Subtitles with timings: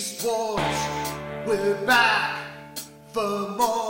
[0.00, 0.62] Wars,
[1.46, 2.38] we're back
[3.12, 3.89] for more.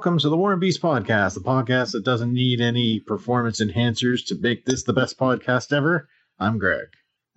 [0.00, 4.24] Welcome to the War and Beast podcast, the podcast that doesn't need any performance enhancers
[4.28, 6.08] to make this the best podcast ever.
[6.38, 6.86] I'm Greg.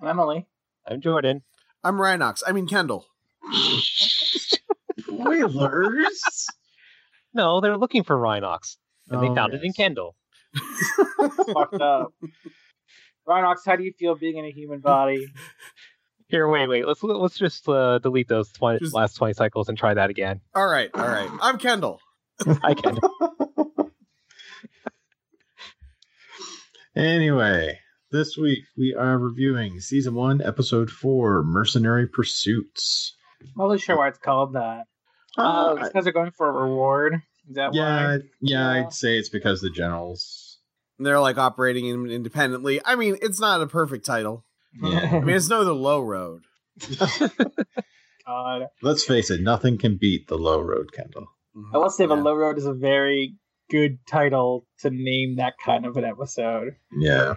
[0.02, 0.48] I'm Emily.
[0.88, 1.41] I'm Jordan.
[1.84, 2.41] I'm Rhinox.
[2.48, 3.05] I mean Kendall.
[4.98, 6.48] Spoilers.
[7.34, 8.77] No, they're looking for Rhinox,
[9.09, 9.73] and they Oh, found it in.
[9.73, 10.16] Kendall.
[11.53, 12.14] Fucked up.
[13.28, 15.28] Rhinox, how do you feel being in a human body?
[16.30, 16.88] Here, wait, wait.
[16.88, 20.39] Let's let's just uh, delete those 20, Just- last twenty cycles and try that again.
[20.56, 21.30] All right, all right.
[21.41, 22.00] I'm Kendall.
[22.64, 22.98] I can.
[26.95, 27.80] Anyway,
[28.12, 33.16] this week we are reviewing season one, episode four, Mercenary Pursuits.
[33.42, 34.86] I'm not really sure why it's called that.
[35.38, 37.16] Uh, Oh, it's because they're going for a reward.
[37.50, 38.14] Is that yeah, why?
[38.14, 38.70] yeah, Yeah.
[38.86, 40.59] I'd say it's because the generals.
[41.00, 42.80] They're like operating in- independently.
[42.86, 44.45] I mean, it's not a perfect title.
[44.81, 45.09] Yeah.
[45.14, 46.44] I mean, it's no the low road.
[48.28, 48.68] God.
[48.81, 51.28] Let's face it, nothing can beat the low road, Kendall.
[51.56, 51.76] Mm-hmm.
[51.76, 53.36] I will say the Low Road is a very
[53.70, 56.76] good title to name that kind of an episode.
[56.98, 57.36] Yeah.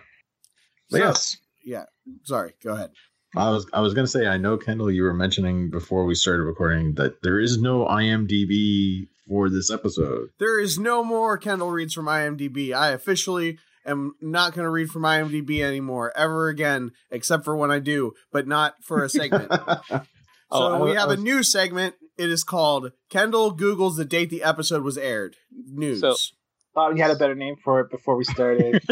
[0.91, 1.85] So- yes, Yeah.
[2.25, 2.53] Sorry.
[2.63, 2.91] Go ahead.
[3.37, 6.45] I was I was gonna say I know Kendall, you were mentioning before we started
[6.45, 10.29] recording that there is no IMDb for this episode.
[10.39, 12.73] There is no more Kendall reads from IMDb.
[12.73, 17.71] I officially am not going to read from IMDb anymore ever again, except for when
[17.71, 19.51] I do, but not for a segment.
[20.49, 21.97] Oh, so I- we I have was- a new segment.
[22.19, 25.37] It is called Kendall Googles the date the episode was aired.
[25.53, 26.01] News.
[26.01, 26.17] So-
[26.75, 28.83] Thought we had a better name for it before we started.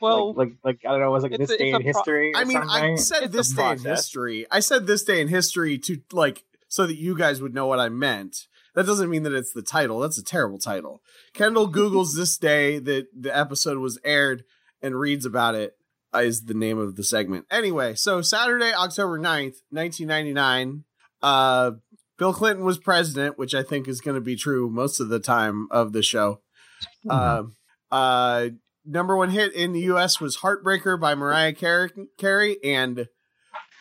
[0.00, 1.84] well, like, like, like I don't know, it was like this a- day in pro-
[1.84, 2.32] history.
[2.34, 4.46] Or I mean, I said It's this day in history.
[4.50, 7.78] I said this day in history to like so that you guys would know what
[7.78, 8.46] I meant.
[8.74, 10.00] That doesn't mean that it's the title.
[10.00, 11.02] That's a terrible title.
[11.32, 14.44] Kendall Googles this day that the episode was aired
[14.82, 15.76] and reads about it
[16.14, 17.46] is the name of the segment.
[17.50, 20.84] Anyway, so Saturday, October 9th, 1999,
[21.22, 21.72] uh
[22.18, 25.18] Bill Clinton was president, which I think is going to be true most of the
[25.20, 26.40] time of the show.
[27.08, 27.42] Uh,
[27.90, 28.48] uh,
[28.86, 30.18] number one hit in the U.S.
[30.20, 33.08] was "Heartbreaker" by Mariah Carey, and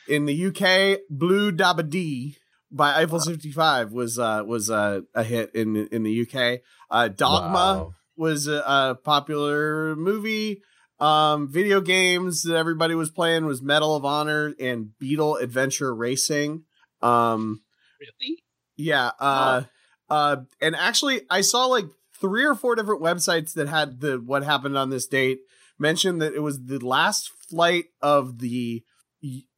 [0.08, 2.36] in the UK, "Blue Dabba Dee"
[2.72, 6.60] by Eiffel 65 was uh, was uh, a hit in in the UK.
[6.92, 7.94] Uh, "Dogma" Wow.
[8.18, 10.62] was a, a popular movie.
[11.00, 16.64] Um, video games that everybody was playing was Medal of Honor and Beetle Adventure Racing.
[17.02, 17.62] Um,
[18.00, 18.44] really?
[18.78, 19.12] yeah.
[19.20, 19.64] Uh,
[20.10, 21.86] uh, and actually, I saw like
[22.20, 25.40] three or four different websites that had the what happened on this date
[25.78, 28.84] mentioned that it was the last flight of the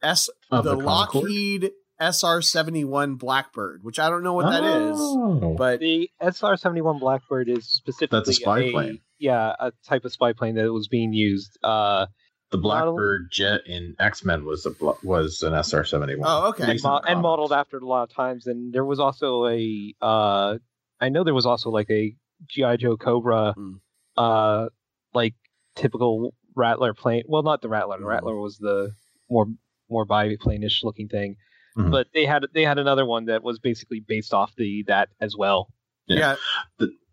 [0.01, 4.63] S Of the, the Lockheed SR seventy one Blackbird, which I don't know what that
[4.63, 5.55] is, Oh.
[5.57, 8.99] but The SR seventy one Blackbird is specifically That's a spy plane.
[9.19, 11.57] Yeah, a type of spy plane that was being used.
[11.63, 12.05] Uh,
[12.51, 14.71] the Blackbird jet in X Men was a
[15.03, 16.27] was an SR seventy one.
[16.29, 16.71] Oh, okay.
[16.71, 18.47] and, mo- and modeled after it a lot of times.
[18.47, 20.57] And there was also a, uh,
[21.01, 22.15] I know there was also like a
[22.47, 23.79] GI Joe Cobra, Mm.
[24.15, 24.69] uh,
[25.13, 25.35] like
[25.75, 27.23] typical Rattler plane.
[27.27, 27.97] Well, not the Rattler.
[27.97, 28.09] The Mm.
[28.09, 28.91] Rattler was the
[29.29, 29.47] more
[29.89, 31.35] more biplane-ish looking thing.
[31.77, 31.91] Mhm.
[31.91, 35.35] But they had they had another one that was basically based off the that as
[35.37, 35.69] well.
[36.07, 36.35] yeah,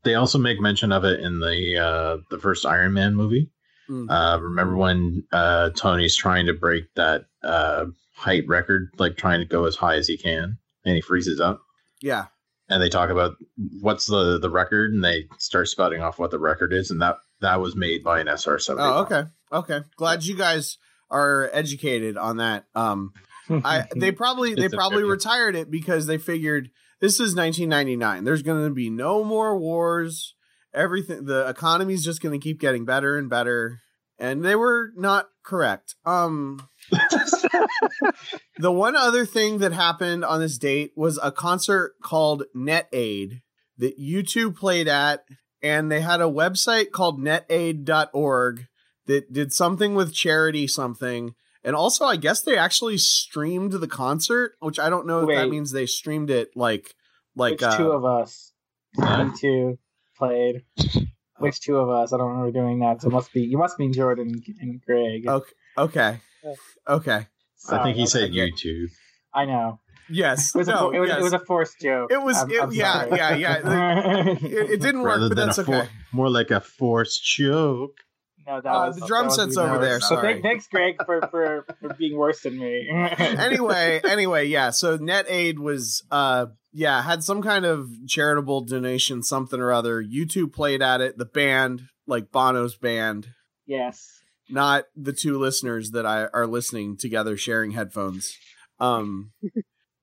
[0.05, 3.51] They also make mention of it in the uh, the first Iron Man movie.
[3.89, 4.11] Mm.
[4.11, 9.47] Uh, remember when uh, Tony's trying to break that uh, height record, like trying to
[9.47, 11.61] go as high as he can, and he freezes up.
[12.00, 12.27] yeah.
[12.71, 13.34] And they talk about
[13.83, 17.16] what's the the record, and they start spouting off what the record is, and that
[17.42, 18.89] that was made by an SR seventy.
[18.89, 19.81] Oh, okay, okay.
[19.97, 20.78] Glad you guys
[21.10, 22.65] are educated on that.
[22.75, 23.13] Um,
[23.51, 25.10] I they probably they probably trivia.
[25.13, 26.71] retired it because they figured
[27.01, 28.25] this is 1999.
[28.25, 30.34] There's going to be no more wars.
[30.74, 33.80] Everything the economy's just going to keep getting better and better.
[34.18, 35.94] And they were not correct.
[36.04, 36.68] Um
[38.59, 43.42] the one other thing that happened on this date was a concert called Net Aid
[43.78, 45.24] that U2 played at
[45.62, 48.66] and they had a website called netaid.org
[49.06, 54.53] that did something with charity something and also i guess they actually streamed the concert
[54.60, 56.94] which i don't know if that means they streamed it like
[57.36, 58.53] like uh, two of us?
[58.97, 59.24] Huh?
[59.24, 59.78] Me two
[60.28, 60.62] played.
[61.38, 62.12] which two of us?
[62.12, 63.03] I don't remember doing that.
[63.03, 65.26] So it must be you must mean Jordan and Greg.
[65.28, 65.50] Okay.
[65.78, 66.21] Okay.
[66.88, 67.26] Okay.
[67.71, 68.88] I think he Sorry, said YouTube.
[69.32, 69.80] I know.
[70.10, 70.54] Yes.
[70.54, 71.18] It was, no, a, it, was, yes.
[71.18, 72.12] it was a forced joke.
[72.12, 73.16] It was- I'm- it- I'm yeah, sorry.
[73.16, 74.24] yeah, yeah.
[74.42, 75.88] It, it didn't work, Rather but than that's a for- okay.
[76.12, 77.92] more like a forced joke.
[78.47, 80.17] No, that Uh, was, the drum set's over there, sorry.
[80.17, 82.89] So thank- thanks, Greg, for, for, for being worse than me.
[82.91, 84.71] anyway, anyway, yeah.
[84.71, 90.03] So Net Aid was, uh, yeah, had some kind of charitable donation, something or other.
[90.03, 91.17] YouTube played at it.
[91.17, 93.29] The band, like Bono's band,
[93.67, 94.21] yes.
[94.49, 98.37] not the two listeners that I are listening together sharing headphones.
[98.81, 99.33] Um,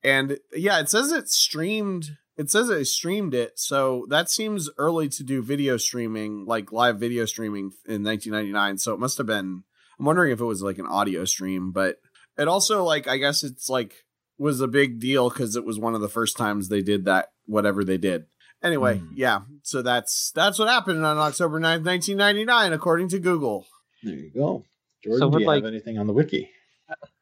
[0.04, 2.18] and yeah, it says it streamed.
[2.42, 7.00] It says it streamed it, so that seems early to do video streaming, like live
[7.00, 8.78] video streaming in 1999.
[8.80, 9.64] So it must have been.
[10.00, 11.98] I'm wondering if it was like an audio stream, but
[12.40, 13.94] it also like I guess it's like
[14.40, 17.28] was a big deal because it was one of the first times they did that
[17.46, 18.26] whatever they did.
[18.64, 19.14] Anyway, Hmm.
[19.16, 19.42] yeah.
[19.62, 23.68] So that's that's what happened on October 9th, 1999, according to Google.
[24.02, 24.66] There you go.
[25.04, 26.50] Jordan, So do you like- have anything on the wiki?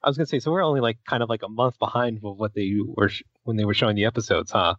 [0.01, 2.37] I was gonna say, so we're only like kind of like a month behind of
[2.37, 4.75] what they were sh- when they were showing the episodes, huh?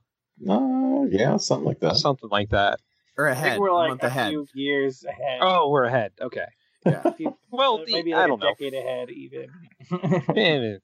[0.49, 1.97] Uh, yeah, something like that.
[1.97, 2.81] Something like that.
[3.19, 4.31] Or I ahead, think we're a like month a ahead.
[4.31, 5.41] few years ahead.
[5.43, 6.13] Oh, we're ahead.
[6.21, 6.47] Okay.
[6.87, 7.03] Yeah.
[7.05, 8.51] A few- Well, the- maybe I like don't a know.
[8.53, 9.49] decade ahead, even.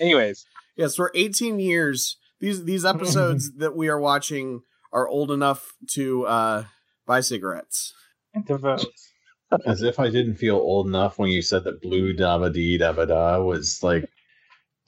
[0.00, 0.46] Anyways,
[0.76, 2.16] Yes, we're 18 years.
[2.40, 4.62] These these episodes that we are watching
[4.92, 6.64] are old enough to uh,
[7.06, 7.92] buy cigarettes.
[8.32, 8.86] and to vote.
[9.66, 13.08] As if I didn't feel old enough when you said that Blue Dabba Dee Dabba
[13.08, 14.08] Da was like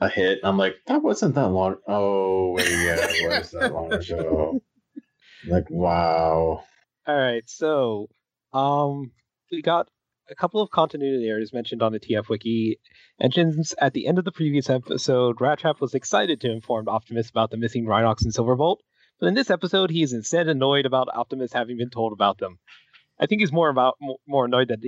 [0.05, 0.41] a hit.
[0.43, 1.77] I'm like, that wasn't that long.
[1.87, 4.61] Oh, wait, yeah, it was that long ago.
[5.47, 6.65] Like, wow.
[7.07, 7.43] all right.
[7.47, 8.09] So,
[8.53, 9.11] um,
[9.51, 9.89] we got
[10.31, 12.79] a couple of continuity errors mentioned on the TF wiki.
[13.21, 17.51] Mentions at the end of the previous episode, Rattrap was excited to inform Optimus about
[17.51, 18.79] the missing Rhinox and Silverbolt,
[19.21, 22.59] but in this episode, he is instead annoyed about Optimus having been told about them.
[23.21, 23.97] I think he's more about
[24.27, 24.81] more annoyed that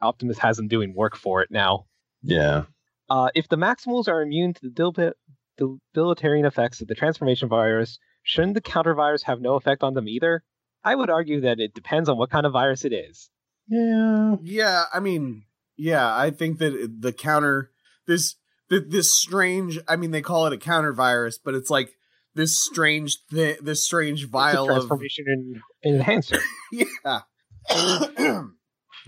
[0.00, 1.86] Optimus has him doing work for it now.
[2.22, 2.64] Yeah.
[3.08, 7.98] Uh, if the Maximals are immune to the debil- debilitating effects of the transformation virus,
[8.22, 10.42] shouldn't the counter virus have no effect on them either?
[10.84, 13.30] I would argue that it depends on what kind of virus it is.
[13.68, 14.36] Yeah.
[14.42, 15.44] Yeah, I mean,
[15.76, 17.70] yeah, I think that the counter
[18.06, 18.36] this
[18.70, 19.78] th- this strange.
[19.88, 21.90] I mean, they call it a counter virus, but it's like
[22.34, 26.38] this strange thi- this strange It's a vial of transformation enhancer.
[26.72, 27.20] yeah.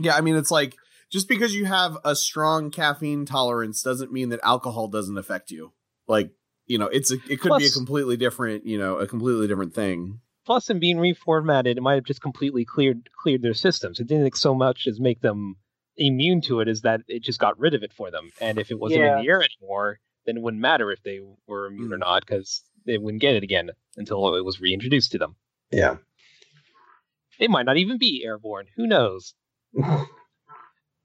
[0.01, 0.77] yeah, I mean, it's like
[1.11, 5.73] just because you have a strong caffeine tolerance doesn't mean that alcohol doesn't affect you.
[6.07, 6.31] Like,
[6.67, 9.75] you know, it's a it could be a completely different, you know, a completely different
[9.75, 10.21] thing.
[10.47, 14.01] Plus, in being reformatted, it might have just completely cleared cleared their systems.
[14.01, 15.57] It didn't so much as make them
[15.97, 18.31] immune to it, as that it just got rid of it for them.
[18.41, 19.19] And if it wasn't Yeah.
[19.19, 22.01] in the air anymore, then it wouldn't matter if they were immune or Mm.
[22.01, 25.37] not, because they wouldn't get it again until it was reintroduced to them.
[25.71, 25.97] Yeah.
[27.39, 28.67] It might not even be airborne.
[28.77, 29.35] Who knows?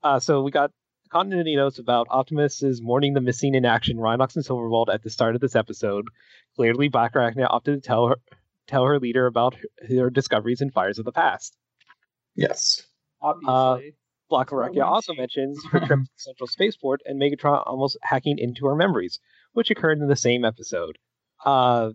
[0.04, 0.72] Uh, so we got
[1.10, 5.10] continuity notes about Optimus is mourning the missing in action Rhinox and Silverbolt at the
[5.10, 6.06] start of this episode.
[6.56, 8.16] Clearly, Black Arachnia opted to tell her
[8.68, 11.58] tell her leader about her, her discoveries and fires of the past.
[12.36, 12.82] Yes.
[13.22, 13.96] Obviously.
[14.30, 15.20] Black Why Arachnia also she?
[15.20, 19.20] mentions her trip to Central Spaceport and Megatron almost hacking into her memories,
[19.54, 20.98] which occurred in the same episode.
[21.46, 21.92] Uh,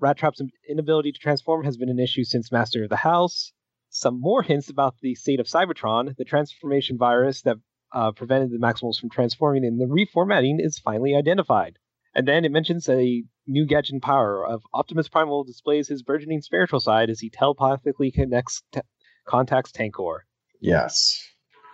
[0.00, 3.52] Rat Trap's inability to transform has been an issue since Master of the House.
[3.90, 7.56] Some more hints about the state of Cybertron, the transformation virus that
[7.92, 11.76] uh, prevented the Maximals from transforming in the reformatting, is finally identified.
[12.14, 16.40] And then it mentions a new gadget and power of Optimus Primal displays his burgeoning
[16.40, 18.80] spiritual side as he telepathically connects t-
[19.26, 20.20] contacts Tankor.
[20.60, 21.20] Yes.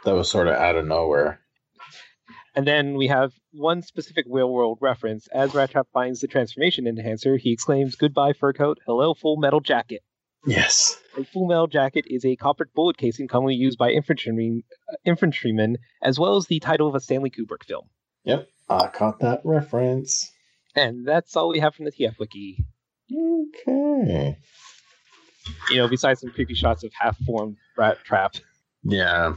[0.05, 1.41] That was sort of out of nowhere.
[2.55, 5.27] And then we have one specific real world reference.
[5.35, 8.79] As Rattrap finds the transformation enhancer, he exclaims, Goodbye, fur coat.
[8.87, 10.03] Hello, full metal jacket.
[10.47, 10.97] Yes.
[11.19, 14.63] A full metal jacket is a copper bullet casing commonly used by infantrymen,
[14.93, 17.89] uh, infantrymen, as well as the title of a Stanley Kubrick film.
[18.25, 18.49] Yep.
[18.69, 20.31] I caught that reference.
[20.75, 22.65] And that's all we have from the TF Wiki.
[23.13, 24.39] Okay.
[25.71, 28.35] You know, besides some creepy shots of half formed rat trap.
[28.83, 29.35] Yeah.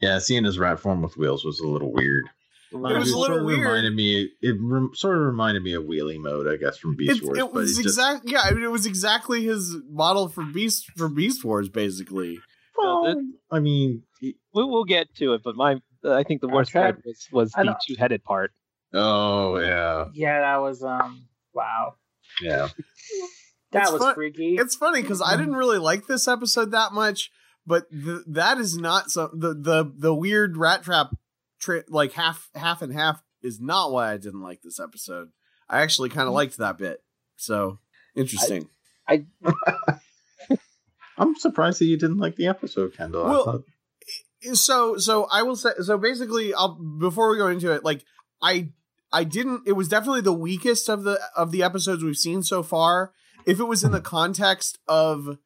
[0.00, 2.24] Yeah, seeing his rat form with wheels was a little weird.
[2.72, 3.60] It was a little sort of weird.
[3.60, 4.28] reminded me.
[4.40, 7.38] It rem- sort of reminded me of wheelie mode, I guess, from Beast It, Wars.
[7.38, 11.08] it was it just- Yeah, I mean, it was exactly his model for Beast for
[11.08, 12.38] Beast Wars, basically.
[12.76, 16.48] Well, Well, I mean, he- We, we'll get to it, but my I think the
[16.48, 16.80] worst Okay.
[16.92, 18.52] part was, was the two headed part.
[18.94, 21.94] oh yeah, yeah, that was um wow.
[22.40, 22.68] yeah.
[23.72, 24.56] That It's was fun- freaky.
[24.56, 27.30] It's funny because I didn't really like this episode that much,
[27.66, 29.30] but th- that is not so.
[29.32, 31.10] The the the weird rat trap,
[31.60, 35.28] tri- like half half and half, is not why I didn't like this episode.
[35.68, 36.34] I actually kind of mm-hmm.
[36.34, 37.02] liked that bit.
[37.36, 37.78] So
[38.16, 38.68] interesting.
[39.08, 39.26] I
[41.18, 43.26] I'm surprised that you didn't like the episode, Kendall.
[43.26, 43.64] I Well, thought-
[44.54, 48.04] so so I will say so basically I'll before we go into it like
[48.40, 48.70] I
[49.12, 52.62] I didn't it was definitely the weakest of the of the episodes we've seen so
[52.62, 53.12] far
[53.46, 54.06] if it was in the mm-hmm.
[54.06, 55.38] context of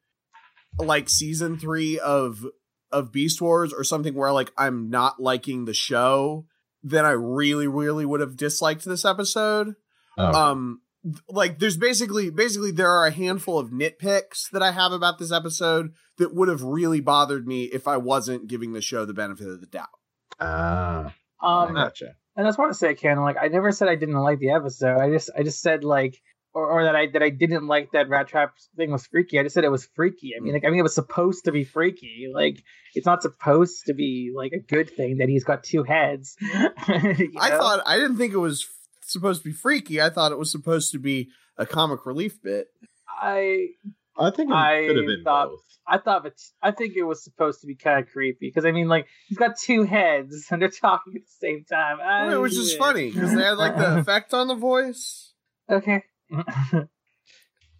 [0.79, 2.45] like season 3 of
[2.91, 6.45] of Beast Wars or something where like I'm not liking the show
[6.83, 9.75] then I really really would have disliked this episode
[10.17, 10.81] oh, um
[11.29, 15.31] like there's basically basically there are a handful of nitpicks that I have about this
[15.31, 19.47] episode that would have really bothered me if I wasn't giving the show the benefit
[19.47, 19.89] of the doubt.
[20.39, 22.15] ah, Um, gotcha.
[22.35, 23.21] and that's what I say, Ken.
[23.21, 24.97] Like, I never said I didn't like the episode.
[24.97, 26.21] I just, I just said like,
[26.55, 29.37] or, or that I that I didn't like that Rat Trap thing was freaky.
[29.39, 30.31] I just said it was freaky.
[30.35, 32.29] I mean, like, I mean, it was supposed to be freaky.
[32.33, 32.63] Like,
[32.95, 36.35] it's not supposed to be like a good thing that he's got two heads.
[36.41, 38.65] You I thought I didn't think it was
[39.01, 40.01] supposed to be freaky.
[40.01, 42.67] I thought it was supposed to be a comic relief bit.
[43.07, 43.67] I
[44.17, 45.59] I think it I could have been thought- both.
[45.87, 46.41] I thought it.
[46.63, 49.37] I think it was supposed to be kind of creepy because I mean, like he's
[49.37, 51.97] got two heads and they're talking at the same time.
[52.01, 55.33] I, It was just funny because they had like the effect on the voice.
[55.69, 56.03] okay.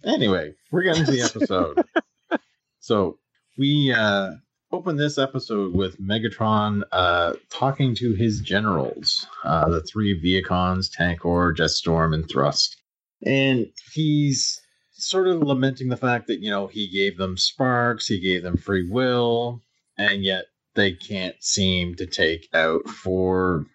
[0.05, 1.83] Anyway, we're getting to the episode.
[2.79, 3.17] so
[3.57, 4.31] we uh
[4.71, 11.55] open this episode with Megatron uh talking to his generals, uh the three Vehicons, Tankor,
[11.55, 12.77] Jetstorm, and Thrust.
[13.25, 18.19] And he's sort of lamenting the fact that, you know, he gave them sparks, he
[18.19, 19.61] gave them free will,
[19.97, 20.45] and yet
[20.75, 23.65] they can't seem to take out four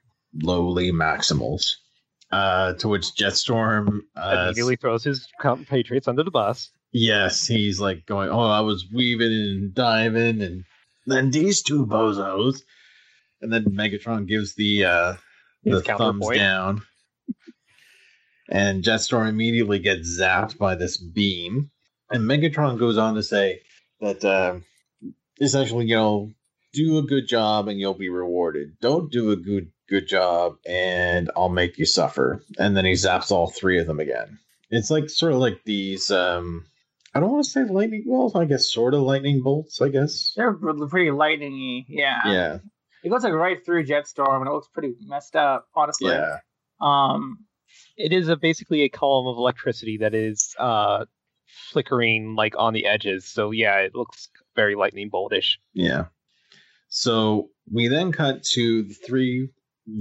[0.43, 1.75] lowly maximals.
[2.33, 6.71] Uh, to which Jetstorm uh, Immediately throws his compatriots under the bus.
[6.93, 10.65] Yes, he's like going, Oh, I was weaving and diving, and
[11.07, 12.63] then these two bozos.
[13.43, 15.15] And then Megatron gives the uh
[15.65, 16.83] the thumbs down.
[18.49, 21.71] And Jetstorm immediately gets zapped by this beam.
[22.11, 23.61] And Megatron goes on to say
[24.01, 24.57] that uh,
[25.41, 26.33] essentially, you know,
[26.73, 28.79] do a good job and you'll be rewarded.
[28.81, 32.43] Don't do a good good job and I'll make you suffer.
[32.59, 34.39] And then he zaps all three of them again.
[34.71, 36.65] It's like sort of like these um
[37.15, 40.33] I don't want to say lightning bolts, I guess sort of lightning bolts, I guess.
[40.37, 41.85] They're pretty lightningy.
[41.89, 42.21] Yeah.
[42.25, 42.59] Yeah.
[43.03, 46.13] It goes like right through Jetstorm and it looks pretty messed up, honestly.
[46.13, 46.39] Yeah.
[46.81, 47.41] Um.
[47.97, 51.05] It is a, basically a column of electricity that is uh,
[51.47, 53.27] flickering like on the edges.
[53.27, 55.59] So yeah, it looks very lightning boltish.
[55.73, 56.07] Yeah.
[56.89, 59.51] So we then cut to the three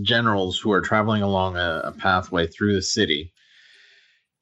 [0.04, 3.34] generals who are traveling along a, a pathway through the city.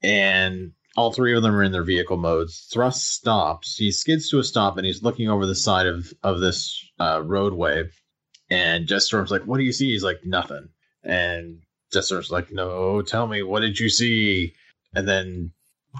[0.02, 2.68] And all three of them are in their vehicle modes.
[2.72, 3.76] Thrust stops.
[3.76, 7.22] He skids to a stop and he's looking over the side of, of this uh,
[7.24, 7.84] roadway.
[8.50, 9.90] And Jetstorm's like, What do you see?
[9.92, 10.68] He's like, Nothing.
[11.04, 11.60] And
[11.92, 14.54] Jetstorm's like, No, tell me, what did you see?
[14.94, 15.52] And then,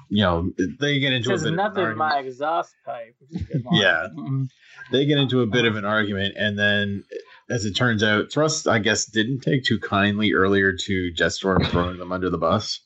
[0.08, 0.50] you know,
[0.80, 3.14] they get into a bit of an nothing my exhaust pipe.
[3.20, 3.80] which is a good line.
[3.80, 4.08] Yeah.
[4.16, 4.48] Mhm.
[4.92, 7.04] they get into a bit of an argument and then
[7.50, 11.98] as it turns out thrust i guess didn't take too kindly earlier to jetstorm throwing
[11.98, 12.80] them under the bus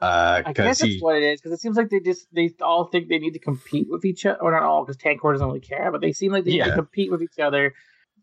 [0.00, 2.86] uh I guess that's what it is because it seems like they just they all
[2.86, 5.60] think they need to compete with each other, or not all because Tankor doesn't really
[5.60, 7.74] care, but they seem like they need to compete with each other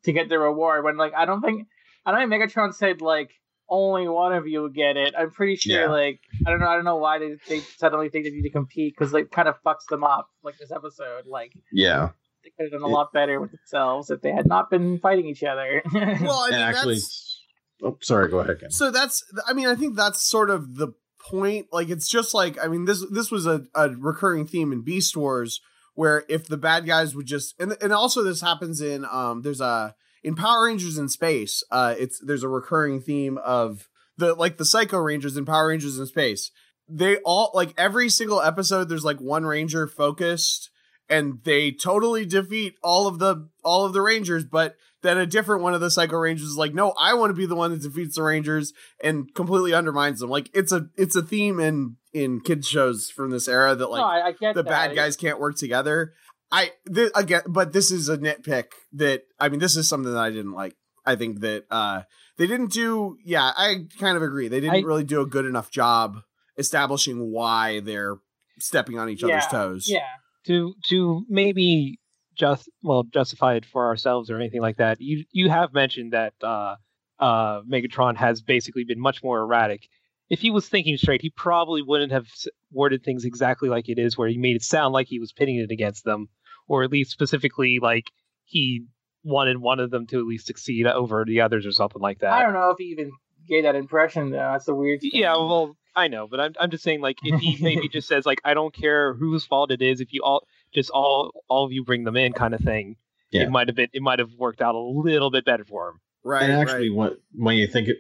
[0.04, 0.84] to get their reward.
[0.84, 1.68] When like I don't think
[2.04, 3.30] I don't think Megatron said like
[3.70, 5.14] only one of you will get it.
[5.16, 5.88] I'm pretty sure Yeah.
[5.90, 8.50] like I don't know I don't know why they they suddenly think they need to
[8.50, 12.10] compete because like kind of fucks them up like this episode like yeah
[12.48, 15.28] they could have done a lot better with themselves if they had not been fighting
[15.28, 15.82] each other.
[15.94, 17.42] Well, I mean, actually that's,
[17.84, 18.72] oh sorry go ahead Ken.
[18.72, 20.90] so that's I mean I think that's sort of the
[21.20, 21.68] point.
[21.72, 25.16] Like it's just like I mean this this was a, a recurring theme in Beast
[25.18, 25.62] Wars
[25.96, 29.62] where if the bad guys would just and and also this happens in um there's
[29.62, 33.88] a in Power Rangers in Space uh it's there's a recurring theme of
[34.18, 36.52] the like the Psycho Rangers in Power Rangers in Space.
[36.90, 40.70] They all like every single episode there's like one ranger focused
[41.10, 45.62] and they totally defeat all of the all of the rangers but then a different
[45.62, 47.82] one of the psycho rangers is like no i want to be the one that
[47.82, 48.74] defeats the rangers
[49.04, 50.30] and completely undermines them.
[50.30, 54.00] Like it's a it's a theme in in kids shows from this era that like
[54.00, 54.66] no, I, I the that.
[54.66, 56.14] bad guys can't work together.
[56.52, 60.20] I th- again but this is a nitpick that i mean this is something that
[60.20, 60.76] i didn't like.
[61.06, 62.02] I think that uh
[62.38, 64.48] they didn't do yeah i kind of agree.
[64.48, 66.22] They didn't I- really do a good enough job
[66.58, 68.18] establishing why they're
[68.60, 69.86] stepping on each other's toes.
[69.88, 70.08] Yeah.
[70.48, 72.00] To to maybe
[72.36, 75.02] just well justify it for ourselves or anything like that.
[75.02, 76.76] You you have mentioned that uh,
[77.20, 79.88] uh, Megatron has basically been much more erratic.
[80.30, 82.28] If he was thinking straight, he probably wouldn't have
[82.72, 85.56] worded things exactly like it is, where he made it sound like he was pitting
[85.58, 86.28] it against them,
[86.68, 88.12] or at least specifically like
[88.44, 88.86] he
[89.24, 92.34] wanted one of them to at least succeed over the others or something like that.
[92.34, 93.12] I don't know if he even
[93.48, 94.38] gave that impression though.
[94.38, 95.02] That's a weird.
[95.02, 95.12] thing.
[95.14, 98.26] Yeah, well, I know, but I'm I'm just saying like if he maybe just says
[98.26, 101.72] like I don't care whose fault it is if you all just all all of
[101.72, 102.96] you bring them in kind of thing.
[103.32, 103.44] Yeah.
[103.44, 106.00] It might have been it might have worked out a little bit better for him.
[106.24, 106.44] Right.
[106.44, 106.98] and actually, right.
[106.98, 107.98] when when you think it,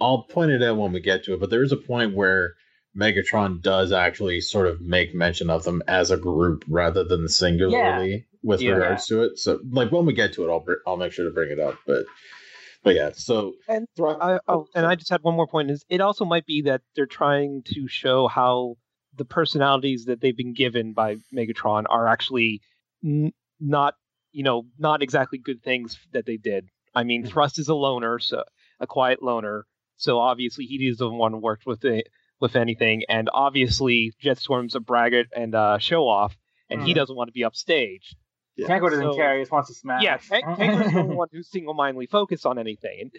[0.00, 1.40] I'll point it out when we get to it.
[1.40, 2.54] But there is a point where
[2.96, 8.26] Megatron does actually sort of make mention of them as a group rather than singularly
[8.42, 8.72] with Yeah.
[8.72, 9.38] regards to it.
[9.38, 11.74] So, like when we get to it, I'll I'll make sure to bring it up.
[11.86, 12.06] But
[12.82, 13.86] but yeah, so And
[14.20, 15.70] I, oh, and I just had one more point.
[15.70, 18.76] Is it also might be that they're trying to show how
[19.16, 22.60] the personalities that they've been given by Megatron are actually
[23.04, 23.94] n- not,
[24.32, 26.66] you know, not exactly good things that they did.
[26.94, 28.44] I mean, Thrust is a loner, so
[28.80, 29.66] a quiet loner.
[29.96, 32.06] So obviously he doesn't want to work with it,
[32.40, 36.36] with anything, and obviously Jetstorm's a braggart and uh, show off,
[36.70, 36.96] and he Mhm.
[36.96, 37.42] doesn't want to be
[38.64, 38.80] upstage.
[38.80, 39.36] Tankor doesn't So- care.
[39.36, 40.02] He just wants to smash.
[40.02, 43.10] Yeah, Tank, Tankor's the one who's single-mindedly focused on anything, and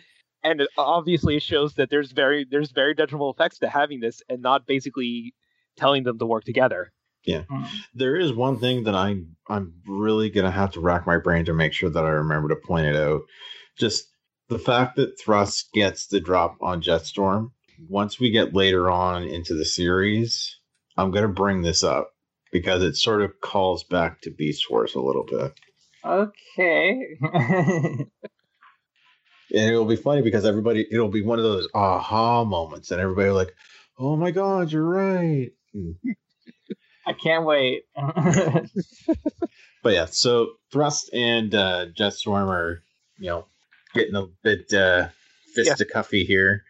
[0.44, 4.22] and it- obviously it shows that there's very there's very detrimental effects to having this
[4.30, 5.34] and not basically
[5.78, 6.92] telling them to work together.
[7.26, 7.44] Yeah.
[7.52, 7.68] Mm.
[7.94, 9.18] There is one thing that I
[9.50, 12.56] I'm really gonna have to rack my brain to make sure that I remember to
[12.56, 13.22] point it out.
[13.78, 14.06] Just
[14.48, 17.50] the fact that Thrust gets the drop on Jetstorm.
[17.88, 20.58] Once we get later on into the series,
[20.98, 22.10] I'm gonna bring this up
[22.52, 25.54] because it sort of calls back to Beast Wars a little bit.
[26.06, 27.18] Okay.
[29.52, 33.30] And it'll be funny because everybody it'll be one of those aha moments and everybody
[33.30, 33.54] will like,
[33.98, 35.50] oh my god, you're right.
[37.06, 37.84] I can't wait.
[37.96, 42.84] but yeah, so Thrust and uh, Jetstorm are,
[43.18, 43.46] you know,
[43.96, 45.08] getting a bit uh,
[45.58, 46.64] fisticuffy here.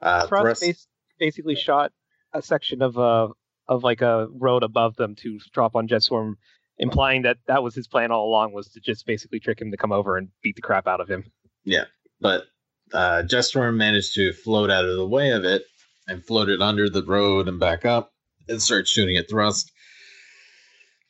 [0.00, 0.86] Uh, Thrust Thrust, bas-
[1.18, 1.92] basically shot
[2.32, 3.28] a section of uh
[3.72, 6.34] of like a road above them to drop on Jetstorm,
[6.78, 9.76] implying that that was his plan all along was to just basically trick him to
[9.76, 11.24] come over and beat the crap out of him.
[11.64, 11.84] Yeah,
[12.20, 12.44] but
[12.92, 15.64] uh, Jetstorm managed to float out of the way of it
[16.06, 18.12] and floated under the road and back up
[18.48, 19.70] and start shooting at Thrust,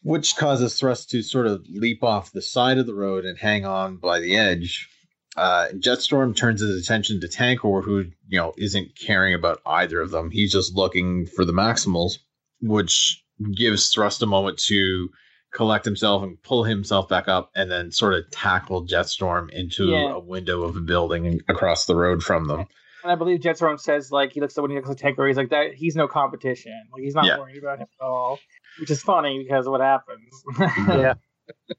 [0.02, 3.64] which causes Thrust to sort of leap off the side of the road and hang
[3.64, 4.88] on by the edge.
[5.36, 10.10] Uh, Jetstorm turns his attention to Tankor, who you know isn't caring about either of
[10.10, 10.30] them.
[10.30, 12.18] He's just looking for the Maximals,
[12.62, 13.22] which
[13.54, 15.08] gives Thrust a moment to
[15.52, 20.12] collect himself and pull himself back up, and then sort of tackle Jetstorm into Yeah.
[20.14, 22.64] a window of a building across the road from them.
[23.02, 25.36] and I believe Jetstorm says like he looks at when he looks at Tankor, he's
[25.36, 25.74] like that.
[25.74, 26.72] He's no competition.
[26.92, 27.38] Like he's not Yeah.
[27.38, 28.38] worried about him at all.
[28.78, 30.42] Which is funny because of what happens.
[30.88, 31.14] Yeah.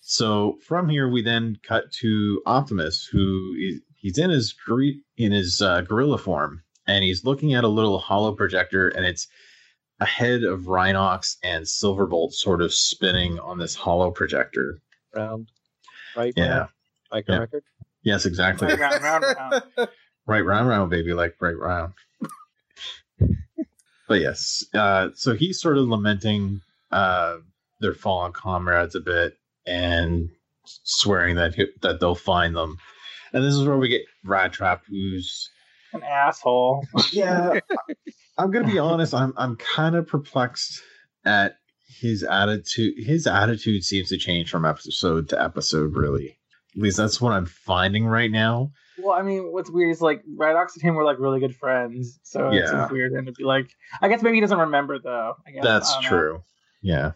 [0.00, 4.54] So from here, we then cut to Optimus, who is he's in his
[5.16, 9.28] in his uh, gorilla form, and he's looking at a little hollow projector, and it's
[10.02, 14.80] a head of Rhinox and Silverbolt sort of spinning on this hollow projector.
[15.14, 15.48] Round,
[16.16, 16.32] right?
[16.36, 16.58] Yeah.
[16.58, 16.68] round,
[17.12, 17.36] Like Yeah.
[17.36, 17.62] a record.
[18.02, 18.66] Yes, exactly.
[18.68, 19.24] Right round, round,
[19.76, 19.88] round.
[20.26, 21.94] right round round baby like right round
[24.06, 26.60] but yes uh so he's sort of lamenting
[26.92, 27.38] uh
[27.80, 29.36] their fallen comrades a bit
[29.66, 30.28] and
[30.64, 32.76] swearing that he, that they'll find them
[33.32, 35.50] and this is where we get rat trap who's
[35.92, 36.84] An asshole.
[37.12, 37.58] yeah
[38.38, 40.80] i'm gonna be honest i'm i'm kind of perplexed
[41.24, 41.56] at
[42.00, 46.38] his attitude his attitude seems to change from episode to episode really
[46.76, 50.22] at least that's what i'm finding right now Well, I mean, what's weird is like
[50.38, 52.78] Rhinox and him were like really good friends, so it's Yeah.
[52.78, 53.68] just weird and to be like.
[54.02, 55.34] I guess maybe he doesn't remember though.
[55.46, 56.08] I guess that's I don't know.
[56.10, 56.42] true
[56.82, 57.12] yeah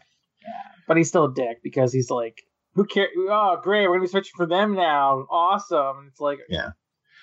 [0.89, 2.41] but he's still a dick because he's like,
[2.75, 3.09] who cares?
[3.29, 5.27] Oh, great, we're gonna be switching for them now.
[5.31, 5.99] Awesome.
[5.99, 6.71] And it's like, Yeah.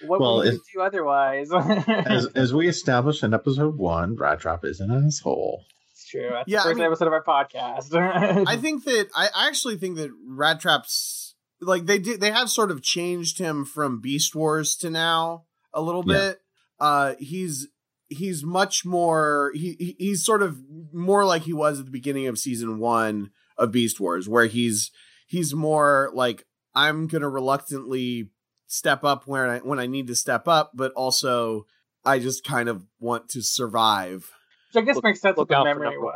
[0.05, 1.49] What Well, would you do otherwise?
[1.87, 5.65] as as we established in episode one, Rat Trap is an asshole.
[5.91, 6.29] it's true.
[6.31, 7.95] That's Yeah, I the first mean- episode of our podcast.
[8.47, 12.49] I think that I I actually think that Rat Trap's like they did they have
[12.49, 16.13] sort of changed him from Beast Wars to now a little Yeah.
[16.29, 16.39] bit.
[16.79, 17.67] Uh he's
[18.09, 20.57] he's much more he he- he's sort of
[20.91, 24.91] more like he was at the beginning of season 1 of Beast Wars where he's
[25.27, 28.29] he's more like I'm going to reluctantly
[28.73, 31.67] step up when I when I need to step up but also
[32.03, 34.31] I just kind of want to survive.
[34.73, 36.13] Which I guess Look- makes sense look with the memory number way.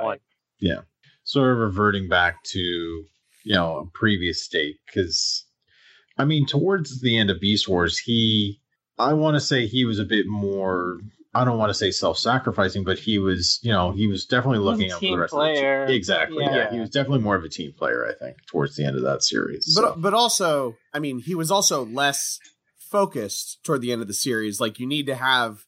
[1.24, 5.46] Sort of reverting back to you know a previous state because
[6.18, 8.60] I mean towards the end of Beast Wars, he
[8.98, 11.00] I want to say he was a bit more.
[11.34, 14.64] I don't want to say self-sacrificing, but he was, you know, he was definitely He
[14.64, 15.82] was a looking out for the rest player.
[15.84, 15.98] of the team.
[15.98, 16.44] Exactly.
[16.44, 16.56] Yeah.
[16.56, 16.72] Yeah.
[16.72, 18.06] he was definitely more of a team player.
[18.08, 19.74] I think towards the end of that series.
[19.76, 19.96] But so.
[20.00, 22.40] but also, I mean, he was also less
[22.78, 24.60] focused toward the end of the series.
[24.60, 25.66] Like you need to have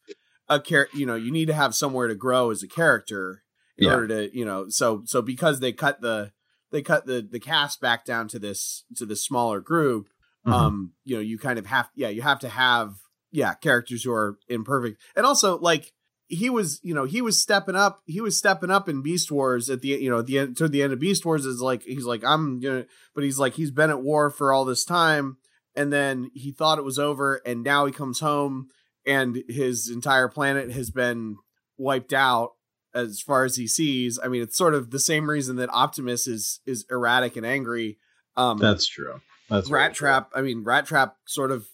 [0.47, 3.43] a char- you know, you need to have somewhere to grow as a character
[3.77, 3.93] in Yeah.
[3.93, 6.31] order to, you know, so so because they cut the
[6.71, 10.07] they cut the the cast back down to this to this smaller group,
[10.47, 10.51] Mhm.
[10.53, 12.95] um, you know, you kind of have yeah, you have to have
[13.31, 15.01] yeah, characters who are imperfect.
[15.15, 15.93] And also like
[16.29, 19.69] he was you know he was stepping up he was stepping up in beast wars
[19.69, 21.81] at the you know at the end toward the end of beast wars is like
[21.83, 25.37] he's like i'm gonna but he's like he's been at war for all this time
[25.75, 28.67] and then he thought it was over and now he comes home
[29.07, 31.35] and his entire planet has been
[31.77, 32.51] wiped out
[32.93, 36.27] as far as he sees i mean it's sort of the same reason that optimus
[36.27, 37.97] is is erratic and angry
[38.37, 39.19] um That's true.
[39.49, 40.05] That's rat true.
[40.05, 41.65] trap i mean rat trap sort of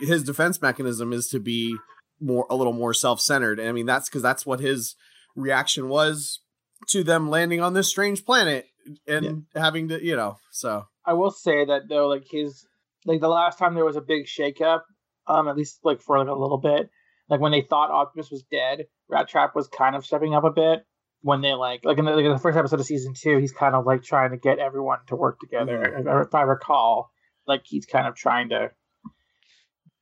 [0.00, 1.76] his defense mechanism is to be
[2.20, 4.96] more a little more self-centered and i mean that's because that's what his
[5.34, 6.40] reaction was
[6.88, 8.66] to them landing on this strange planet
[9.06, 12.66] and having to you know so I will say that though, like his
[13.04, 14.82] like the last time there was a big shakeup,
[15.28, 16.90] um, at least like for like a little bit,
[17.30, 20.50] like when they thought Optimus was dead, Rat Trap was kind of stepping up a
[20.50, 20.84] bit.
[21.22, 23.52] When they like like in the, like in the first episode of season two, he's
[23.52, 26.22] kind of like trying to get everyone to work together.
[26.26, 27.10] If I recall,
[27.46, 28.70] like he's kind of trying to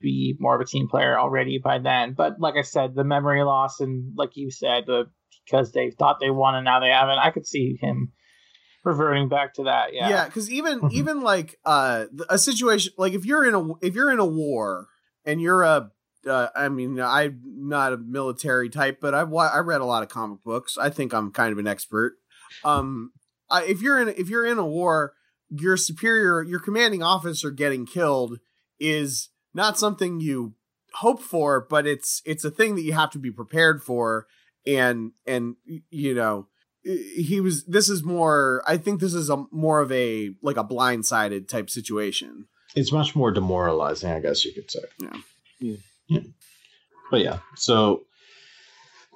[0.01, 2.15] be more of a team player already by then.
[2.15, 5.05] But like I said, the memory loss and like you said, the
[5.45, 7.19] because they thought they won and now they haven't.
[7.19, 8.13] I could see him
[8.85, 9.93] reverting back to that.
[9.93, 10.09] Yeah.
[10.09, 14.13] yeah because even even like uh a situation like if you're in a if you're
[14.13, 14.89] in a war
[15.25, 15.91] and you're a
[16.27, 20.09] uh, I mean, I'm not a military type, but I've I read a lot of
[20.09, 20.79] comic books.
[20.79, 22.15] I think I'm kind of an expert.
[22.65, 23.13] Um,
[23.51, 25.13] I, if you're in if you're in a war,
[25.51, 28.39] your superior, your commanding officer getting killed
[28.81, 30.55] is not something you
[30.95, 34.27] hope for, but it's it's a thing that you have to be prepared for.
[34.67, 35.57] And and
[35.91, 36.49] you know,
[36.83, 37.65] he was.
[37.65, 38.63] This is more.
[38.67, 42.47] I think this is a more of a like a blindsided type situation.
[42.75, 44.81] It's much more demoralizing, I guess you could say.
[44.99, 45.17] Yeah.
[45.61, 45.77] Yeah.
[46.09, 46.21] Yeah.
[47.11, 48.05] But yeah, so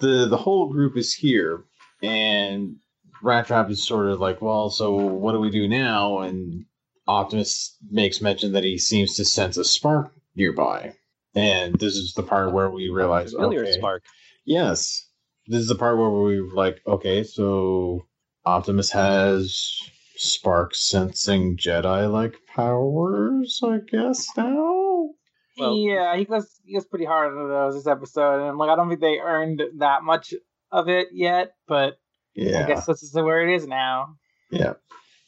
[0.01, 1.65] the the whole group is here,
[2.03, 2.77] and
[3.23, 6.19] Rat Trap is sort of like, well, so what do we do now?
[6.19, 6.67] And
[7.07, 10.95] Optimus makes mention that he seems to sense a spark nearby,
[11.35, 14.05] and this is the part where we realize, familiar okay, spark.
[14.47, 15.05] Yes.
[15.47, 18.07] This is the part where we were like, okay, so
[18.45, 19.79] Optimus has
[20.17, 25.11] spark sensing Jedi like powers, I guess now.
[25.57, 28.77] Well- yeah, he goes he goes pretty hard into those this episode, and like I
[28.77, 30.33] don't think they earned that much
[30.71, 31.99] of it yet, but
[32.35, 34.17] yeah, I guess this is where it is now.
[34.51, 34.75] Yeah.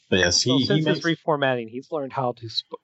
[0.09, 2.83] But yes, he, Well, he since makes, his reformatting, he's learned how to sp- sp-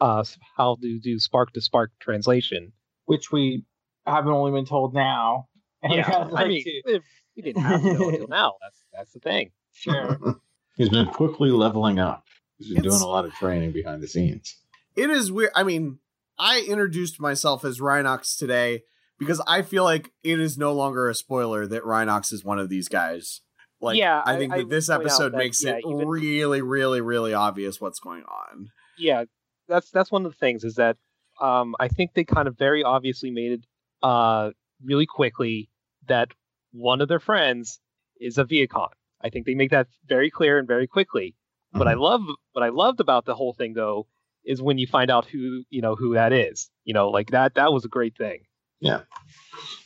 [0.00, 0.24] uh,
[0.56, 2.72] how to do spark to spark translation.
[3.06, 3.64] which we
[4.06, 5.48] haven't only been told now.
[5.84, 7.02] And Yeah, I'd I mean, to- if
[7.36, 8.54] we didn't have to know until now.
[8.62, 9.50] That's that's the thing.
[9.72, 10.36] sure.
[10.76, 12.24] he's been quickly leveling up.
[12.58, 14.56] He's been It's- doing a lot of training behind the scenes.
[14.94, 15.50] It is weird.
[15.56, 15.98] I mean,
[16.38, 18.82] I introduced myself as Rhinox today
[19.18, 22.68] because I feel like it is no longer a spoiler that Rhinox is one of
[22.68, 23.40] these guys.
[23.80, 25.72] Like, Yeah, I I- think I that this would point out episode that, makes yeah,
[25.78, 28.68] it even- really, really, really obvious what's going on.
[28.98, 29.24] Yeah,
[29.68, 30.96] that's that's one of the things is that
[31.40, 33.66] um, I think they kind of very obviously made it
[34.02, 34.50] uh,
[34.84, 35.70] really quickly
[36.08, 36.28] that
[36.72, 37.80] one of their friends
[38.20, 38.88] is a Vehicon.
[39.22, 41.34] I think they make that very clear and very quickly.
[41.72, 42.20] What I love,
[42.52, 44.06] what I loved about the whole thing though,
[44.44, 46.68] is when you find out who you know who that is.
[46.84, 48.40] You know, like that that was a great thing.
[48.80, 49.02] Yeah,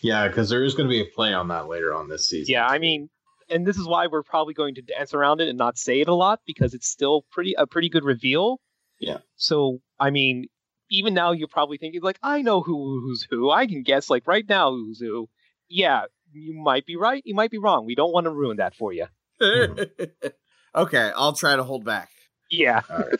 [0.00, 2.52] yeah, because there is going to be a play on that later on this season.
[2.52, 3.08] Yeah, I mean,
[3.48, 6.08] and this is why we're probably going to dance around it and not say it
[6.08, 8.58] a lot because it's still pretty a pretty good reveal.
[9.00, 9.18] Yeah.
[9.36, 10.46] So I mean,
[10.90, 13.50] even now you're probably thinking like, I know who who's who.
[13.50, 15.28] I can guess like right now who's who.
[15.68, 17.22] Yeah, you might be right.
[17.24, 17.86] You might be wrong.
[17.86, 19.06] We don't want to ruin that for you.
[20.74, 22.10] okay, I'll try to hold back.
[22.50, 22.82] Yeah.
[22.88, 23.18] Right.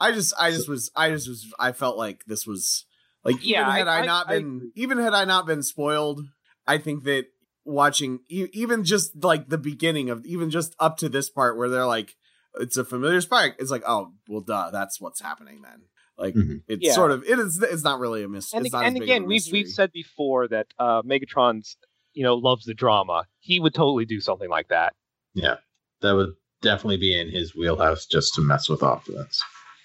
[0.00, 2.84] I just, I just was, I just was, I felt like this was
[3.24, 4.70] like, Yeah, even had I- I, I- not I been, agree.
[4.76, 6.20] even had I not been spoiled,
[6.66, 7.26] I think that
[7.64, 11.86] watching, even just like the beginning of, even just up to this part where they're
[11.86, 12.14] like,
[12.54, 13.56] it's a familiar spike.
[13.58, 15.82] It's like, oh, well, duh, that's what's happening then.
[16.16, 16.62] Like, Mhm.
[16.66, 16.94] it's Yeah.
[16.94, 18.58] sort of, it is, it's not really a mystery.
[18.58, 21.76] And, it's not and as big a again, we've we've said before that uh, Megatron's
[22.14, 23.24] you know loves the drama.
[23.38, 24.94] He would totally do something like that.
[25.34, 25.56] Yeah.
[26.00, 29.40] That would definitely be in his wheelhouse just to mess with Optimus.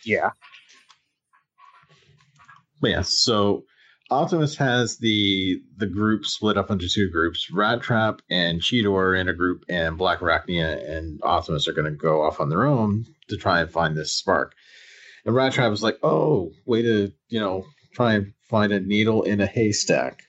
[0.06, 0.32] Yeah.
[2.82, 3.64] But yeah, so
[4.14, 7.50] Optimus has the the group split up into two groups.
[7.52, 11.92] Rat Trap and Cheetor are in a group, and Black Arachnia and Optimus are going
[11.92, 14.54] to go off on their own to try and find this spark.
[15.26, 19.24] And Rat Trap is like, "Oh, way to you know try and find a needle
[19.24, 20.22] in a haystack."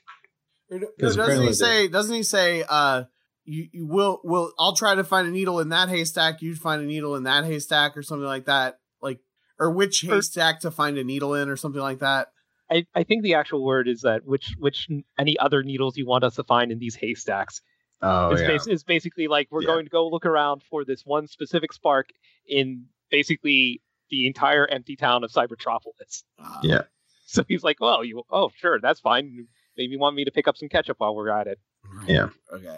[0.71, 1.87] Or no, 'Cause doesn't he say?
[1.87, 2.63] Doesn't he say?
[2.67, 3.03] Uh,
[3.43, 6.41] you, you will will I'll try to find a needle in that haystack.
[6.41, 8.79] You find a needle in that haystack, or something like that.
[9.01, 9.19] Like,
[9.59, 12.29] or which Or- haystack to find a needle in, or something like that.
[12.69, 14.87] I, I think the actual word is that which which
[15.19, 17.61] any other needles you want us to find in these haystacks.
[18.01, 19.67] Oh it's, yeah, bas- it's basically like we're Yeah.
[19.67, 22.07] going to go look around for this one specific spark
[22.47, 26.23] in basically the entire empty town of Cybertropolis.
[26.39, 26.81] Uh, Yeah.
[27.27, 29.47] So he's like, "Well, you oh sure, that's fine.
[29.75, 31.59] maybe you want me to pick up some ketchup while we're at it.
[32.07, 32.29] Yeah.
[32.53, 32.77] Okay.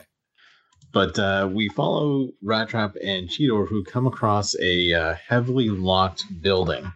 [0.94, 6.24] But uh, we follow Rat Trap and Cheetor, who come across a uh, heavily locked
[6.42, 6.92] building.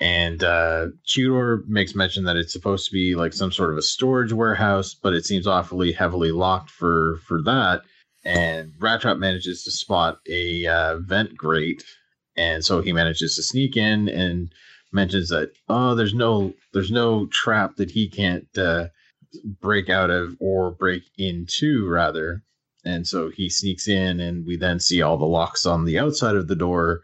[0.00, 3.82] And uh, Cheetor makes mention that it's supposed to be like some sort of a
[3.82, 7.82] storage warehouse, but it seems awfully heavily locked for for that.
[8.24, 11.84] And Rat Trap manages to spot a uh, vent grate,
[12.36, 14.52] and so he manages to sneak in and
[14.92, 18.88] mentions that oh, there's no there's no trap that he can't uh,
[19.60, 22.42] break out of or break into rather.
[22.84, 26.36] And so he sneaks in and we then see all the locks on the outside
[26.36, 27.02] of the door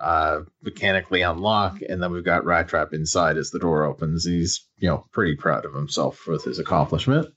[0.00, 4.66] uh mechanically unlock and then we've got rat trap inside as the door opens he's
[4.78, 7.28] you know pretty proud of himself with his accomplishment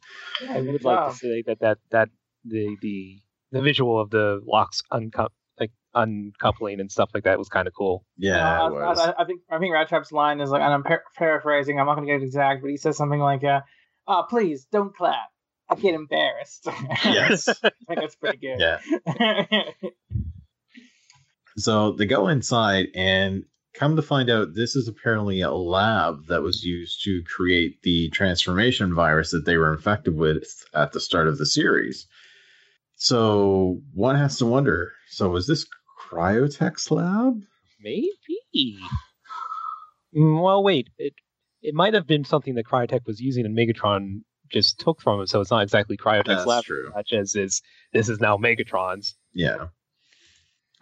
[0.49, 2.09] I would like to say that that that
[2.45, 3.19] the the
[3.51, 7.73] the visual of the locks uncu- like uncoupling and stuff like that was kind of
[7.73, 8.03] cool.
[8.17, 8.99] yeah Uh, it was.
[8.99, 11.79] I, I think I think Rat Trap's line is like, and I'm par- paraphrasing.
[11.79, 13.61] I'm not going to get it exact, but he says something like, uh,
[14.07, 15.29] "Oh, please don't clap.
[15.69, 16.67] I get embarrassed."
[17.05, 18.59] yes I think that's pretty good.
[18.59, 18.79] yeah
[21.57, 26.41] so they go inside and come to find out this is apparently a lab that
[26.43, 31.27] was used to create the transformation virus that they were infected with at the start
[31.27, 32.05] of the series
[32.95, 35.65] so one has to wonder so was this
[36.09, 37.41] Cryotek's lab
[37.81, 38.79] Maybe.
[40.15, 40.87] Mm, Well, wait.
[40.97, 41.13] It
[41.61, 45.29] it might have been something that Cryotek was using and Megatron just took from it,
[45.29, 46.87] so it's not exactly Cryotek's That's lab true.
[46.87, 47.61] as much as is
[47.93, 49.15] this is now Megatron's.
[49.33, 49.67] Yeah.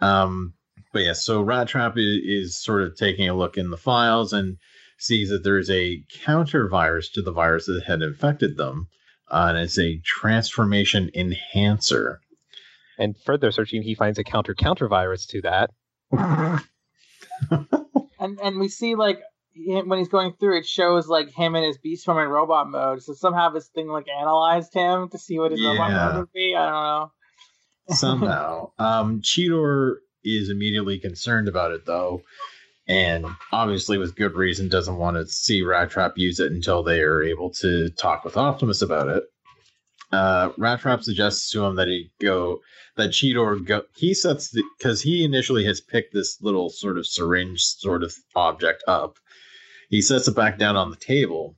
[0.00, 0.54] Um,
[0.92, 4.32] but yeah, so Rat Trap is, is sort of taking a look in the files
[4.32, 4.58] and
[4.98, 8.88] sees that there is a counter virus to the virus that had infected them.
[9.30, 12.20] Uh, and it's a transformation enhancer.
[12.98, 15.70] And further searching, he finds a counter counter virus to that.
[16.12, 16.60] and
[18.20, 19.20] and we see like
[19.54, 23.02] when he's going through, it shows like him in his beast form in robot mode.
[23.02, 26.08] So somehow this thing like analyzed him to see what his robot Yeah.
[26.08, 26.54] mode would be.
[26.54, 27.12] I don't know.
[27.94, 28.70] Somehow.
[28.78, 32.22] um, Cheetor is immediately concerned about it, though.
[32.88, 37.00] And obviously, with good reason, doesn't want to see Rat Trap use it until they
[37.00, 39.24] are able to talk with Optimus about it.
[40.10, 42.60] Uh, Rat Trap suggests to him that he go
[42.96, 43.82] that Cheetor go.
[43.96, 48.14] He sets the because he initially has picked this little sort of syringe sort of
[48.36, 49.16] object up.
[49.88, 51.56] He sets it back down on the table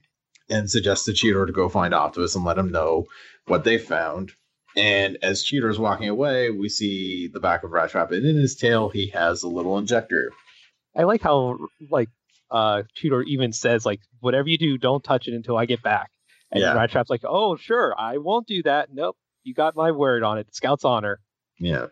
[0.49, 3.07] and suggests to Cheetor to go find Optimus and let him know
[3.47, 4.33] what they found.
[4.77, 8.37] And as Cheetor is walking away, we see the back of Rat Trap, and in
[8.37, 10.33] his tail, he has a little injector.
[10.97, 11.59] I like how
[11.91, 12.09] like
[12.51, 16.11] uh Cheetor even says like whatever you do, don't touch it until I get back.
[16.51, 16.75] And Yeah.
[16.75, 18.89] Rat Trap's like, oh sure, I won't do that.
[18.93, 20.55] Nope, you got my word on it.
[20.55, 21.21] Scout's honor.
[21.59, 21.87] Yeah.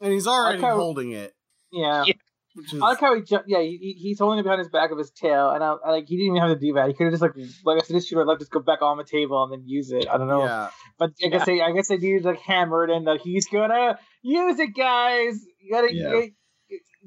[0.00, 0.68] And he's already Okay.
[0.72, 1.34] holding it.
[1.72, 2.04] Yeah.
[2.06, 2.14] Yeah.
[2.56, 3.48] Which is I like how he jumped.
[3.48, 5.90] yeah he, he- he's holding it behind his back of his tail and I, I
[5.92, 7.86] like he didn't even have to do that he could have just like like I
[7.86, 10.16] said this shooter like just go back on the table and then use it I
[10.18, 10.70] don't know yeah.
[10.98, 13.98] but I guess they I guess they needed like hammer it in that he's gonna
[14.22, 16.14] use it guys you gotta Yeah.
[16.14, 16.32] you-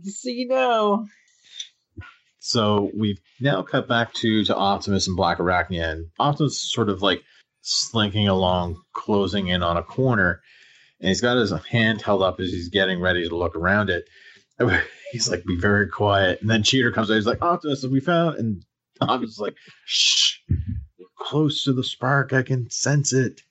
[0.03, 1.05] just so you know
[2.39, 6.89] So we've now cut back to to Optimus and Black Arachnia, and Optimus is sort
[6.89, 7.21] of like
[7.61, 10.41] slinking along, closing in on a corner,
[11.01, 14.05] and he's got his hand held up as he's getting ready to look around it.
[15.11, 17.15] He's like, "Be very quiet." And then Cheetor comes out.
[17.15, 18.65] He's like, "Optimus, we found." And
[19.01, 22.33] Optimus is like, "Shh, we're close to the spark.
[22.33, 23.41] I can sense it."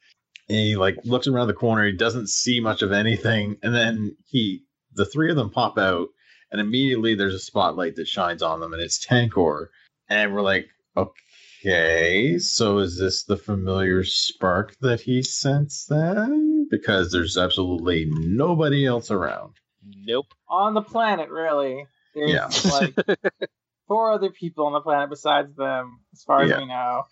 [0.49, 1.85] And he like looks around the corner.
[1.87, 6.09] He doesn't see much of anything, and then he, the three of them pop out
[6.51, 9.69] and immediately there's a spotlight that shines on them and it's Tankor.
[10.09, 16.69] And we're like, okay, so is this the familiar spark that he sensed then?
[16.71, 19.55] Because there's absolutely nobody else around.
[20.05, 20.27] Nope.
[20.49, 22.49] on the planet really there's Yeah.
[22.73, 22.95] like
[23.87, 26.59] four other people on the planet besides them as far as Yeah.
[26.59, 27.03] we know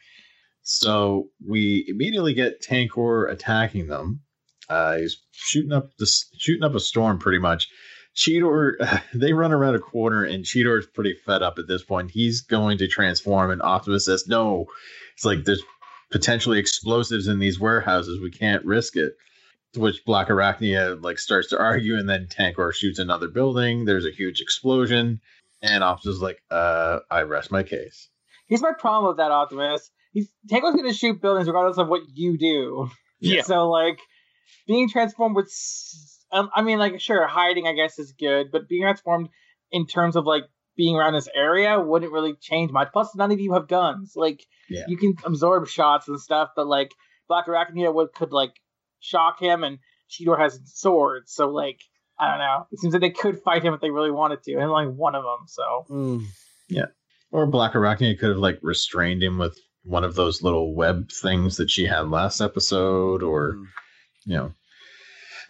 [0.63, 4.21] So we immediately get Tankor attacking them.
[4.69, 6.07] Uh, he's shooting up the
[6.39, 7.69] shooting up a storm pretty much.
[8.17, 8.73] Cheetor,
[9.15, 12.11] they run around a corner, and Cheetor is pretty fed up at this point.
[12.11, 14.67] He's going to transform, and Optimus says, "No."
[15.15, 15.63] It's like there's
[16.11, 18.21] potentially explosives in these warehouses.
[18.21, 19.13] We can't risk it.
[19.75, 23.85] To which Black Arachnia like starts to argue, and then Tankor shoots another building.
[23.85, 25.21] There's a huge explosion,
[25.63, 28.09] and Optimus is like, "Uh, I rest my case."
[28.49, 32.39] here's my problem with that Optimus he's Tankor's gonna shoot buildings regardless of what you
[32.39, 32.89] do
[33.21, 33.43] Yeah.
[33.43, 33.99] so like
[34.69, 35.53] being transformed with
[36.31, 39.31] um, I mean like sure hiding I guess is good but being transformed
[39.73, 40.45] in terms of like
[40.77, 44.45] being around this area wouldn't really change much plus none of you have guns like
[44.71, 44.85] Yeah.
[44.87, 46.93] you can absorb shots and stuff but like
[47.27, 48.53] Black Arachnia would could like
[49.07, 49.79] shock him and
[50.11, 51.81] Cheetor has swords so like
[52.19, 54.55] I don't know it seems like they could fight him if they really wanted to
[54.55, 56.25] and only one of them so Mm.
[57.33, 61.57] Or Black Arachnia could have like restrained him with one of those little web things
[61.57, 63.67] that she had last episode, or Mm.
[64.25, 64.53] you know.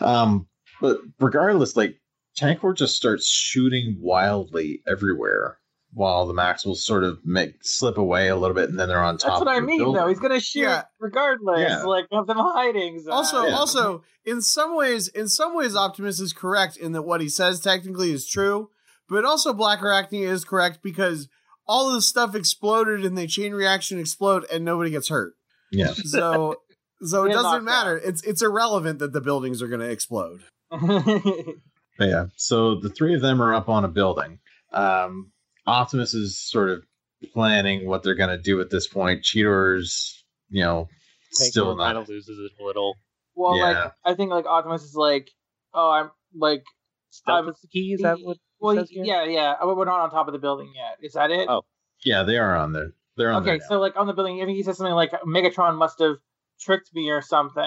[0.01, 0.49] Um,
[0.81, 1.97] but regardless, like
[2.39, 5.59] Tankor just starts shooting wildly everywhere,
[5.97, 9.17] while the Maximals sort of make slip away a little bit, and then they're on
[9.17, 9.31] top.
[9.31, 9.95] That's what of I the mean, building.
[10.03, 10.09] though.
[10.09, 10.83] He's gonna shoot Yeah.
[11.01, 11.83] regardless, Yeah.
[11.85, 13.01] like of them hiding.
[13.03, 13.13] Zach.
[13.15, 13.55] Also, Yeah.
[13.57, 17.61] also, in some ways, in some ways, Optimus is correct in that what he says
[17.61, 18.69] technically is true,
[19.09, 21.29] but also Black Arachnia is correct because
[21.67, 25.33] all of the stuff exploded and they chain reaction explode and nobody gets hurt.
[25.73, 25.95] Yeah.
[26.05, 26.57] So,
[27.03, 27.97] so it doesn't knocked matter.
[27.97, 30.43] It's it's irrelevant that the buildings are going to explode.
[31.99, 34.39] Yeah, so the three of them are up on a building.
[34.71, 35.33] Um,
[35.67, 36.85] Optimus is sort of
[37.33, 39.23] planning what they're going to do at this point.
[39.23, 40.89] Cheetor's, you know,
[41.31, 41.87] still not.
[41.87, 42.97] kind of loses it a little.
[43.35, 43.65] well, Yeah.
[43.85, 45.31] like I think like Optimus is like,
[45.75, 46.63] oh, I'm like,
[47.11, 47.93] Stealth is the key.
[47.95, 48.37] Is that what?
[48.61, 49.05] well, says he- here?
[49.05, 49.55] yeah, yeah.
[49.65, 50.99] We're not on top of the building yet.
[51.03, 51.49] Is that it?
[51.49, 51.63] Oh.
[52.05, 52.91] Yeah, they are on there.
[53.17, 53.59] They're on okay, there.
[53.59, 53.67] now.
[53.69, 56.17] so like on the building, I think he says something like Megatron must have
[56.61, 57.65] tricked me or something,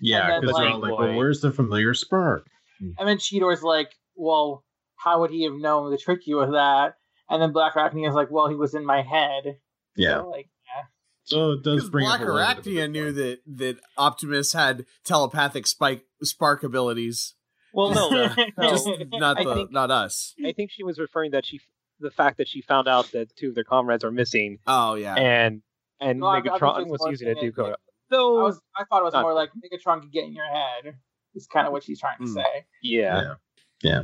[0.00, 2.46] yeah, and then, because they're all like- like, well, where's the familiar spark?
[2.80, 4.64] and then Cheetor's like, well,
[4.96, 6.94] how would he have known to trick you with that?
[7.30, 9.56] And then Black Arachnia is like, well, he was in my head.
[9.96, 10.82] Yeah, So, like, yeah.
[11.24, 13.76] so it does bring Black up a little bit of a Arachnia knew that that
[13.96, 17.34] Optimus had telepathic spike spark abilities.
[17.74, 18.28] Well, no, no.
[18.68, 20.34] Just not the think- not us.
[20.44, 21.60] I think she was referring that she,
[22.00, 25.14] the fact that she found out that two of their comrades are missing, Oh yeah.
[25.14, 25.62] and
[26.00, 27.74] and No, I- I think Megatron was using it saying to it- go.
[28.14, 30.96] I was, I thought it was Not- more like Megatron could get in your head.
[31.34, 32.32] Is kind of what she's trying to Hmm.
[32.34, 32.64] say.
[32.82, 33.34] yeah, yeah,
[33.82, 34.02] yeah.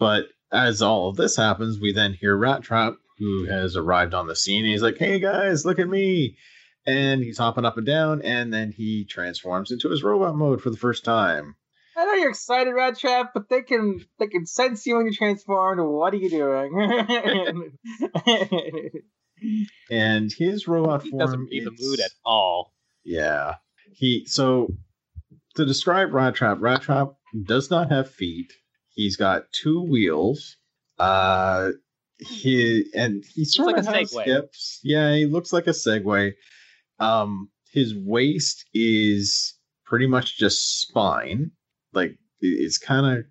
[0.00, 4.26] But as all of this happens, we then hear Rat Trap, who has arrived on
[4.26, 4.64] the scene.
[4.64, 6.36] He's like, "Hey guys, look at me!"
[6.86, 10.70] And he's hopping up and down, and then he transforms into his robot mode for
[10.70, 11.56] the first time.
[11.96, 15.12] I know you're excited, Rat Trap, but they can they can sense you when you
[15.12, 15.80] transformed.
[15.80, 17.72] What are you doing?
[19.90, 22.72] And his robot he form doesn't read the mood at all.
[23.04, 23.56] Yeah.
[23.92, 24.68] He so
[25.56, 27.12] to describe Rat Trap, Rat Trap
[27.44, 28.52] does not have feet.
[28.96, 30.56] He's got two wheels.
[30.98, 31.70] Uh
[32.18, 34.24] he and he sort like of a has Segway.
[34.24, 34.80] hips.
[34.82, 36.32] Yeah, he looks like a Segway.
[36.98, 39.54] Um his waist is
[39.84, 41.52] pretty much just spine.
[41.92, 43.24] Like it's kind of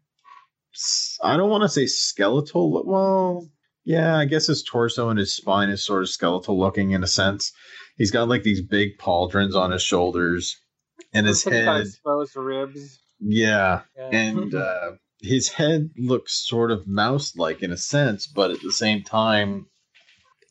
[1.24, 2.84] I don't want to say skeletal.
[2.86, 3.48] Well,
[3.86, 7.08] yeah, I guess his torso and his spine is sort of skeletal looking in a
[7.08, 7.52] sense.
[7.98, 10.58] He's got like these big pauldrons on his shoulders,
[11.14, 13.00] and his Looks like he's head, exposed ribs.
[13.22, 14.10] yeah, Yeah.
[14.12, 14.92] and uh,
[15.26, 19.68] his head looks sort of mouse-like in a sense, but at the same time,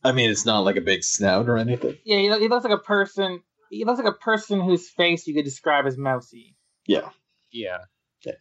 [0.02, 1.96] I mean, it's not like a big snout or anything.
[2.04, 3.40] yeah, he, he looks like a person.
[3.70, 6.54] He looks like a person whose face you could describe as mousy.
[6.86, 7.08] Yeah,
[7.50, 7.78] Yeah,
[8.24, 8.32] Yeah.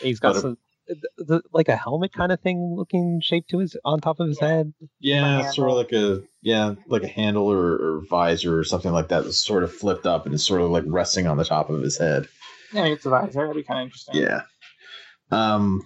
[0.00, 0.56] he's got But a-
[0.88, 4.26] The, the, like a helmet kind of thing looking shape to his on top of
[4.26, 4.48] his Yeah.
[4.48, 4.74] head.
[4.98, 9.06] yeah, sort of like a yeah, like a handle or, or visor or something like
[9.08, 9.22] that.
[9.22, 11.80] That's sort of flipped up and is sort of like resting on the top of
[11.80, 12.26] his head.
[12.72, 13.42] Yeah, it's a visor.
[13.46, 14.16] That'd be kind of interesting.
[14.20, 14.42] Yeah.
[15.32, 15.82] Um,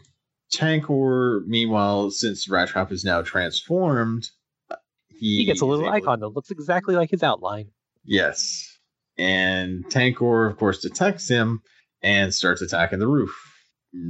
[0.54, 4.28] Tankor, meanwhile, since Rat Trap is now transformed,
[5.08, 7.70] he, He gets a little able to- icon that looks exactly like his outline.
[8.04, 8.78] Yes.
[9.18, 11.62] And Tankor, of course, detects him
[12.02, 13.34] and starts attacking the roof.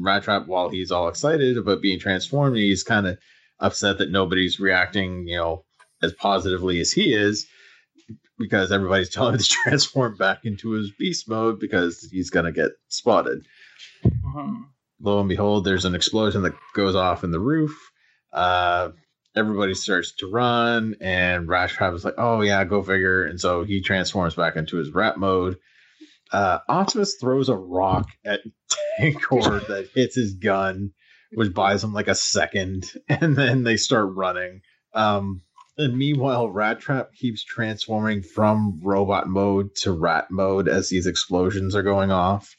[0.02, 3.18] Rat Trap, while he's all excited about being transformed, he's kind of
[3.60, 5.64] upset that nobody's reacting, you know,
[6.02, 7.46] as positively as he is
[8.38, 12.52] because everybody's telling him to transform back into his beast mode because he's going to
[12.52, 13.46] get spotted
[14.04, 14.64] Mhm.
[15.00, 17.76] Lo and behold, there's an explosion that goes off in the roof.
[18.32, 18.90] Uh,
[19.34, 23.64] everybody starts to run, and Rat Trap is like, "Oh yeah, go figure." And so
[23.64, 25.58] he transforms back into his rat mode.
[26.32, 28.40] Uh, Optimus throws a rock at
[28.98, 30.92] Tankor that hits his gun,
[31.32, 34.62] which buys him like a second, and then they start running.
[34.94, 35.42] Um,
[35.78, 41.76] and meanwhile, Rat Trap keeps transforming from robot mode to rat mode as these explosions
[41.76, 42.55] are going off.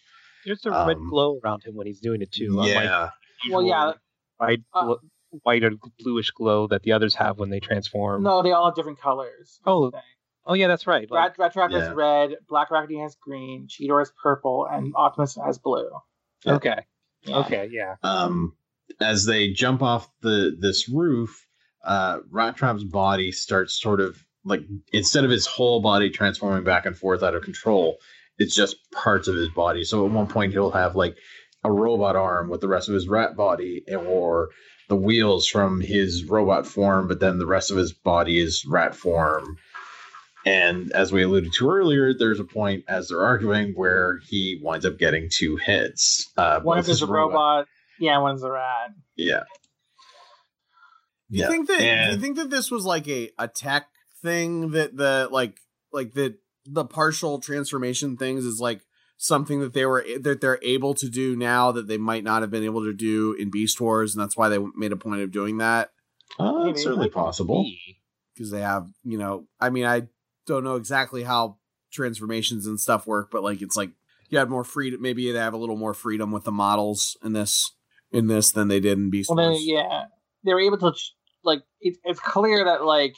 [0.47, 2.47] There's a red Um, glow around him when he's doing it too.
[2.49, 3.09] unlike yeah.
[3.51, 3.93] Well, yeah.
[4.37, 4.95] white, Uh,
[5.43, 8.23] white or bluish glow that the others have when they transform.
[8.23, 9.59] No, they all have different colors.
[9.65, 9.91] Oh,
[10.49, 11.11] Oh yeah, that's right.
[11.11, 11.79] Like, Rat, Rat Trap yeah.
[11.79, 15.89] has red, Black Arachnia has green, Cheetor has purple, and Optimus has blue.
[16.45, 16.53] Yeah.
[16.55, 16.79] okay,
[17.23, 17.37] Yeah.
[17.39, 17.95] okay, yeah.
[18.01, 18.55] um,
[19.01, 21.45] as they jump off the this roof,
[21.83, 24.61] uh, Rat Trap's body starts sort of like
[24.93, 27.97] instead of his whole body transforming back and forth out of control,
[28.37, 29.83] it's just parts of his body.
[29.83, 31.15] So at one point he'll have like
[31.63, 34.49] a robot arm with the rest of his rat body, or
[34.89, 38.95] the wheels from his robot form, but then the rest of his body is rat
[38.95, 39.57] form.
[40.45, 44.85] And as we alluded to earlier, there's a point as they're arguing where he winds
[44.85, 46.31] up getting two heads.
[46.37, 47.67] Uh, One is his a robot.
[47.99, 48.91] Yeah, one's a rat.
[49.17, 49.43] Yeah.
[51.29, 51.47] Do you Yeah.
[51.49, 53.87] think that do you think that this was like a a tech
[54.21, 55.59] thing that the like
[55.91, 56.35] like that
[56.69, 58.81] the partial transformation things is like
[59.17, 62.51] something that they were that they're able to do now that they might not have
[62.51, 65.31] been able to do in Beast Wars, and that's why they made a point of
[65.31, 65.91] doing that
[66.39, 67.65] Uh, it's certainly possible.
[68.35, 70.07] because they have you know I mean I
[70.45, 71.57] don't know exactly how
[71.91, 73.91] transformations and stuff work, but like it's like
[74.29, 75.01] you had more freedom.
[75.01, 77.71] Maybe they have a little more freedom with the models in this
[78.11, 79.65] in this than they did in Beast Well, then, Wars.
[79.65, 80.05] yeah,
[80.43, 80.93] they were able to
[81.43, 83.15] like it, it's clear that like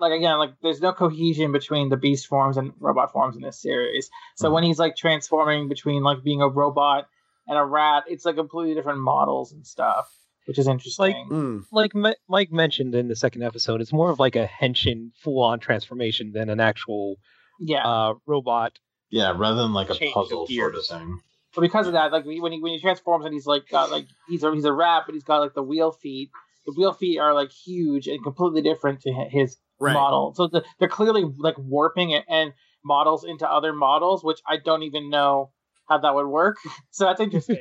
[0.00, 3.60] like again like there's no cohesion between the beast forms and robot forms in this
[3.60, 4.08] series.
[4.36, 4.52] So Mhm.
[4.54, 7.06] when he's like transforming between like being a robot
[7.46, 10.08] and a rat, it's like completely different models and stuff,
[10.46, 11.28] which is interesting.
[11.30, 11.62] Mm.
[11.72, 15.60] Like Mi- Mike mentioned in the second episode, it's more of like a henshin full-on
[15.60, 17.16] transformation than an actual
[17.60, 18.78] yeah, uh, robot.
[19.10, 20.88] Yeah, rather than like a Change of puzzle sort of gears.
[20.88, 21.20] thing.
[21.54, 24.06] but because of that, like when he when he transforms and he's like got like
[24.28, 26.30] he's a he's a rat, but he's got like the wheel feet.
[26.66, 29.94] The wheel feet are like huge and completely different to his Right.
[29.94, 30.34] model.
[30.36, 32.52] So the, they're clearly like warping it and
[32.84, 35.50] models into other models, which I don't even know
[35.88, 36.56] how that would work.
[36.90, 37.56] So that's interesting.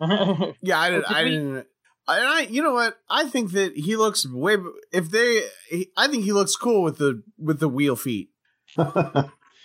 [0.00, 0.52] Yeah.
[0.62, 1.66] Yeah, I, did, Well, did I we- didn't.
[2.06, 2.98] And I, you know what?
[3.08, 4.58] I think that he looks way.
[4.92, 8.28] If they, he, I think he looks cool with the with the wheel feet.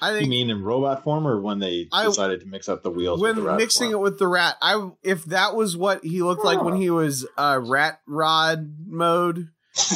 [0.02, 2.92] I you mean in robot form or when they I- decided to mix up the
[2.92, 3.20] wheels?
[3.20, 4.00] with when the rat mixing form?
[4.00, 7.28] it with the rat, I if that was what he looked like when he was
[7.38, 9.50] uh, rat rod mode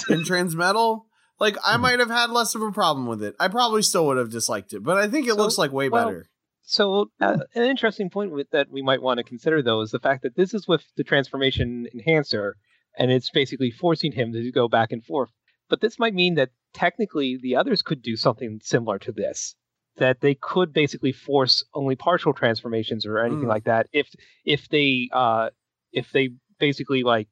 [0.10, 1.04] in Transmetal,
[1.44, 1.82] like I Mhm.
[1.82, 3.36] might have had less of a problem with it.
[3.40, 5.90] I probably still would have disliked it, but I think it So, looks like way
[5.90, 6.30] well, better.
[6.62, 10.00] So uh, an interesting point with, that we might want to consider, though, is the
[10.00, 12.56] fact that this is with the transformation enhancer,
[12.98, 15.32] and it's basically forcing him to go back and forth.
[15.70, 19.56] But this might mean that technically the others could do something similar to this.
[19.98, 23.56] That they could basically force only partial transformations or anything Mm.
[23.56, 24.08] like that if
[24.46, 25.50] if they uh,
[25.92, 26.30] if they
[26.60, 27.28] basically like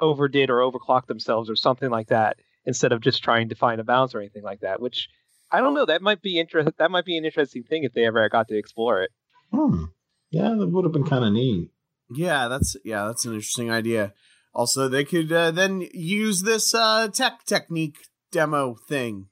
[0.00, 2.38] overdid or overclocked themselves or something like that
[2.70, 4.80] instead of just trying to find a balance or anything like that.
[4.80, 5.08] Which
[5.50, 5.86] I don't know.
[5.86, 6.70] That might be interest.
[6.78, 9.10] That might be an interesting thing if they ever got to explore it.
[9.52, 9.84] Hmm.
[10.30, 11.70] Yeah, that would have been kind of neat.
[12.14, 14.14] Yeah, that's yeah, that's an interesting idea.
[14.54, 17.98] Also, they could uh, then use this uh, tech technique
[18.32, 19.26] demo thing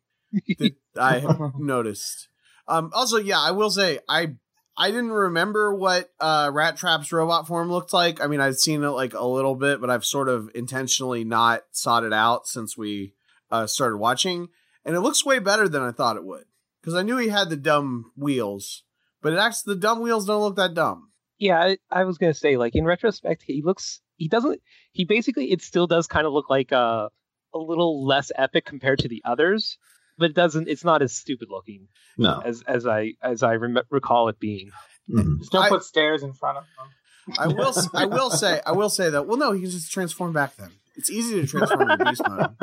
[0.59, 2.29] that I have noticed.
[2.67, 4.35] Um, also, yeah, I will say I
[4.77, 8.21] I didn't remember what uh, Rat Trap's robot form looked like.
[8.21, 11.63] I mean, I've seen it like a little bit, but I've sort of intentionally not
[11.73, 13.15] sought it out since we
[13.51, 14.49] uh, started watching,
[14.85, 16.45] and it looks way better than I thought it would.
[16.81, 18.85] Because I knew he had the dumb wheels,
[19.23, 21.11] but it actually the dumb wheels don't look that dumb.
[21.39, 24.01] Yeah, I, I was gonna say, like in retrospect, he looks.
[24.17, 24.61] He doesn't.
[24.93, 27.09] He basically, it still does kind of look like uh,
[27.55, 29.79] a little less epic compared to the others,
[30.19, 30.69] but it doesn't.
[30.69, 32.41] It's not as stupid looking No.
[32.45, 34.71] as as I as I rem- recall it being.
[35.11, 35.39] Mhm.
[35.39, 37.37] Just don't I- put stairs in front of them.
[37.39, 37.69] I will.
[37.69, 38.61] s- I will say.
[38.67, 39.27] I will say that.
[39.27, 40.57] Well, no, he can just transform back.
[40.57, 42.57] Then it's easy to transform in beast mode.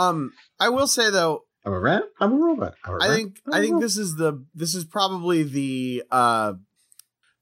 [0.00, 2.04] Um, I will say though, I'm a rat.
[2.20, 2.74] I'm a robot.
[2.84, 6.54] I'm a I think I think this is the this is probably the uh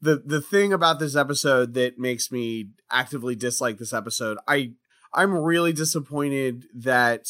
[0.01, 4.39] the the thing about this episode that makes me actively dislike this episode.
[4.49, 4.73] I
[5.13, 7.29] I'm really disappointed that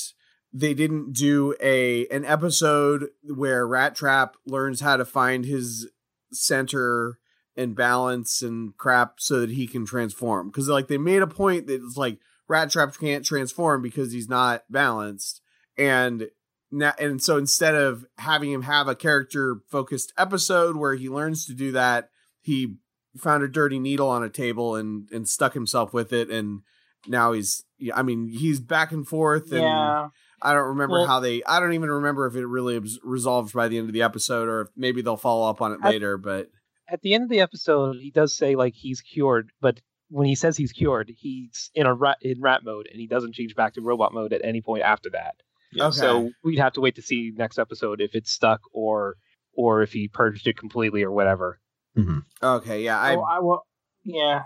[0.53, 5.91] they didn't do a an episode where Rat Trap learns how to find his
[6.33, 7.19] center
[7.57, 11.67] and balance and crap so that he can transform because like they made a point
[11.67, 12.19] that it's like
[12.49, 15.41] Rat Trap can't transform because he's not balanced
[15.77, 16.29] and
[16.71, 21.47] now and so instead of having him have a character focused episode where he learns
[21.47, 22.77] to do that he
[23.17, 26.61] found a dirty needle on a table and and stuck himself with it and
[27.07, 30.09] now he's yeah, i mean he's back and forth and Yeah.
[30.43, 33.55] i don't remember Well- how they i don't even remember if it really was resolved
[33.55, 35.91] by the end of the episode or if maybe they'll follow up on it I-
[35.91, 36.51] later but
[36.91, 39.81] At the end of the episode, he does say like he's cured, but
[40.11, 43.35] when he says he's cured, he's in a rat in rat mode, and he doesn't
[43.35, 45.35] change back to robot mode at any point after that.
[45.73, 45.87] Yeah.
[45.89, 45.97] Okay.
[45.99, 49.17] So we'd have to wait to see next episode if it's stuck or
[49.55, 51.61] or if he purged it completely or whatever.
[51.97, 52.23] Mhm.
[52.43, 53.67] okay yeah i I, I will.
[54.05, 54.45] Yeah.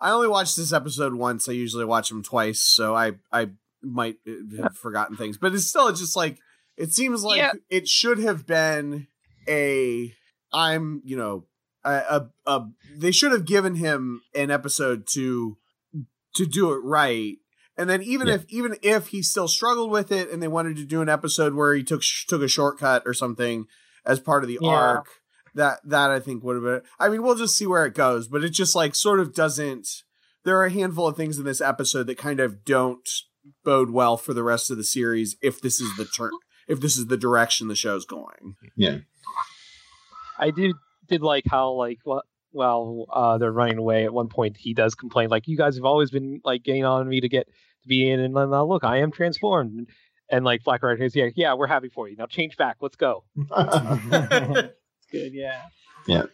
[0.00, 3.48] i only watched this episode once i usually watch them twice so i i
[3.82, 6.38] might uh, have forgotten things but it's still just like
[6.76, 7.52] it seems like Yeah.
[7.70, 9.06] it should have been
[9.48, 10.12] a
[10.52, 11.44] i'm you know
[11.86, 15.56] a, a, a they should have given him an episode to
[16.34, 17.36] to do it right
[17.78, 18.34] and then even Yeah.
[18.34, 21.54] if even if he still struggled with it and they wanted to do an episode
[21.54, 23.66] where he took took a shortcut or something
[24.04, 24.68] as part of the Yeah.
[24.70, 25.06] arc
[25.54, 28.28] that that i think would have been i mean we'll just see where it goes
[28.28, 29.88] but it just like sort of doesn't
[30.44, 33.08] there are a handful of things in this episode that kind of don't
[33.64, 36.32] bode well for the rest of the series if this is the turn
[36.68, 38.98] if this is the direction the show's going Yeah.
[40.38, 40.72] I did
[41.08, 44.94] did like how like what well uh, they're running away at one point he does
[44.94, 47.46] complain like you guys have always been like getting on me to get
[47.82, 49.88] to be in and now look I am transformed
[50.28, 52.16] And like Black rider is yeah, yeah, we're happy for you.
[52.16, 52.76] Now change back.
[52.80, 53.24] Let's go.
[55.08, 55.62] It's good, yeah.
[56.08, 56.24] Yeah.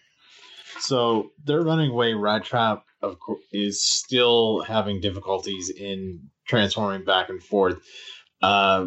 [0.78, 2.14] So they're running away.
[2.14, 7.78] Rat Trap, of course, is still having difficulties in transforming back and forth.
[8.40, 8.86] Uh,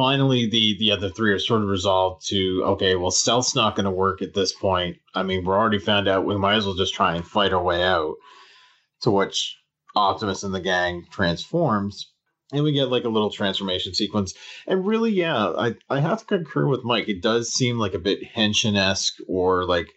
[0.00, 3.84] finally, the the other three are sort of resolved to okay, well, stealth's not going
[3.84, 4.96] to work at this point.
[5.14, 6.24] I mean, we're already found out.
[6.24, 8.14] We might as well just try and fight our way out.
[9.02, 9.56] To which
[9.96, 12.12] Optimus and the gang transforms,
[12.52, 14.34] and we get like a little transformation sequence.
[14.66, 17.08] And really, yeah, I I have to concur with Mike.
[17.08, 19.88] It does seem like a bit Henshin esque or like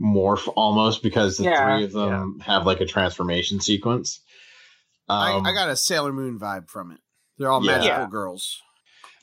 [0.00, 1.62] morph almost because the Yeah.
[1.62, 4.20] three of them have like a transformation sequence.
[5.08, 7.00] Um, I, I got a Sailor Moon vibe from it.
[7.38, 8.08] They're all magical Yeah.
[8.10, 8.60] girls.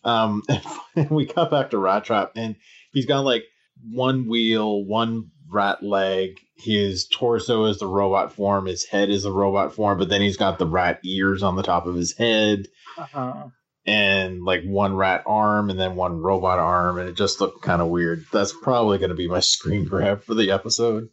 [0.03, 0.43] Um,
[0.95, 2.55] and we cut back to Rat Trap, and
[2.93, 3.43] he's got like
[3.91, 6.37] one wheel, one rat leg.
[6.57, 8.65] His torso is the robot form.
[8.65, 11.63] His head is the robot form, but then he's got the rat ears on the
[11.63, 12.67] top of his head,
[12.97, 13.49] Uh-huh.
[13.85, 17.81] and like one rat arm, and then one robot arm, and it just looked kind
[17.81, 18.25] of weird.
[18.33, 21.09] That's probably going to be my screen grab for the episode.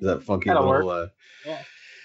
[0.00, 1.06] That funky That'll little, uh,
[1.46, 1.62] Yeah.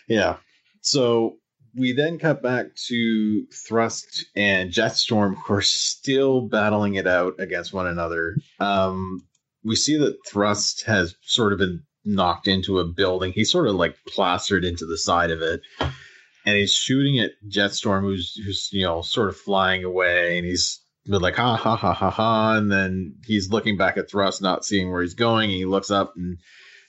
[0.07, 0.35] yeah.
[0.81, 1.37] So
[1.78, 7.73] we then cut back to Thrust and Jetstorm, who are still battling it out against
[7.73, 8.38] one another.
[8.59, 9.26] Um,
[9.63, 13.34] we see that Thrust has sort of been knocked into a building.
[13.34, 18.01] He's sort of like plastered into the side of it, and he's shooting at Jetstorm,
[18.01, 21.93] who's who's you know sort of flying away, and he's been like ha ha ha
[21.93, 25.49] ha ha, and then he's looking back at Thrust, not seeing where he's going.
[25.49, 26.38] And he looks up, and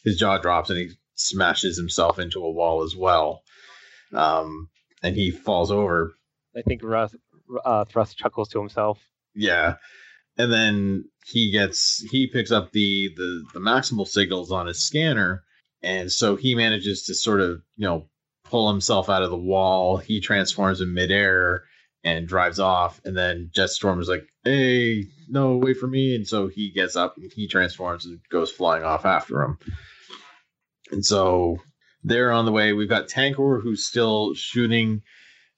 [0.05, 3.43] his jaw drops, and he smashes himself into a wall as well.
[4.13, 4.69] Um,
[5.07, 6.15] and he falls over.
[6.57, 7.15] I think Russ,
[7.65, 8.99] uh, Thrust chuckles to himself.
[9.35, 9.77] Yeah.
[10.37, 15.45] And then he gets he picks up the the the maximal signals on his scanner,
[15.83, 18.09] and so he manages to sort of you know
[18.45, 19.97] pull himself out of the wall.
[19.97, 21.65] He transforms in midair
[22.05, 26.49] and drives off, and then Jetstorm is like, "Hey, no, wait for me!" And so
[26.49, 29.59] he gets up and he transforms and goes flying off after him.
[30.91, 31.59] And so
[32.07, 32.73] they're on the way.
[32.73, 35.03] We've got Tankor who's still shooting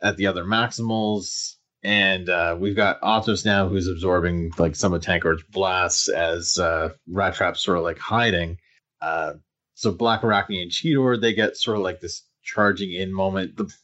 [0.00, 5.02] at the other Maximals, and uh, we've got Optimus now who's absorbing like some of
[5.02, 8.56] Tankor's blasts as uh, Rat Trap's sort of like hiding.
[9.00, 9.34] Uh,
[9.74, 13.56] so Black Arachnia and Cheetor they get sort of like this charging in moment.
[13.56, 13.78] The was-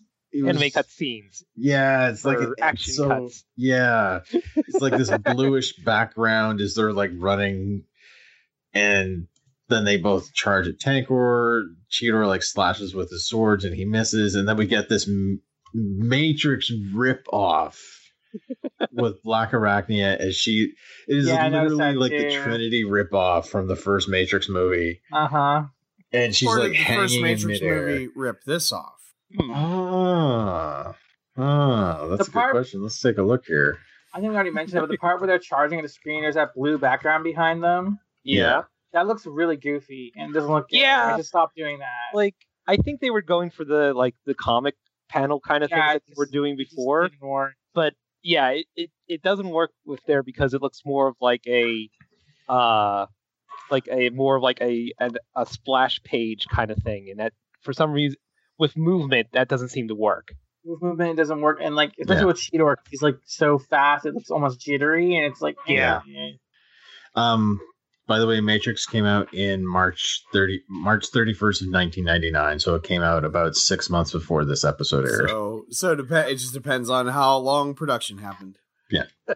[0.49, 1.45] Anime cut scenes.
[1.55, 3.45] yeah, it's like an action so, cuts.
[3.57, 4.21] Yeah,
[4.57, 7.85] it's like this bluish background as they're like running,
[8.73, 9.29] and
[9.69, 11.63] then they both charge at Tankor.
[11.91, 15.41] Cheetor like slashes with his swords and he misses, and then we get this m-
[15.73, 17.81] Matrix rip off
[18.93, 20.73] with Black Arachnia as she.
[21.09, 22.31] It is Yeah, literally that like the.
[22.43, 25.65] Trinity rip off from the first Matrix movie, Uh-huh.
[26.13, 27.87] and she's or like did the hanging first Matrix in midair.
[27.87, 28.93] movie rip this off?
[29.41, 30.95] Ah,
[31.37, 32.83] ah, that's The a good question.
[32.83, 33.79] Let's take a look here.
[34.13, 36.23] I think we already mentioned it, but the part where they're charging at the screen,
[36.23, 37.99] there's that blue background behind them.
[38.23, 38.63] Yeah.
[38.95, 40.79] That looks really goofy and doesn't look good.
[40.79, 41.13] Yeah.
[41.13, 42.17] I just stop doing that.
[42.17, 42.35] Like
[42.67, 44.75] I think they were going for the like the comic
[45.11, 47.09] panel kind of Yeah, things that it they were doing before.
[47.09, 47.93] didn't but
[48.23, 51.91] yeah, it, it, it doesn't work with there because it looks more of like a
[52.49, 53.07] uh
[53.71, 57.33] like a more of like a a, a splash page kind of thing, and that
[57.63, 58.17] for some reason
[58.59, 60.33] with movement that doesn't seem to work.
[60.65, 62.27] movement doesn't work, and like especially Yeah.
[62.27, 66.01] with Cheetor, he's like so fast, it looks almost jittery, and it's like Yeah.
[67.17, 67.61] Um,
[68.07, 72.31] by the way, Matrix came out in March thirty March thirty first of nineteen ninety
[72.31, 75.31] nine, so it came out about six months before this episode aired.
[75.31, 78.59] So, so it, dep- it just depends on how long production happened.
[78.91, 79.05] Yeah.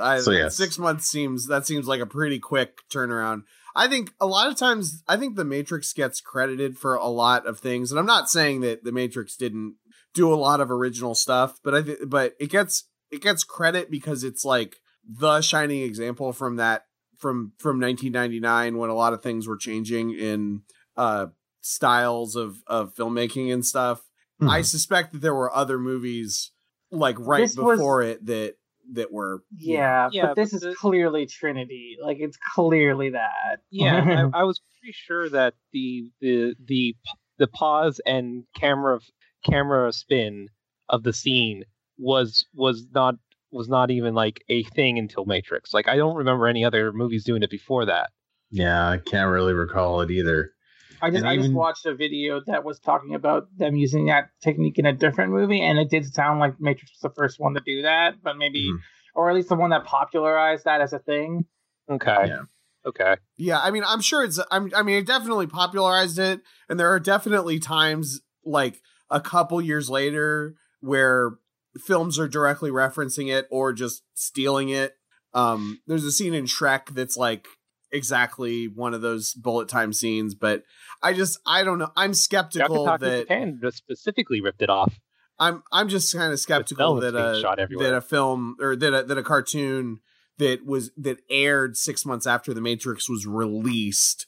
[0.00, 0.56] I, So, yes.
[0.56, 3.42] six months seems that seems like a pretty quick turnaround.
[3.74, 7.46] I think a lot of times, I think the Matrix gets credited for a lot
[7.46, 9.76] of things, and I'm not saying that the Matrix didn't
[10.14, 13.90] do a lot of original stuff, but I think, but it gets it gets credit
[13.90, 14.76] because it's like
[15.08, 16.84] the shining example from that
[17.18, 20.62] from from 1999 when a lot of things were changing in
[20.96, 21.26] uh
[21.60, 24.02] styles of of filmmaking and stuff.
[24.40, 24.48] Mhm.
[24.50, 26.52] I suspect that there were other movies
[26.90, 28.54] like right This was- before it that
[28.92, 31.96] that were Yeah, Yeah, but this but is the- clearly Trinity.
[32.02, 33.60] Like it's clearly that.
[33.70, 36.96] Yeah, I, I was pretty sure that the the the
[37.38, 39.00] the pause and camera
[39.44, 40.48] camera spin
[40.88, 41.64] of the scene
[41.98, 43.16] was was not
[43.52, 45.72] was not even like a thing until Matrix.
[45.74, 48.10] Like I don't remember any other movies doing it before that.
[48.50, 50.50] Yeah, I can't really recall it either.
[51.02, 54.06] I just And I just even- watched a video that was talking about them using
[54.06, 57.40] that technique in a different movie, and it did sound like Matrix was the first
[57.40, 58.78] one to do that, but maybe, Mhm.
[59.14, 61.46] or at least the one that popularized that as a thing.
[61.90, 62.26] Okay.
[62.26, 62.42] Yeah.
[62.86, 63.16] Okay.
[63.36, 64.38] Yeah, I mean, I'm sure it's.
[64.50, 68.80] I'm, I mean, it definitely popularized it, and there are definitely times like
[69.10, 71.32] a couple years later where
[71.78, 74.96] films are directly referencing it or just stealing it.
[75.34, 77.46] Um, there's a scene in Shrek that's like
[77.92, 80.62] exactly one of those bullet time scenes, but
[81.02, 81.92] I just I don't know.
[81.96, 84.98] I'm skeptical that Japan specifically ripped it off.
[85.38, 87.40] I'm I'm just kind of skeptical that a
[87.78, 90.00] that a film or that a, that a cartoon
[90.38, 94.26] that was that aired six months after the Matrix was released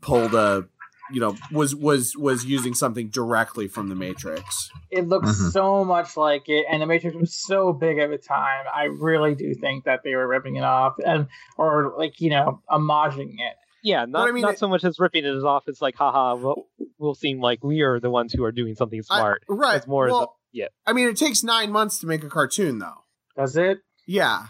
[0.00, 0.68] pulled a
[1.12, 4.70] you know was was was using something directly from the Matrix.
[4.90, 5.50] It looks Mhm.
[5.52, 8.64] so much like it, and the Matrix was so big at the time.
[8.74, 12.62] I really do think that they were ripping it off, and or like you know,
[12.70, 13.56] homaging it.
[13.82, 15.64] Yeah, not I mean, not it- so much as ripping it off.
[15.66, 16.66] It's like, haha, we'll,
[16.98, 19.42] we'll seem like we are the ones who are doing something I- smart.
[19.48, 19.76] right.
[19.78, 20.66] It's more as a, well, yeah.
[20.86, 23.04] I mean, it takes nine months to make a cartoon, though.
[23.38, 23.78] Does it?
[24.06, 24.48] Yeah,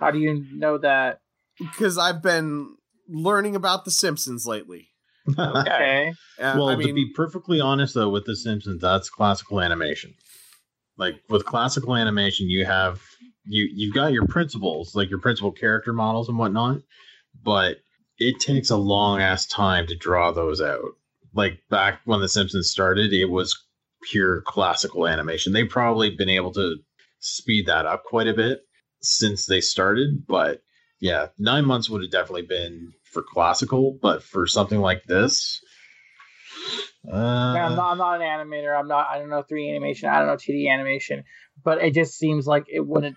[0.00, 1.20] How do you know that?
[1.58, 2.74] because I've been
[3.08, 4.89] learning about The Simpsons lately.
[5.38, 6.14] Okay.
[6.38, 10.14] Uh, well, I to be perfectly honest, though, with The Simpsons, that's classical animation.
[10.96, 13.00] Like with classical animation, you have
[13.44, 16.80] you you've got your principles, like your principal character models and whatnot,
[17.42, 17.78] but
[18.18, 20.96] it takes a long ass time to draw those out.
[21.34, 23.56] Like back when The Simpsons started, it was
[24.02, 25.52] pure classical animation.
[25.52, 26.76] They've probably been able to
[27.20, 28.62] speed that up quite a bit
[29.02, 30.62] since they started, but
[31.00, 35.60] yeah, nine months would have definitely been for classical, but for something like this,
[37.10, 38.78] uh, I'm not, I'm not an animator.
[38.78, 39.06] I'm not.
[39.08, 40.08] I don't know 3D animation.
[40.08, 41.24] I don't know 2D animation.
[41.64, 43.16] But it just seems like it wouldn't.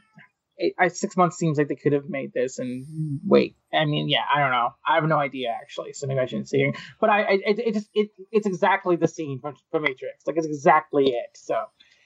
[0.57, 2.85] It, I, six months seems like they could have made this and
[3.25, 3.57] wait.
[3.73, 4.69] I mean, yeah, I don't know.
[4.87, 5.93] I have no idea actually.
[5.93, 6.59] So maybe I shouldn't say.
[6.59, 6.77] it.
[7.01, 10.25] But I, I it, it just it it's exactly the scene from, from Matrix.
[10.25, 11.29] Like it's exactly it.
[11.35, 11.55] So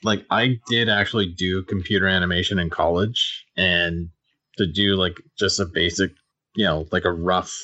[0.03, 4.09] like I did actually do computer animation in college, and
[4.57, 6.11] to do like just a basic,
[6.55, 7.55] you know, like a rough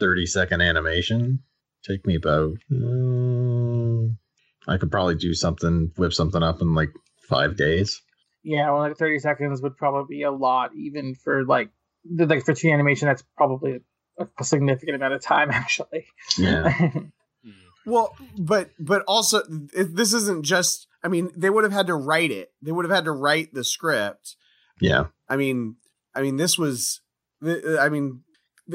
[0.00, 1.40] thirty second animation,
[1.86, 2.56] take me about.
[2.72, 4.12] Uh,
[4.66, 6.90] I could probably do something, whip something up in like
[7.28, 8.00] five days.
[8.42, 11.70] yeah, well, like 30 seconds would probably be a lot, even for like
[12.04, 13.06] the- like for 2D animation.
[13.08, 13.80] That's probably
[14.18, 16.06] a, a significant amount of time actually.
[16.38, 16.72] Yeah,
[17.86, 19.42] Well, but but also
[19.74, 20.86] it, this isn't just.
[21.02, 22.48] I mean, they would have had to write it.
[22.62, 24.36] They would have had to write the script.
[24.80, 25.76] yeah, I mean,
[26.14, 27.02] I mean, this was.
[27.44, 28.22] I mean,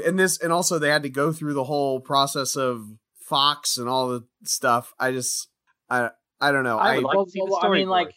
[0.06, 2.86] and this, and also they had to go through the whole process of
[3.26, 4.94] Fox and all the stuff.
[5.00, 5.48] I just,
[5.90, 6.10] I,
[6.42, 6.78] I don't know.
[6.78, 8.14] I I, would like well, see the well, I mean, like,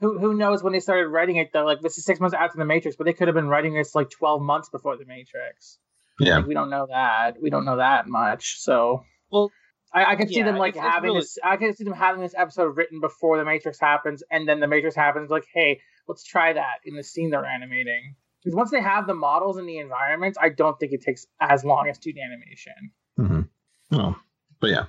[0.00, 1.64] who who knows when they started writing it though?
[1.64, 3.94] Like this is six months after the Matrix, but they could have been writing this
[3.94, 5.78] like twelve months before the Matrix.
[6.20, 6.36] yeah.
[6.38, 7.36] Like, we don't know that.
[7.40, 8.56] We don't know that much.
[8.60, 9.50] So Well,
[9.94, 11.38] I, I could see yeah, them like it's- it's having really- this.
[11.42, 14.66] I can see them having this episode written before the Matrix happens, and then the
[14.66, 15.30] Matrix happens.
[15.30, 18.16] Like, hey, let's try that in the scene they're animating.
[18.46, 21.64] Because once they have the models and the environments, I don't think it takes as
[21.64, 22.92] long as 2D animation.
[23.16, 23.40] hmm
[23.90, 24.14] Oh,
[24.60, 24.84] but yeah,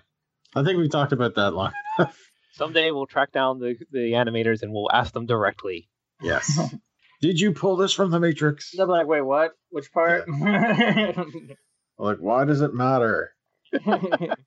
[0.55, 2.15] I think we've talked about that long enough.
[2.53, 5.89] someday we'll track down the, the animators and we'll ask them directly.
[6.21, 6.75] Yes.
[7.21, 8.73] Did you pull this from the Matrix?
[8.77, 9.53] They'll be like, wait, what?
[9.71, 10.25] Which part?
[11.99, 13.31] Like, why does it matter?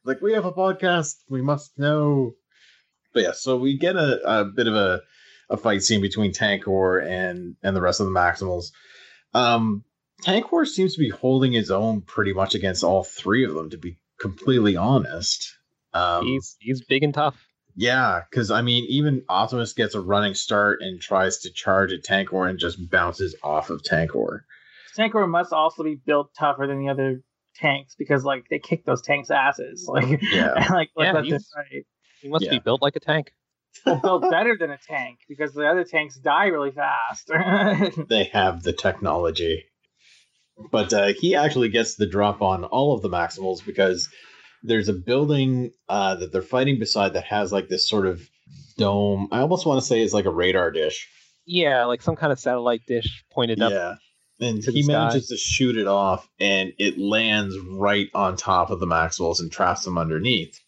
[0.05, 2.33] like we have a podcast we must know
[3.13, 5.03] but yeah so we get a, a bit of a,
[5.51, 8.71] a fight scene between tankor and and the rest of the maximals
[9.35, 9.85] um
[10.22, 13.78] tankor seems to be holding his own pretty much against all three of them to
[13.78, 15.57] be completely honest
[15.95, 17.47] um he's he's big and tough.
[17.76, 22.03] yeah because i mean even optimus gets a running start and tries to charge at
[22.05, 24.41] tankor and just bounces off of tankor
[24.97, 27.22] Tankor must also be built tougher than the other
[27.55, 29.89] tanks because like they kick those tanks' asses.
[29.93, 30.55] Like Yeah.
[30.72, 31.87] like Yeah, let right.
[32.20, 32.51] He must Yeah.
[32.53, 33.33] be built like a tank.
[33.87, 37.29] Well, built better than a tank because the other tanks die really fast.
[38.09, 39.64] they have the technology.
[40.71, 44.09] But uh, he actually gets the drop on all of the Maximals because
[44.62, 48.21] there's a building uh, that they're fighting beside that has like this sort of
[48.77, 49.29] dome.
[49.33, 51.09] I almost want to say it's like a radar dish.
[51.47, 53.73] Yeah, like some kind of satellite dish pointed up.
[53.73, 53.95] Yeah.
[54.41, 54.93] And to he the sky.
[54.93, 59.53] manages to shoot it off, and it lands right on top of the Maximals and
[59.53, 60.59] traps them underneath.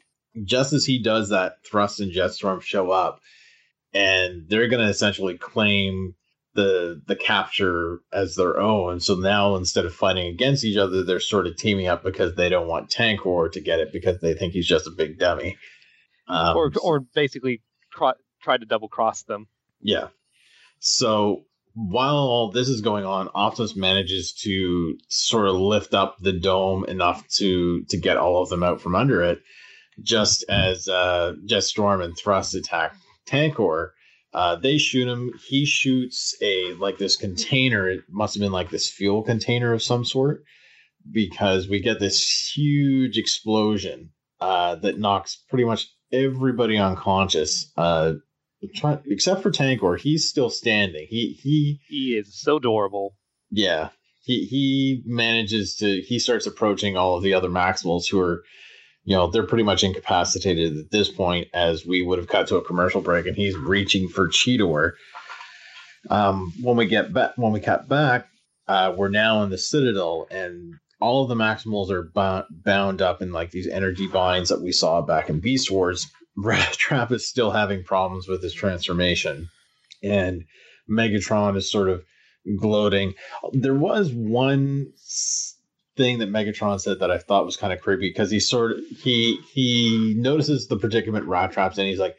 [0.44, 3.20] Just as he does that, Thrust and Jetstorm show up,
[3.92, 6.14] and they're going to essentially claim
[6.54, 9.00] the the capture as their own.
[9.00, 12.48] So now instead of fighting against each other, they're sort of teaming up because they
[12.48, 15.56] don't want Tankor to get it because they think he's just a big dummy.
[16.28, 17.62] Um, or or basically
[17.92, 18.12] try,
[18.42, 19.48] try to double cross them.
[19.80, 20.08] yeah.
[20.78, 26.32] So while all this is going on, Optimus manages to sort of lift up the
[26.32, 29.42] dome enough to to get all of them out from under it.
[30.00, 32.94] Just as uh, Jetstorm and Thrust attack
[33.26, 33.90] Tankor,
[34.32, 35.32] uh, they shoot him.
[35.48, 37.88] He shoots a like this container.
[37.88, 40.42] It must have been like this fuel container of some sort,
[41.10, 47.70] because we get this huge explosion uh, that knocks pretty much everybody unconscious.
[47.76, 48.14] Uh,
[48.74, 51.06] try- except for Tankor, he's still standing.
[51.08, 53.14] He he He is so adorable.
[53.50, 53.90] yeah.
[54.24, 58.44] He he manages to he starts approaching all of the other Maximals who are
[59.04, 62.56] you know, they're pretty much incapacitated at this point as we would have cut to
[62.56, 64.92] a commercial break and he's reaching for Cheetor.
[66.10, 68.28] Um when we get back when we cut back,
[68.68, 73.20] uh we're now in the Citadel and all of the Maximals are bound, bound up
[73.20, 76.06] in like these energy binds that we saw back in Beast Wars.
[76.72, 79.48] Trap is still having problems with his transformation.
[80.02, 80.44] And
[80.88, 82.04] Megatron is sort of
[82.56, 83.14] gloating.
[83.52, 84.92] There was one
[85.96, 88.78] thing that Megatron said that I thought was kind of creepy because he sort of
[89.02, 92.16] he he notices the predicament Rat Traps and he's like,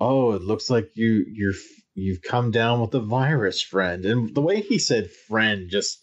[0.00, 1.54] "Oh, it looks like you you're
[1.94, 5.98] you've come down with the virus, friend." And the way he said "friend" just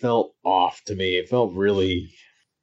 [0.00, 1.18] felt off to me.
[1.18, 2.10] It felt really,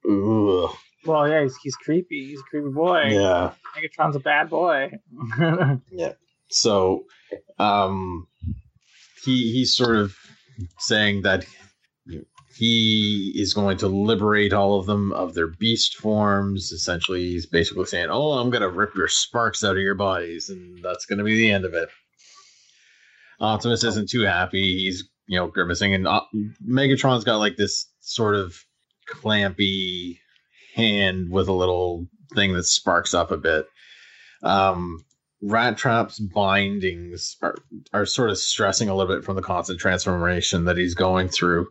[0.04, 0.70] ugh.
[1.06, 2.26] Well, yeah, he's, he's creepy.
[2.26, 3.04] He's a creepy boy.
[3.10, 3.52] yeah.
[3.76, 4.90] Megatron's a bad boy.
[5.92, 6.12] Yeah.
[6.50, 7.04] So,
[7.58, 8.26] um,
[9.24, 10.16] he he's sort of
[10.78, 11.44] saying that
[12.58, 16.72] he is going to liberate all of them of their beast forms.
[16.72, 20.48] Essentially, he's basically saying, "Oh, I'm going to rip your sparks out of your bodies,
[20.48, 21.88] and that's going to be the end of it."
[23.40, 24.78] Optimus isn't too happy.
[24.78, 26.22] He's you know grimacing, and uh,
[26.68, 28.56] Megatron's got like this sort of
[29.08, 30.18] clampy
[30.74, 33.66] hand with a little thing that sparks up a bit.
[34.42, 35.04] Um,
[35.40, 37.54] Rat Trap's bindings are,
[37.92, 41.68] are sort of stressing a little bit from the constant transformation that he's going through.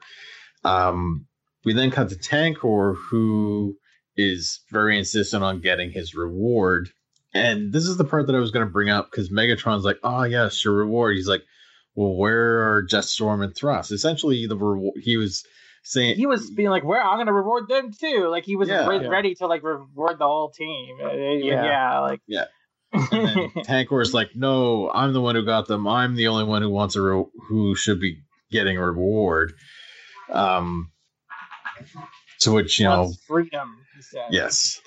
[0.64, 1.26] Um,
[1.66, 3.76] we then cut to Tankor, who
[4.16, 6.90] is very insistent on getting his reward.
[7.34, 10.00] And this is the part that I was going to bring up because Megatron's like,
[10.04, 11.16] oh, yes, your reward.
[11.16, 11.44] He's like,
[11.96, 13.92] well, where are Jetstorm and Thrust?
[13.92, 15.44] Essentially, the reward he was
[15.84, 18.86] saying he was being like, "Where I'm gonna reward them too." Like he was Yeah.
[18.88, 19.08] re- Yeah.
[19.08, 20.98] ready to like reward the whole team.
[21.04, 21.64] Uh, Yeah.
[21.66, 22.46] yeah, like Yeah.
[22.94, 25.88] And then Tankor's like, no, I'm the one who got them.
[25.88, 28.18] I'm the only one who wants a re- who should be
[28.52, 29.54] getting a reward.
[30.32, 30.92] Um,
[32.42, 33.78] to which you know, wants freedom.
[33.96, 34.26] He said.
[34.32, 34.80] yes,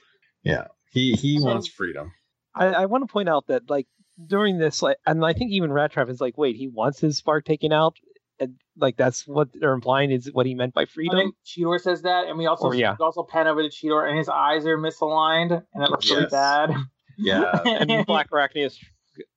[0.42, 2.12] yeah, he he So- wants freedom.
[2.54, 3.86] I, I want to point out that like
[4.26, 7.16] during this, like, and I think even Rat Trap is like, wait, he wants his
[7.16, 7.96] spark taken out,
[8.40, 11.16] and like that's what they're implying is what he meant by I freedom.
[11.16, 12.96] think Cheetor says that, and we also Or, yeah.
[12.98, 16.26] we also pan over to Cheetor, and his eyes are misaligned, and it looks really
[16.26, 16.74] bad.
[17.16, 18.78] Yeah, and Black Arachnia's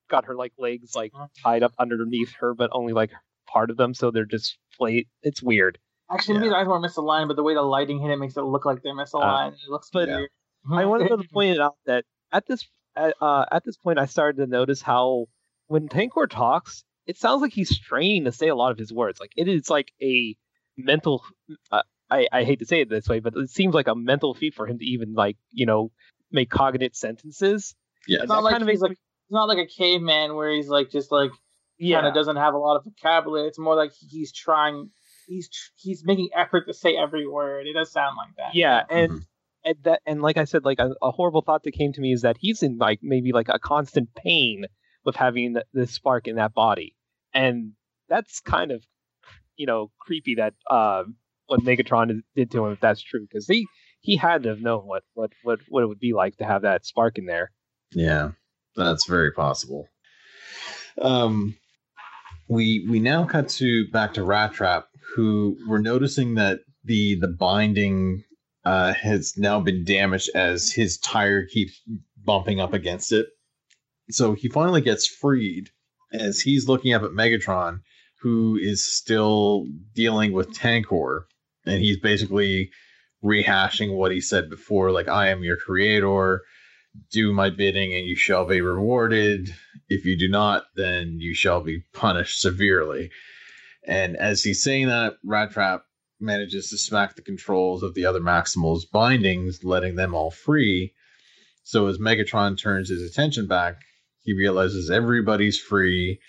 [0.10, 1.12] got her like legs like
[1.44, 3.12] tied up underneath her, but only like
[3.48, 5.08] part of them, so they're just flayed.
[5.22, 5.78] It's weird.
[6.14, 6.60] Actually, maybe Yeah.
[6.60, 8.82] his eyes weren't misaligned, but the way the lighting hit it makes it look like
[8.84, 9.54] they're misaligned.
[9.54, 10.30] it looks but- weird.
[10.72, 14.06] I wanted to point it out that at this at, uh, at this point, I
[14.06, 15.26] started to notice how
[15.68, 19.20] when Tankor talks, it sounds like he's straining to say a lot of his words.
[19.20, 20.36] Like it is like a
[20.78, 21.24] mental.
[21.72, 24.34] Uh, I I hate to say it this way, but it seems like a mental
[24.34, 25.92] feat for him to even like you know
[26.32, 27.76] make cognate sentences.
[28.08, 30.52] yeah, It's not like kind of he's makes like it's not like a caveman where
[30.52, 31.32] he's like just like
[31.78, 33.48] Yeah, kind of doesn't have a lot of vocabulary.
[33.48, 34.90] It's more like he's trying.
[35.28, 37.68] He's he's making effort to say every word.
[37.68, 38.56] It does sound like that.
[38.56, 39.26] yeah, and Mhm.
[39.66, 42.12] and that and like I said, like a, a horrible thought that came to me
[42.14, 44.66] is that he's in like maybe like a constant pain
[45.06, 46.96] with having th- this spark in that body,
[47.34, 47.74] and
[48.10, 48.84] that's kind of
[49.56, 51.04] you know creepy that uh,
[51.48, 53.68] what Megatron did- did to him if that's true because he
[54.02, 56.64] he had to have known what what what what it would be like to have
[56.64, 57.52] that spark in there.
[57.94, 58.32] yeah,
[58.76, 59.88] that's very possible.
[61.02, 61.56] Um,
[62.48, 67.28] we we now cut to back to Rat Trap, who we're noticing that the the
[67.28, 68.24] binding
[68.66, 71.82] uh, has now been damaged as his tire keeps
[72.24, 73.28] bumping up against it.
[74.10, 75.70] So he finally gets freed
[76.14, 77.80] as he's looking up at Megatron,
[78.22, 81.26] who is still dealing with Tankor,
[81.66, 82.70] and he's basically
[83.24, 86.42] rehashing what he said before, like "I am your creator."
[87.12, 89.54] do my bidding and you shall be rewarded.
[89.90, 93.10] If you do not, then you shall be punished severely.
[93.86, 95.84] And as he's saying that, Rat Trap
[96.20, 100.94] manages to smack the controls of the other Maximals bindings, letting them all free.
[101.64, 103.76] So as Megatron turns his attention back,
[104.22, 106.20] he realizes everybody's free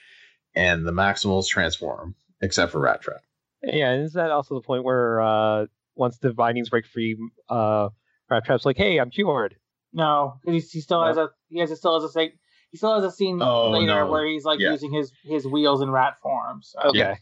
[0.55, 3.21] and the Maximals transform, except for Rat Trap.
[3.63, 7.17] Yeah, and is that also the point where uh, once the bindings break free,
[7.49, 7.89] uh,
[8.29, 9.57] Rat Trap's like, "Hey, I'm cured."
[9.93, 12.33] No, he, he still has a he has a, still has a scene.
[12.71, 14.11] He still has a scene Oh, later no.
[14.11, 14.73] where he's like Yeah.
[14.73, 16.61] using his his wheels in rat form.
[16.63, 16.79] So.
[16.81, 17.15] Okay, Yeah.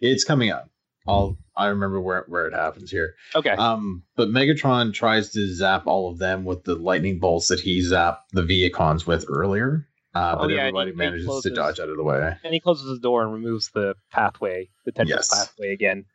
[0.00, 0.68] It's coming up.
[1.08, 3.14] I'll I remember where where it happens here.
[3.34, 3.50] okay.
[3.50, 7.80] Um, but Megatron tries to zap all of them with the lightning bolts that he
[7.80, 9.86] zapped the Vehicons with earlier.
[10.14, 12.36] Uh, Oh, but yeah, everybody he- he manages to dodge out of the way.
[12.42, 15.28] and he closes the door and removes the pathway, the tendril Yes.
[15.30, 16.06] pathway again.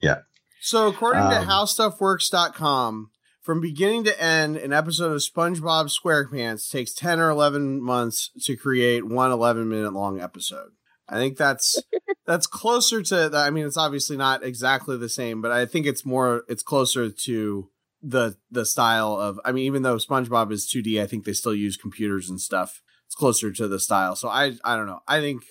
[0.00, 0.20] Yeah.
[0.60, 3.10] So according to Um, HowStuffWorks.com,
[3.42, 8.56] from beginning to end, an episode of SpongeBob SquarePants takes 10 or 11 months to
[8.56, 10.70] create one 11 minute long episode.
[11.08, 11.82] I think that's
[12.26, 16.04] that's closer to I mean it's obviously not exactly the same, but I think it's
[16.04, 17.68] more it's closer to
[18.02, 21.54] the the style of I mean even though SpongeBob is 2D, I think they still
[21.54, 22.82] use computers and stuff.
[23.06, 24.14] It's closer to the style.
[24.16, 25.00] So I I don't know.
[25.08, 25.42] I think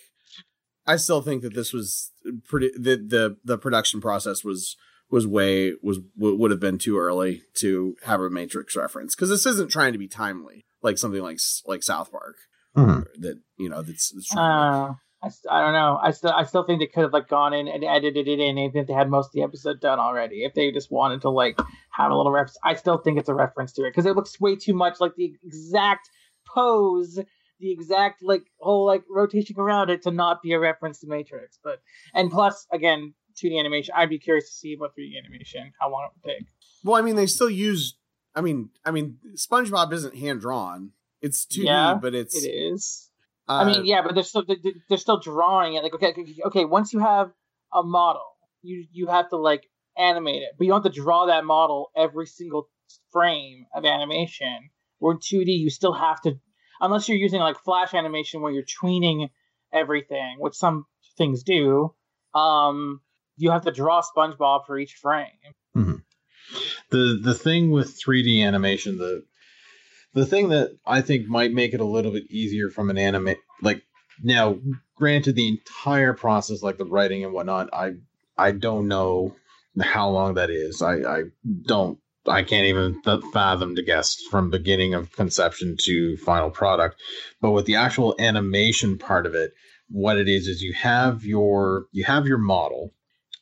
[0.85, 2.11] I still think that this was
[2.47, 4.77] pretty the the the production process was
[5.09, 9.45] was way was would have been too early to have a Matrix reference because this
[9.45, 12.35] isn't trying to be timely like something like like South Park
[12.75, 13.05] Mhm.
[13.19, 14.93] that you know that's, that's trying Uh,
[15.23, 15.99] I, st- I don't know.
[16.01, 18.57] I still I still think they could have like gone in and edited it in
[18.57, 20.43] even if they had most of the episode done already.
[20.43, 21.59] If they just wanted to like
[21.91, 24.39] have a little reference, I still think it's a reference to it because it looks
[24.39, 26.09] way too much like the exact
[26.53, 27.19] pose,
[27.59, 31.57] the exact like whole like rotation around it to not be a reference to Matrix.
[31.63, 31.81] But
[32.13, 33.13] and plus again,
[33.43, 33.93] 2D animation.
[33.97, 36.47] I'd be curious to see what 3D animation how long it would take.
[36.83, 37.95] Well, I mean, they still use.
[38.35, 40.91] I mean, I mean, SpongeBob isn't hand drawn.
[41.21, 42.35] It's 2D, Yeah, but it's.
[42.35, 43.06] It is.
[43.47, 44.43] Uh, I mean, yeah, but they're still
[44.89, 45.83] they're, still drawing it.
[45.83, 46.13] Like, okay,
[46.47, 47.31] okay, once you have
[47.73, 48.25] a model,
[48.61, 49.63] you you have to like
[49.97, 52.69] animate it, but you don't have to draw that model every single
[53.11, 54.69] frame of animation.
[54.99, 56.39] Where in 2D, you still have to,
[56.81, 59.29] unless you're using like flash animation where you're tweening
[59.71, 60.85] everything, which some
[61.17, 61.93] things do.
[62.33, 63.01] Um,
[63.37, 65.27] you have to draw SpongeBob for each frame.
[66.89, 69.23] the the thing with 3D animation, the
[70.13, 73.35] the thing that I think might make it a little bit easier from an anime
[73.61, 73.83] like
[74.23, 74.57] now,
[74.95, 77.93] granted the entire process, like the writing and whatnot, I
[78.37, 79.35] I don't know
[79.79, 80.81] how long that is.
[80.81, 81.23] I I
[81.63, 87.01] don't I can't even th- fathom to guess from beginning of conception to final product.
[87.41, 89.53] But with the actual animation part of it,
[89.89, 92.93] what it is is you have your you have your model,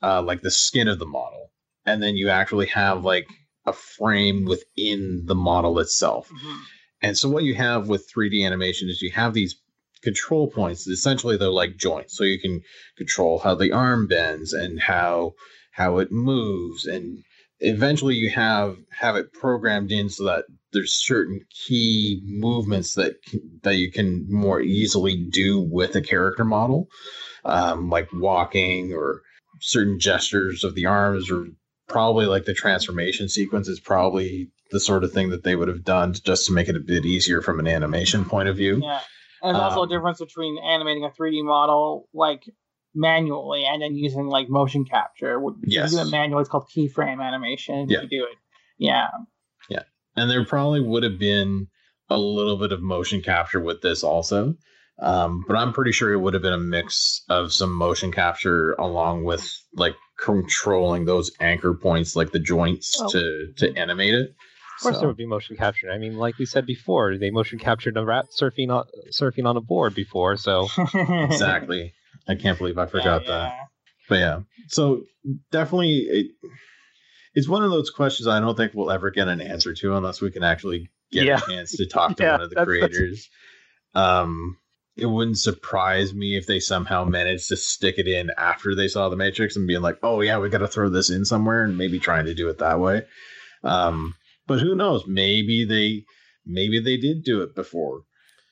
[0.04, 1.52] uh, like the skin of the model,
[1.86, 3.28] and then you actually have like
[3.66, 6.30] a frame within the model itself.
[7.02, 9.56] And so what you have with 3D animation is you have these
[10.04, 10.88] control points.
[10.88, 12.62] Essentially, they're like joints, so you can
[12.98, 15.34] control how the arm bends and how
[15.72, 17.24] how it moves, and
[17.60, 23.42] eventually you have have it programmed in so that there's certain key movements that can,
[23.64, 26.88] that you can more easily do with a character model,
[27.44, 29.22] um, like walking or
[29.62, 31.48] certain gestures of the arms or
[31.88, 35.84] probably like the transformation sequence is probably the sort of thing that they would have
[35.84, 38.80] done just to make it a bit easier from an animation point of view.
[38.82, 39.00] Yeah.
[39.44, 42.44] And there's also Um, a difference between animating a 3D model like
[42.96, 45.40] manually and then using like motion capture.
[45.64, 45.92] Yes.
[45.92, 47.90] You do it manually, it's called keyframe animation.
[47.90, 48.02] Yeah.
[48.02, 48.38] You do it.
[48.78, 49.08] Yeah.
[49.70, 49.84] Yeah.
[50.16, 51.68] And there probably would have been
[52.10, 54.56] a little bit of motion capture with this also.
[55.00, 58.74] Um, but I'm pretty sure it would have been a mix of some motion capture
[58.74, 63.10] along with like controlling those anchor points, like the joints Oh.
[63.10, 64.30] to to animate it.
[64.78, 65.90] Of course, So- there would be motion capture.
[65.92, 69.56] I mean, like we said before, they motion captured a rat surfing on surfing on
[69.58, 70.36] a board before.
[70.38, 71.94] So exactly.
[72.28, 73.58] I can't believe I forgot Yeah, that.
[74.10, 75.04] But yeah, so
[75.52, 76.28] definitely it,
[77.34, 80.22] it's one of those questions I don't think we'll ever get an answer to unless
[80.22, 81.38] we can actually get Yeah.
[81.38, 83.30] a chance to talk to Yeah, one of the that's- that's- creators.
[83.94, 84.58] Um,
[84.98, 89.10] it wouldn't surprise me if they somehow managed to stick it in after they saw
[89.10, 91.78] the Matrix and being like, "Oh yeah, we got to throw this in somewhere," and
[91.78, 93.04] maybe trying to do it that way.
[93.64, 94.16] Um,
[94.48, 95.06] but who knows?
[95.08, 96.06] Maybe they
[96.46, 98.04] maybe they did do it before,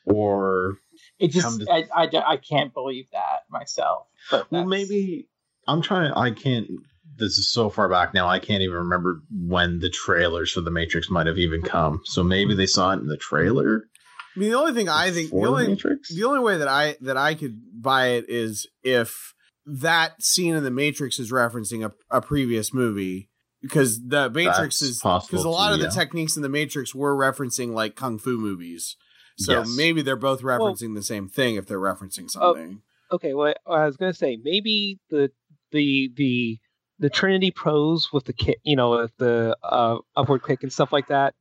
[0.06, 0.78] or
[1.20, 4.08] It just, to- I, I, I can't believe that myself.
[4.32, 5.28] But Well, maybe
[5.68, 6.12] I'm trying.
[6.14, 6.68] I can't.
[7.16, 8.28] This is so far back now.
[8.28, 12.02] I can't even remember when the trailers for the Matrix might have even come.
[12.06, 13.88] So maybe they saw it in the trailer.
[14.36, 16.09] I mean, the only thing I think the only Matrix.
[16.13, 19.34] the only way that I that I could buy it is if
[19.65, 23.29] that scene in the Matrix is referencing a, a previous movie
[23.61, 25.91] because the Matrix That's is possible because a lot too, of the yeah.
[25.91, 28.97] techniques in the Matrix were referencing like kung fu movies.
[29.38, 29.75] So Yes.
[29.75, 32.81] maybe they're both referencing the same thing if they're referencing something.
[33.11, 35.31] okay, well, I was gonna say maybe the
[35.71, 36.59] the the
[36.99, 40.91] the Trinity pros with the ki- you know with the uh, upward kick and stuff
[40.91, 41.34] like that.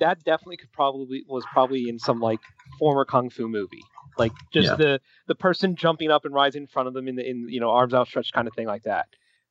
[0.00, 2.40] That definitely could probably was probably in some like
[2.78, 3.82] former kung fu movie,
[4.18, 4.74] like just Yeah.
[4.76, 7.60] the the person jumping up and rising in front of them in the in you
[7.60, 9.06] know arms outstretched kind of thing like that.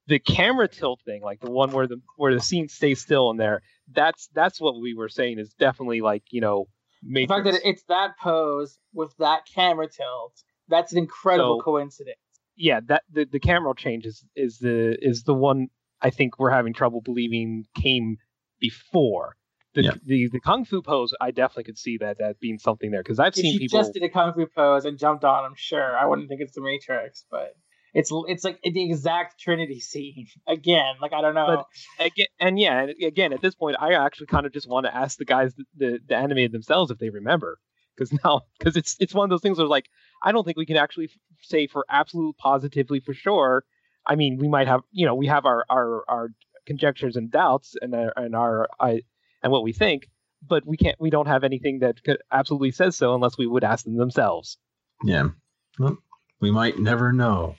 [0.08, 3.38] The camera tilt thing, like the one where the where the scene stays still in
[3.38, 6.68] there, that's that's what we were saying is definitely like you know
[7.04, 10.34] the fact that it's that pose with that camera tilt,
[10.68, 12.18] that's an incredible So- coincidence.
[12.58, 15.68] yeah, that the, the camera change is, is the is the one
[16.02, 18.18] I think we're having trouble believing came
[18.60, 19.36] before.
[19.76, 19.92] The, Yeah.
[20.04, 23.20] the the kung fu pose, I definitely could see that that being something there because
[23.20, 23.80] I've If seen you people.
[23.80, 26.54] just did a kung fu pose and jumped on I'm sure, I wouldn't think it's
[26.56, 27.54] the Matrix, but
[27.94, 30.96] It's it's like the exact Trinity scene again.
[31.02, 31.66] Like I don't know.
[31.98, 34.86] But again, and yeah, and again at this point, I actually kind of just want
[34.86, 37.60] to ask the guys the the, the animated themselves if they remember,
[37.96, 39.86] because now because it's it's one of those things where like
[40.24, 41.10] I don't think we can actually
[41.42, 43.64] say for absolute positively for sure.
[44.06, 46.30] I mean, we might have you know we have our our our
[46.66, 49.02] conjectures and doubts and our, and our I
[49.44, 50.08] and what we think,
[50.48, 53.64] but we can't we don't have anything that could absolutely says so unless we would
[53.64, 54.58] ask them themselves.
[55.04, 55.30] Yeah.
[55.78, 55.98] Well,
[56.42, 57.56] we might never know.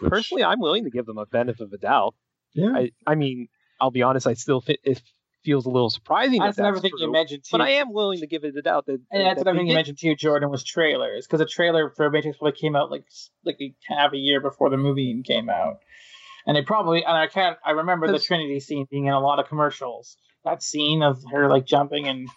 [0.00, 2.14] Which- Personally, I'm willing to give them a benefit of a doubt.
[2.54, 2.70] yeah.
[2.74, 3.48] I I mean,
[3.80, 5.02] I'll be honest, I still fit, it
[5.44, 6.40] feels a little surprising.
[6.40, 7.50] that's that another thing you mentioned too.
[7.52, 9.00] but I am willing to give it a doubt that.
[9.10, 11.46] And that's that another they thing you did- mentioned too, Jordan, was trailers because a
[11.46, 13.04] trailer for Matrix probably came out like
[13.44, 15.78] like a half a year before the movie came out,
[16.46, 19.38] and they probably and I can't I remember the Trinity scene being in a lot
[19.38, 20.16] of commercials.
[20.44, 22.28] That scene of her like jumping and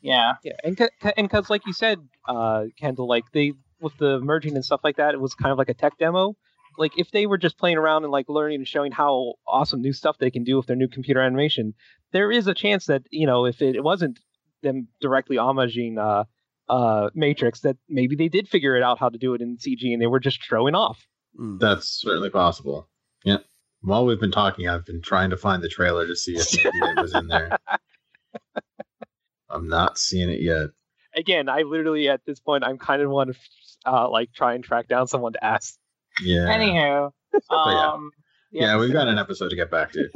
[0.00, 3.96] yeah, Yeah, and ca- ca- and because like you said, uh, Kendall, like they with
[3.98, 6.36] the merging and stuff like that, it was kind of like a tech demo.
[6.78, 9.92] Like if they were just playing around and like learning and showing how awesome new
[9.92, 11.74] stuff they can do with their new computer animation,
[12.12, 14.18] there is a chance that you know if it it wasn't
[14.62, 16.24] them directly homaging uh,
[16.68, 19.92] uh, Matrix, that maybe they did figure it out how to do it in CG
[19.92, 21.04] and they were just showing off.
[21.38, 22.88] That's certainly possible.
[23.24, 23.38] Yeah.
[23.82, 26.70] While we've been talking, I've been trying to find the trailer to see if maybe
[26.72, 27.58] it was in there.
[29.50, 30.68] I'm not seeing it yet.
[31.14, 34.64] Again, I literally at this point I'm kind of want to uh, like try and
[34.64, 35.76] track down someone to ask.
[36.22, 36.46] Yeah.
[36.46, 37.10] Anywho,
[37.50, 37.90] yeah.
[37.92, 38.10] um,
[38.50, 40.08] yeah, we've got an episode to get back to.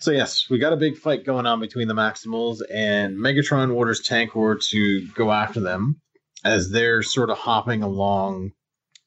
[0.00, 4.06] so yes, we got a big fight going on between the Maximals and Megatron orders
[4.06, 6.00] Tankor to go after them
[6.44, 8.52] as they're sort of hopping along.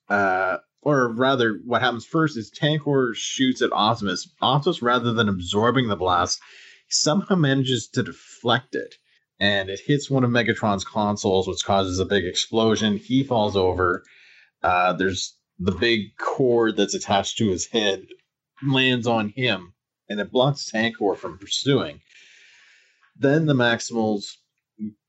[0.09, 4.29] Uh, or rather, what happens first is Tankor shoots at Optimus.
[4.41, 6.39] Optimus, rather than absorbing the blast,
[6.89, 8.95] somehow manages to deflect it,
[9.39, 12.97] and it hits one of Megatron's consoles, which causes a big explosion.
[12.97, 14.03] He falls over.
[14.61, 18.05] Uh, there's the big cord that's attached to his head
[18.65, 19.73] lands on him,
[20.09, 22.01] and it blocks Tankor from pursuing.
[23.15, 24.37] Then the Maximals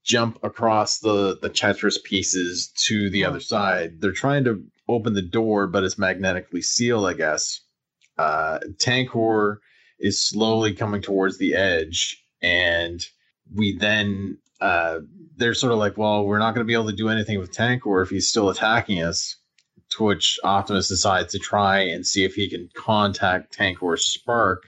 [0.04, 4.00] jump across the the Tetris pieces to the other side.
[4.00, 7.60] They're trying to open the door, but it's magnetically sealed, I guess.
[8.18, 9.58] Uh, Tankor
[9.98, 13.00] is slowly coming towards the edge, and
[13.52, 15.00] we then uh,
[15.36, 17.52] they're sort of like, well, we're not going to be able to do anything with
[17.52, 19.36] Tankor if he's still attacking us.
[19.98, 24.64] To which Optimus decides to try and see if he can contact Tankor's spark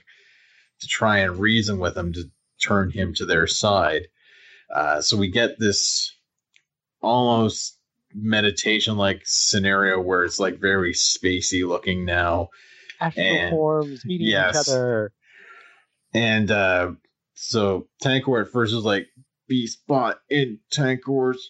[0.79, 2.29] to try and reason with him to
[2.63, 4.07] turn him to their side.
[4.73, 6.15] Uh, so we get this
[7.01, 7.76] almost
[8.13, 12.49] meditation like scenario where it's like very spacey looking now.
[12.99, 14.67] Astral And- forms meeting yes.
[14.67, 15.11] each other.
[16.13, 16.91] And uh,
[17.35, 19.07] so Tankor at first was like,
[19.47, 21.49] be spot in Tankor's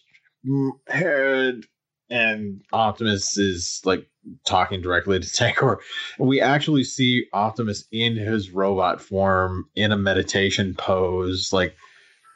[0.87, 1.61] head.
[2.09, 4.07] And Optimus is like
[4.45, 5.77] talking directly to Tankor.
[6.19, 11.75] We actually see Optimus in his robot form in a meditation pose, like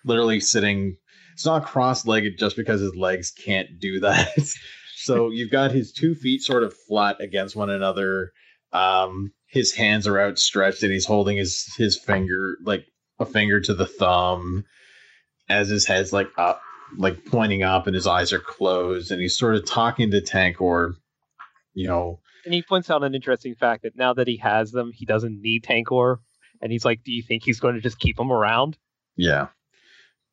[0.05, 0.97] literally sitting.
[1.34, 4.29] It's not cross legged just because his legs can't do that.
[4.95, 8.32] so you've got his two feet sort of flat against one another.
[8.73, 12.86] Um, his hands are outstretched and he's holding his his finger like
[13.19, 14.63] a finger to the thumb
[15.49, 16.61] as his head's like up
[16.97, 20.93] like pointing up and his eyes are closed and he's sort of talking to Tankor
[21.73, 24.91] you know And he points out an interesting fact that now that he has them,
[24.93, 26.17] he doesn't need Tankor.
[26.61, 28.77] And he's like, "Do you think he's going to just keep them around?"
[29.17, 29.47] yeah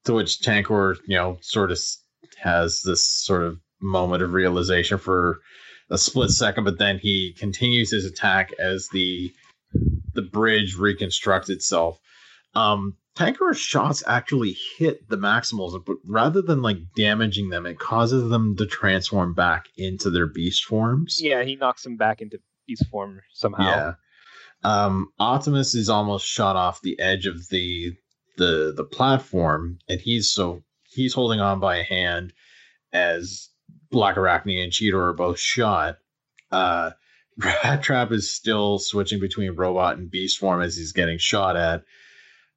[0.05, 1.79] to which Tankor you know sort of
[2.39, 5.41] has this sort of moment of realization for
[5.91, 9.33] a split second but then he continues his attack as the
[10.15, 11.99] the bridge reconstructs itself
[12.55, 18.31] um Tankor's shots actually hit the Maximals, but rather than like damaging them, it causes
[18.31, 21.19] them to transform back into their beast forms.
[21.21, 22.39] Yeah, he knocks them back into
[22.69, 23.65] beast form somehow.
[23.65, 23.93] Yeah.
[24.63, 27.95] Um, Optimus is almost shot off the edge of the
[28.39, 32.33] the the platform, and he's so he's holding on by a hand
[32.93, 33.51] as
[33.91, 35.99] Black Arachnia and Cheetor are both shot.
[36.51, 36.93] Uh,
[37.37, 41.85] Rat Trap is still switching between robot and beast form as he's getting shot at.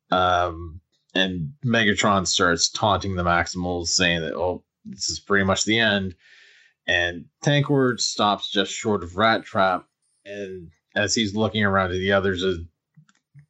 [0.09, 0.81] Um,
[1.13, 6.15] and Megatron starts taunting the Maximals, saying that, oh, this is pretty much the end.
[6.87, 9.85] And Tankor stops just short of Rat Trap.
[10.25, 12.43] And as he's looking around to the others,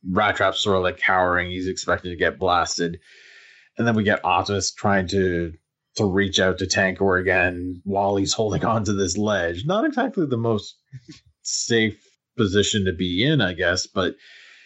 [0.07, 1.49] Rat Trap's sort of like cowering.
[1.49, 2.99] He's expecting to get blasted.
[3.77, 5.53] And then we get Optimus trying to
[5.97, 9.65] to reach out to Tankor again while he's holding on to this ledge.
[9.65, 10.77] Not exactly the most
[11.41, 12.01] safe
[12.37, 14.15] position to be in, I guess, but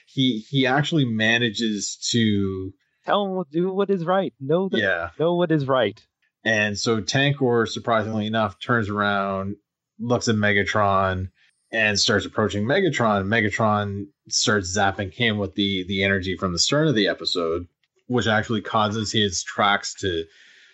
[0.05, 2.73] he he actually manages to
[3.05, 4.33] Tell him do what is right.
[4.39, 5.09] Know that yeah.
[5.19, 6.01] know what is right.
[6.43, 9.55] And so Tankor, surprisingly enough, turns around,
[9.99, 11.29] looks at Megatron,
[11.76, 13.26] and starts approaching Megatron.
[13.26, 17.67] Megatron starts zapping him with the the energy from the start of the episode,
[18.07, 20.23] which actually causes his tracks to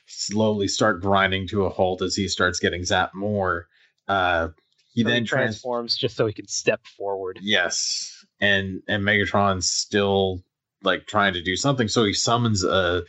[0.05, 3.67] slowly start grinding to a halt as he starts getting zapped more.
[4.07, 4.49] Uh,
[4.93, 7.39] he So then trans- transforms just so he can step forward.
[7.41, 10.43] Yes, and and Megatron's still
[10.83, 13.03] like trying to do something, so he summons a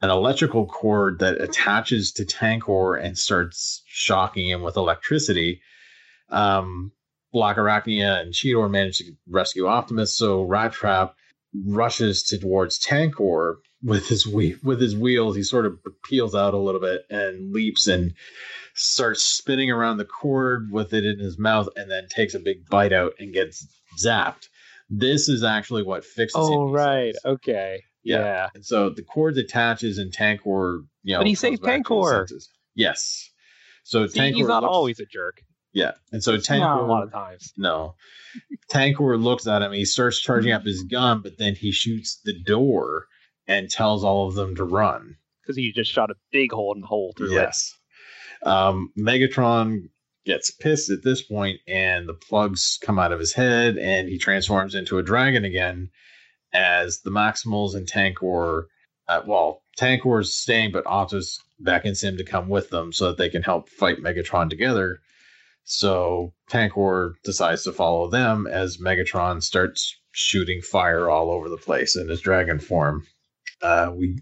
[0.00, 5.60] an electrical cord that attaches to Tankor and starts shocking him with electricity.
[6.30, 6.92] Um,
[7.34, 11.16] Black Arachnia and Cheetor manage to rescue Optimus, so Rat Trap
[11.66, 15.34] rushes towards Tankor with his we- with his wheels.
[15.34, 18.14] He sort of peels out a little bit and leaps and
[18.74, 22.68] starts spinning around the cord with it in his mouth, and then takes a big
[22.70, 23.66] bite out and gets
[24.00, 24.48] zapped.
[24.88, 26.36] This is actually what fixes.
[26.40, 28.20] Oh right, okay, Yeah.
[28.20, 28.48] yeah.
[28.54, 31.94] And so the cord attaches, and Tankor, you know, But he comes saved back to
[32.00, 32.26] his Tankor.
[32.76, 33.28] Yes.
[33.82, 35.42] So See, Tankor he's not looks- always a jerk.
[35.74, 36.38] Yeah, and so No.
[36.38, 37.52] Tankor A lot of times.
[37.56, 37.94] no.
[38.70, 39.72] Tankor looks at him.
[39.72, 43.06] He starts charging up his gun, but then he shoots the door
[43.46, 45.16] and tells all of them to run.
[45.42, 47.34] because he just shot a big hole in the hole through it.
[47.34, 47.72] Yes.
[48.44, 49.88] Um, Megatron
[50.24, 54.16] gets pissed at this point, and the plugs come out of his head, and he
[54.18, 55.90] transforms into a dragon again.
[56.52, 58.64] As the Maximals and Tankor,
[59.08, 63.28] uh, well, Tankor's staying, but Optimus beckons him to come with them so that they
[63.28, 65.00] can help fight Megatron together.
[65.64, 71.96] So Tankor decides to follow them as Megatron starts shooting fire all over the place
[71.96, 73.06] in his dragon form.
[73.62, 74.18] Uh, we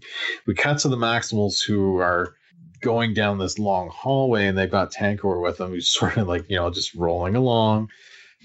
[0.47, 2.33] we cut to the Maximals who are
[2.81, 6.49] going down this long hallway and they've got Tankor with them who's sort of like,
[6.49, 7.89] you know, just rolling along.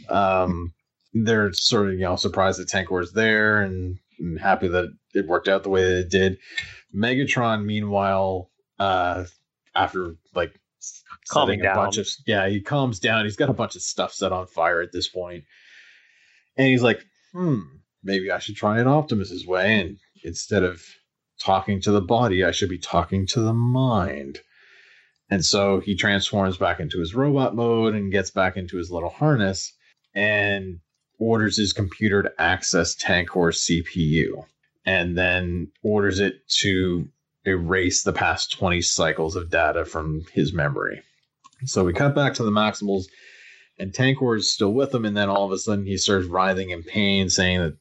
[0.09, 0.73] Um,
[1.13, 5.49] they're sort of, you know, surprised that Tankor's there and, and happy that it worked
[5.49, 6.39] out the way that it did.
[6.95, 9.25] Megatron, meanwhile, uh,
[9.75, 10.59] after like
[11.29, 11.77] Calming setting a down.
[11.77, 13.25] bunch of yeah, he calms down.
[13.25, 15.45] He's got a bunch of stuff set on fire at this point,
[16.57, 17.61] and he's like, "Hmm,
[18.03, 20.83] maybe I should try it Optimus's way, and instead of
[21.41, 24.41] talking to the body, I should be talking to the mind."
[25.31, 29.11] And so he transforms back into his robot mode and gets back into his little
[29.11, 29.75] harness
[30.15, 30.81] and
[31.19, 34.47] orders his computer to access Tankor's CPU
[34.87, 37.07] and then orders it to
[37.45, 41.03] erase the past 20 cycles of data from his memory.
[41.65, 43.05] So we cut back to the Maximals,
[43.79, 46.71] and Tankor is still with him, and then all of a sudden he starts writhing
[46.71, 47.77] in pain, saying that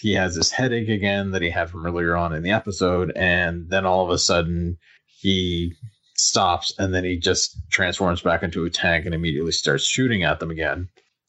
[0.00, 3.68] he has this headache again that he had from earlier on in the episode, and
[3.70, 5.74] then all of a sudden he
[6.16, 10.38] stops, and then he just transforms back into a tank and immediately starts shooting at
[10.38, 10.88] them again.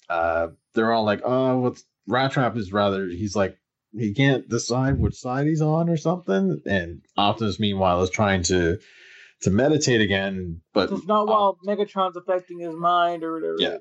[0.10, 3.58] Uh, they're all like, "Oh, what's Rat Trap is rather." He's like,
[3.94, 8.78] he can't decide which side he's on or something, and Optimus meanwhile is trying to
[9.42, 13.56] to meditate again, but It's not while Megatron's affecting his mind or whatever.
[13.60, 13.78] Yeah.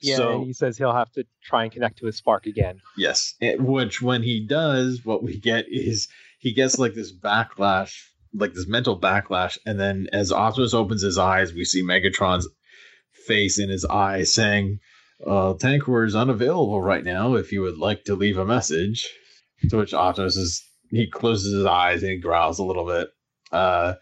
[0.00, 2.78] Yeah, so he says he'll have to try and connect to his spark again.
[2.96, 3.34] Yes.
[3.40, 7.92] It- which when he does, what we get is he gets like this backlash,
[8.32, 12.48] like this mental backlash, and then as Optimus opens his eyes, we see Megatron's
[13.26, 14.78] face in his eyes saying,
[15.26, 19.08] uh, Tankor is unavailable right now if you would like to leave a message.
[19.70, 23.08] To which Optimus is he closes his eyes and he growls a little bit.
[23.52, 23.94] Uh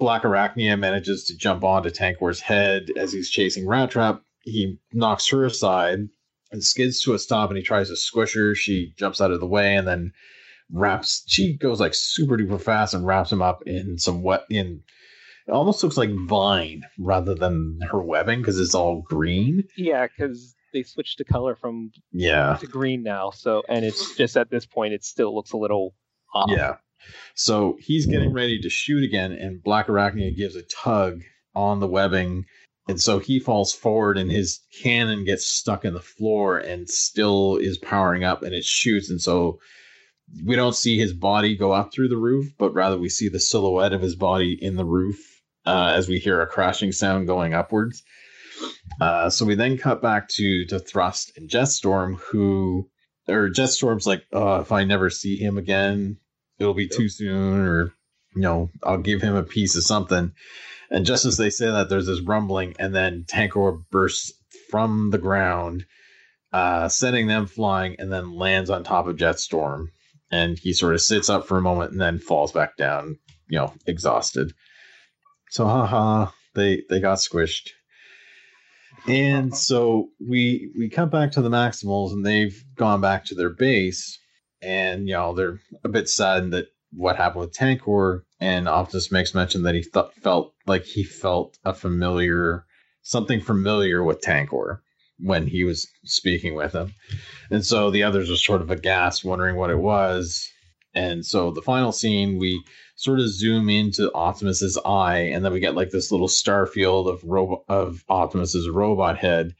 [0.00, 4.22] Black Arachnia manages to jump onto Tankor's head as he's chasing Rat Trap.
[4.42, 6.08] He knocks her aside
[6.50, 8.54] and skids to a stop and he tries to squish her.
[8.54, 10.12] She jumps out of the way and then
[10.72, 14.80] wraps she goes like super duper fast and wraps him up in some wet in
[15.48, 19.64] it almost looks like vine rather than her webbing because it's all green.
[19.76, 22.56] Yeah, because they switched the color from Yeah.
[22.60, 23.30] to green now.
[23.30, 25.94] So, and it's just at this point, it still looks a little
[26.34, 26.50] off.
[26.50, 26.76] Yeah.
[27.34, 31.20] So he's getting ready to shoot again, and Black Arachnia gives a tug
[31.54, 32.44] on the webbing.
[32.88, 37.56] And so he falls forward, and his cannon gets stuck in the floor and still
[37.56, 39.10] is powering up, and it shoots.
[39.10, 39.58] And so
[40.44, 43.40] we don't see his body go up through the roof, but rather we see the
[43.40, 45.18] silhouette of his body in the roof
[45.66, 48.02] uh, as we hear a crashing sound going upwards.
[49.00, 52.88] Uh, so we then cut back to to Thrust and Jetstorm, who
[53.28, 56.18] or Jetstorm's like, uh, if I never see him again,
[56.60, 57.94] it'll be too soon, or
[58.36, 60.32] you know, I'll give him a piece of something.
[60.90, 64.32] And just as they say that, there's this rumbling, and then Tankor bursts
[64.68, 65.84] from the ground,
[66.52, 69.86] uh, setting them flying, and then lands on top of Jetstorm.
[70.30, 73.18] And he sort of sits up for a moment and then falls back down,
[73.48, 74.52] you know, exhausted.
[75.48, 77.70] So, haha, they they got squished.
[79.08, 83.50] And so we we come back to the Maximals, and they've gone back to their
[83.50, 84.19] base,
[84.62, 88.22] and you know they're a bit saddened that what happened with Tankor.
[88.40, 89.82] And Optimus makes mention that he
[90.22, 92.64] felt like he felt a familiar
[93.02, 94.80] something familiar with Tankor.
[95.22, 96.94] when he was speaking with him.
[97.50, 100.48] And so the others are sort of aghast, wondering what it was.
[100.94, 102.62] And so the final scene, we
[102.96, 107.06] sort of zoom into Optimus's eye, and then we get like this little star field
[107.06, 109.52] of robo- of Optimus's robot head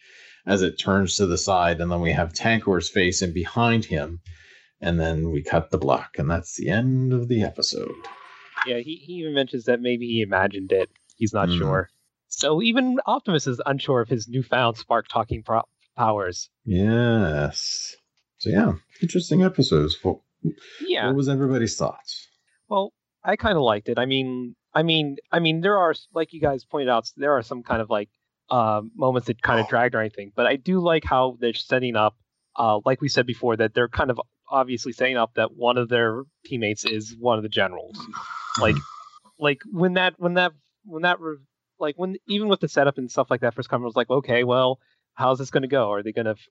[0.47, 4.21] as it turns to the side, and then we have Tankor's face and behind him,
[4.81, 7.91] and then we cut the block, and that's the end of the episode.
[8.67, 10.91] Yeah, he, he even mentions that maybe he imagined it.
[11.17, 11.59] He's not Mhm.
[11.59, 11.89] sure.
[12.29, 15.63] So even Optimus is unsure of his newfound spark talking pro-
[15.97, 16.49] powers.
[16.65, 17.97] Yes.
[18.39, 19.97] So yeah, interesting episodes.
[20.03, 20.19] What,
[20.81, 21.07] Yeah.
[21.07, 22.29] what was everybody's thoughts?
[22.69, 22.93] Well,
[23.25, 23.99] I kind of liked it.
[23.99, 27.43] I mean, I mean, I mean, there are like you guys pointed out, there are
[27.43, 28.09] some kind of like
[28.51, 31.97] uh, moments that kind of dragged or anything, but I do like how they're setting
[31.97, 32.17] up.
[32.57, 34.21] Uh, like we said before, that they're kind of
[34.51, 37.97] obviously setting up that one of their teammates is one of the generals.
[38.61, 38.77] Like,
[39.39, 40.53] like when that when that
[40.85, 41.37] when that re-
[41.79, 44.11] like when even with the setup and stuff like that first come, I was like,
[44.11, 44.81] okay, well,
[45.15, 45.91] how's this going to go?
[45.91, 46.49] Are they going to f-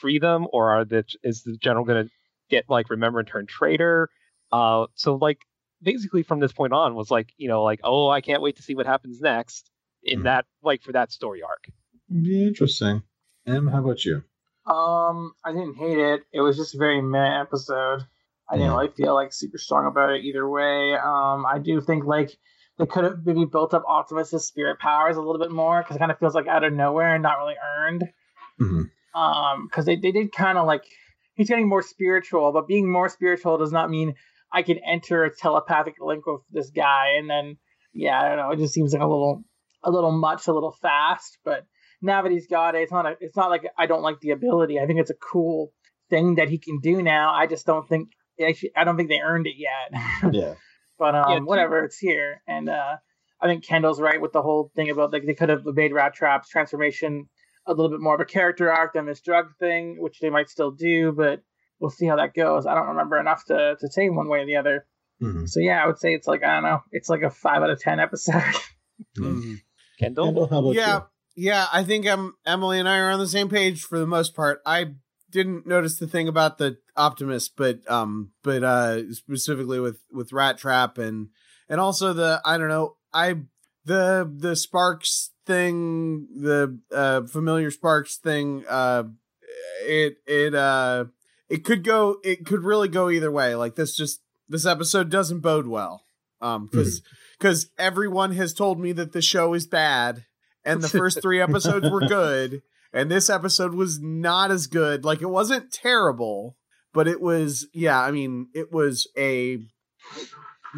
[0.00, 2.10] free them, or are the is the general going to
[2.48, 4.08] get like remember and turn traitor?
[4.50, 5.38] Uh, so like
[5.82, 8.62] basically from this point on was like you know like oh I can't wait to
[8.62, 9.70] see what happens next
[10.02, 10.24] in Mhm.
[10.24, 11.64] that like for that story arc.
[12.10, 13.02] Be interesting.
[13.46, 14.22] Em, how about you?
[14.66, 16.22] Um, I didn't hate it.
[16.32, 18.02] It was just a very meh episode.
[18.48, 20.94] I didn't really feel like super strong about it either way.
[20.94, 22.30] Um, I do think like
[22.78, 26.00] they could have maybe built up Optimus's spirit powers a little bit more because it
[26.00, 28.04] kind of feels like out of nowhere and not really earned.
[28.60, 28.90] Mhm.
[29.14, 30.84] Um, because they, they did kind of like
[31.34, 34.14] he's getting more spiritual, but being more spiritual does not mean
[34.52, 37.56] I can enter a telepathic link with this guy and then
[37.94, 38.50] yeah, I don't know.
[38.52, 39.44] It just seems like a little
[39.82, 41.66] a little much, a little fast, but
[42.02, 44.30] now that he's got it, it's not a, it's not like I don't like the
[44.30, 44.78] ability.
[44.80, 45.72] I think it's a cool
[46.10, 47.32] thing that he can do now.
[47.32, 48.10] I just don't think
[48.44, 49.92] actually I don't think they earned it yet.
[50.32, 50.54] Yeah.
[50.98, 52.42] but um Yeah, whatever, it's here.
[52.46, 52.96] And uh
[53.40, 56.14] I think Kendall's right with the whole thing about like they could have made Rat
[56.14, 57.28] Trap's transformation
[57.66, 60.48] a little bit more of a character arc than this drug thing, which they might
[60.50, 61.42] still do, but
[61.80, 62.66] we'll see how that goes.
[62.66, 64.86] I don't remember enough to, to say one way or the other.
[65.22, 65.48] Mhm.
[65.48, 67.70] So yeah, I would say it's like I don't know, it's like a five out
[67.70, 68.42] of ten episode.
[69.18, 69.56] Mhm.
[69.98, 70.74] Kendall, Kendall, how about
[71.34, 71.66] Yeah.
[71.72, 72.06] I think
[72.46, 74.60] Emily and I are on the same page for the most part.
[74.66, 74.94] I
[75.30, 80.58] didn't notice the thing about the optimist, but um, but uh, specifically with with Rat
[80.58, 81.28] Trap and
[81.68, 83.36] and also the I don't know I
[83.84, 88.64] the the Sparks thing, the uh familiar Sparks thing.
[88.68, 89.04] Uh,
[89.82, 91.06] it it uh
[91.48, 93.54] it could go it could really go either way.
[93.54, 96.02] Like this just this episode doesn't bode well.
[96.40, 97.02] Um, because
[97.38, 100.26] because everyone has told me that the show is bad
[100.64, 102.62] and the first three episodes were good
[102.92, 106.56] and this episode was not as good like it wasn't terrible
[106.92, 109.58] but it was yeah i mean it was a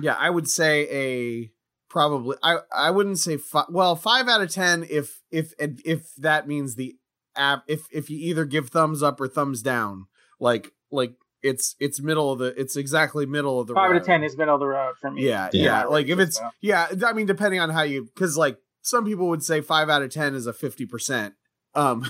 [0.00, 1.50] yeah i would say a
[1.88, 6.48] probably i i wouldn't say five well five out of ten if if if that
[6.48, 6.96] means the
[7.36, 10.06] app if if you either give thumbs up or thumbs down
[10.40, 14.00] like like it's it's middle of the it's exactly middle of the five out road.
[14.00, 15.26] of ten is middle of the road for me.
[15.26, 15.62] Yeah, Yeah.
[15.64, 15.84] yeah.
[15.84, 16.48] Like if it's So.
[16.62, 20.02] yeah, I mean depending on how you because like some people would say five out
[20.02, 21.34] of ten is a fifty percent.
[21.74, 22.04] Um,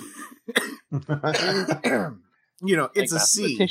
[2.62, 3.68] you know, it's like a C.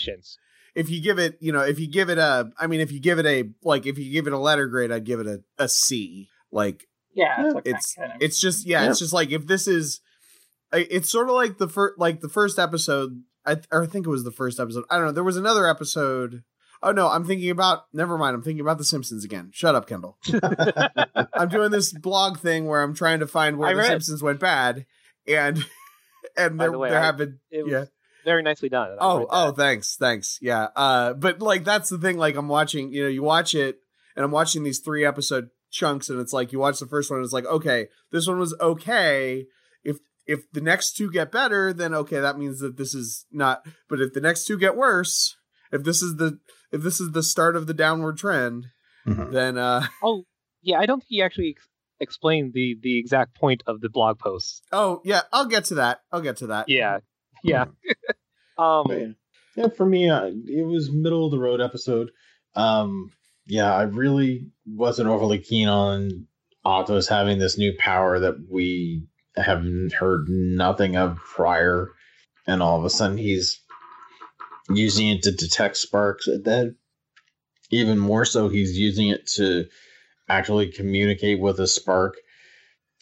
[0.75, 2.99] If you give it, you know, if you give it a, I mean, if you
[2.99, 5.43] give it a like, if you give it a letter grade, I'd give it a
[5.59, 6.30] a C.
[6.51, 8.89] Like yeah, it's, like it's kind of- it's just yeah, Yeah.
[8.89, 10.01] it's just like if this is,
[10.71, 13.21] it's sort of like the first like the first episode.
[13.45, 14.85] I or I think it was the first episode.
[14.89, 15.11] I don't know.
[15.11, 16.43] There was another episode.
[16.84, 17.85] Oh no, I'm thinking about.
[17.93, 18.35] Never mind.
[18.35, 19.49] I'm thinking about The Simpsons again.
[19.53, 20.18] Shut up, Kendall.
[21.34, 23.88] I'm doing this blog thing where I'm trying to find where I The read.
[23.88, 24.85] Simpsons went bad,
[25.27, 25.57] and
[26.38, 27.85] and By there the way, there I- have been It was yeah.
[28.26, 28.91] very nicely done.
[28.91, 30.39] I Oh, oh, thanks, thanks.
[30.41, 30.68] Yeah.
[30.76, 32.18] Uh, but like that's the thing.
[32.18, 33.77] Like I'm watching, you know, you watch it,
[34.15, 37.18] and I'm watching these three episode chunks, and it's like you watch the first one,
[37.19, 39.45] and it's like, okay, this one was okay.
[39.84, 43.65] If if the next two get better, then okay, that means that this is not.
[43.89, 45.35] But if the next two get worse,
[45.72, 46.39] if this is the
[46.73, 48.65] if this is the start of the downward trend,
[49.07, 49.31] Mhm.
[49.31, 50.23] then uh, Oh,
[50.61, 50.79] yeah.
[50.79, 51.67] I don't think he actually ex-
[51.99, 54.63] explained the the exact point of the blog post.
[54.73, 55.99] oh yeah, I'll get to that.
[56.11, 56.67] I'll get to that.
[56.69, 56.99] Yeah,
[57.43, 57.65] yeah.
[58.57, 59.07] um, yeah.
[59.55, 62.09] yeah, for me, uh, it was middle of the road episode.
[62.55, 63.11] Um,
[63.47, 66.27] yeah, I really wasn't overly keen on
[66.65, 69.05] Optimus having this new power that we
[69.35, 69.63] have
[69.99, 71.89] heard nothing of prior,
[72.47, 73.59] and all of a sudden he's
[74.69, 76.27] using it to detect sparks.
[76.27, 76.76] And then,
[77.72, 79.65] even more so, he's using it to
[80.30, 82.15] actually communicate with a spark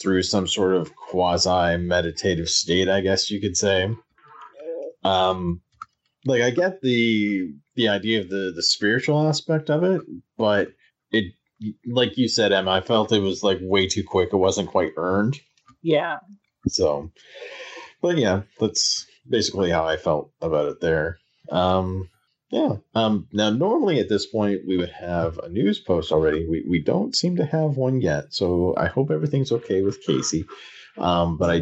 [0.01, 3.93] through some sort of quasi meditative state, I guess you could say.
[5.03, 5.61] Um,
[6.25, 10.01] like I get the the idea of the the spiritual aspect of it,
[10.37, 10.69] but
[11.11, 11.33] it
[11.85, 14.29] like you said, Emma, I felt it was like way too quick.
[14.31, 15.39] It wasn't quite earned.
[15.81, 16.17] yeah.
[16.67, 17.11] So
[18.01, 21.19] but yeah, that's basically how I felt about it there.
[21.51, 22.09] Um,
[22.49, 22.77] yeah.
[22.95, 26.45] Um, now, normally at this point, we would have a news post already.
[26.47, 28.33] We, we don't seem to have one yet.
[28.33, 30.45] So I hope everything's okay with Casey.
[30.97, 31.61] Um, but I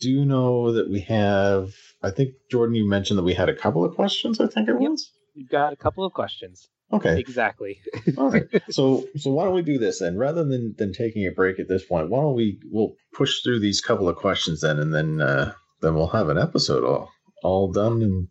[0.00, 3.84] do know that we have, I think, Jordan, you mentioned that we had a couple
[3.84, 4.90] of questions, I think it Yep.
[4.90, 5.10] was.
[5.34, 6.68] We've got a couple of questions.
[6.92, 7.18] Okay.
[7.18, 7.80] Exactly.
[8.16, 8.44] All right.
[8.70, 10.16] So so why don't we do this then?
[10.16, 13.60] Rather than than taking a break at this point, why don't we we'll push through
[13.60, 15.52] these couple of questions then and then uh
[15.82, 17.10] then we'll have an episode all
[17.42, 18.28] all done and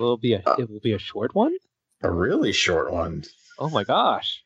[0.00, 1.56] will it be a Uh, it will be a short one?
[2.02, 3.24] a really short one.
[3.58, 4.42] Oh my gosh.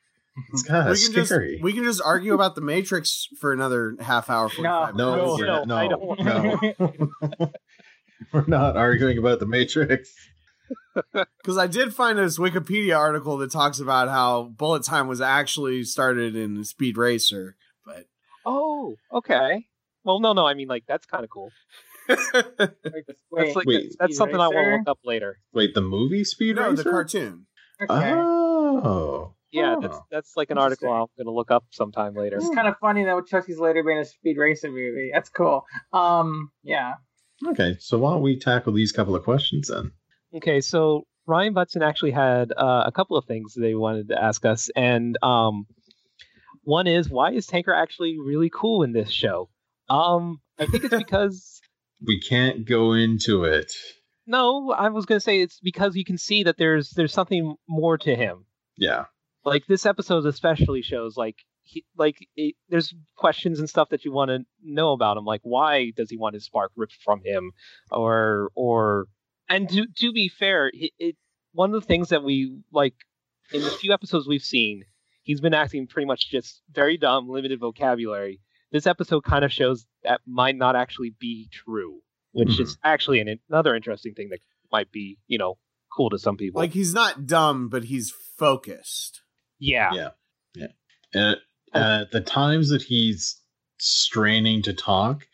[0.52, 3.96] It's kind of we can just we can just argue about the Matrix for another
[4.00, 4.48] half hour.
[4.48, 5.40] 45 no, minutes.
[5.40, 7.50] no, not- no, I don't no.
[8.32, 10.14] we're not arguing about the Matrix.
[11.12, 15.82] Because I did find this Wikipedia article that talks about how bullet time was actually
[15.84, 18.06] started in Speed Racer, but
[18.46, 19.66] Oh, okay.
[20.04, 20.46] Well, no, no.
[20.46, 21.50] I mean, like that's kind of cool.
[22.08, 22.18] Wait,
[23.32, 23.94] That's like Wait.
[23.98, 25.38] that's something I want to look up later.
[25.52, 26.82] Wait, the movie Speed no, Racer?
[26.82, 27.46] the cartoon.
[27.82, 28.12] okay.
[28.14, 29.34] Oh.
[29.50, 29.80] Yeah, Oh.
[29.80, 32.36] that's that's like an article I'm gonna look up sometime later.
[32.38, 35.10] It's kind of funny that Wachowskis later being a speed racer movie.
[35.14, 35.64] That's cool.
[35.92, 36.94] Um, yeah.
[37.48, 39.92] Okay, so why don't we tackle these couple of questions then?
[40.34, 44.44] Okay, so Ryan Butson actually had uh, a couple of things they wanted to ask
[44.44, 45.66] us, and um,
[46.64, 49.48] one is why is Tankor actually really cool in this show?
[49.88, 51.60] Um, I think it's because
[52.06, 53.72] We can't go into it.
[54.26, 57.98] no, I was gonna say it's because you can see that there's there's something more
[57.98, 58.46] to him.
[58.76, 59.04] Yeah.
[59.44, 64.12] Like this episode especially shows like he like it, there's questions and stuff that you
[64.12, 67.52] want to know about him, like why does he want his spark ripped from him,
[67.90, 69.06] or or
[69.48, 71.16] and to to be fair, it, it
[71.52, 72.94] one of the things that we like
[73.52, 74.84] in the few episodes we've seen,
[75.22, 78.40] he's been acting pretty much just very dumb, limited vocabulary.
[78.74, 82.00] This episode kind of shows that might not actually be true,
[82.32, 82.64] which mm-hmm.
[82.64, 84.40] is actually an, another interesting thing that
[84.72, 85.58] might be, you know,
[85.96, 86.60] cool to some people.
[86.60, 89.22] Like he's not dumb, but he's focused.
[89.94, 90.08] yeah,
[90.56, 90.66] Yeah.
[91.12, 91.36] And
[91.72, 93.40] at uh, uh, the times that he's
[93.78, 95.28] straining to talk,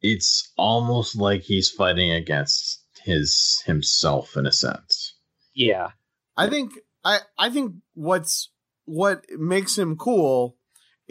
[0.00, 5.16] it's almost like he's fighting against his himself in a sense.
[5.56, 5.88] yeah,
[6.36, 6.74] I think
[7.04, 8.52] I I think what's
[8.84, 10.56] what makes him cool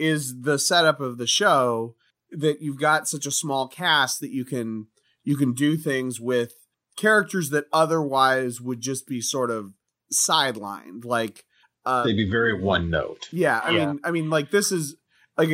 [0.00, 1.94] is the setup of the show
[2.32, 4.86] that you've got such a small cast that you can
[5.24, 6.54] you can do things with
[6.96, 9.72] characters that otherwise would just be sort of
[10.12, 11.44] sidelined like
[11.84, 13.28] uh They'd be very one note.
[13.32, 13.86] yeah i Yeah.
[13.86, 14.96] mean i mean like this is
[15.36, 15.50] like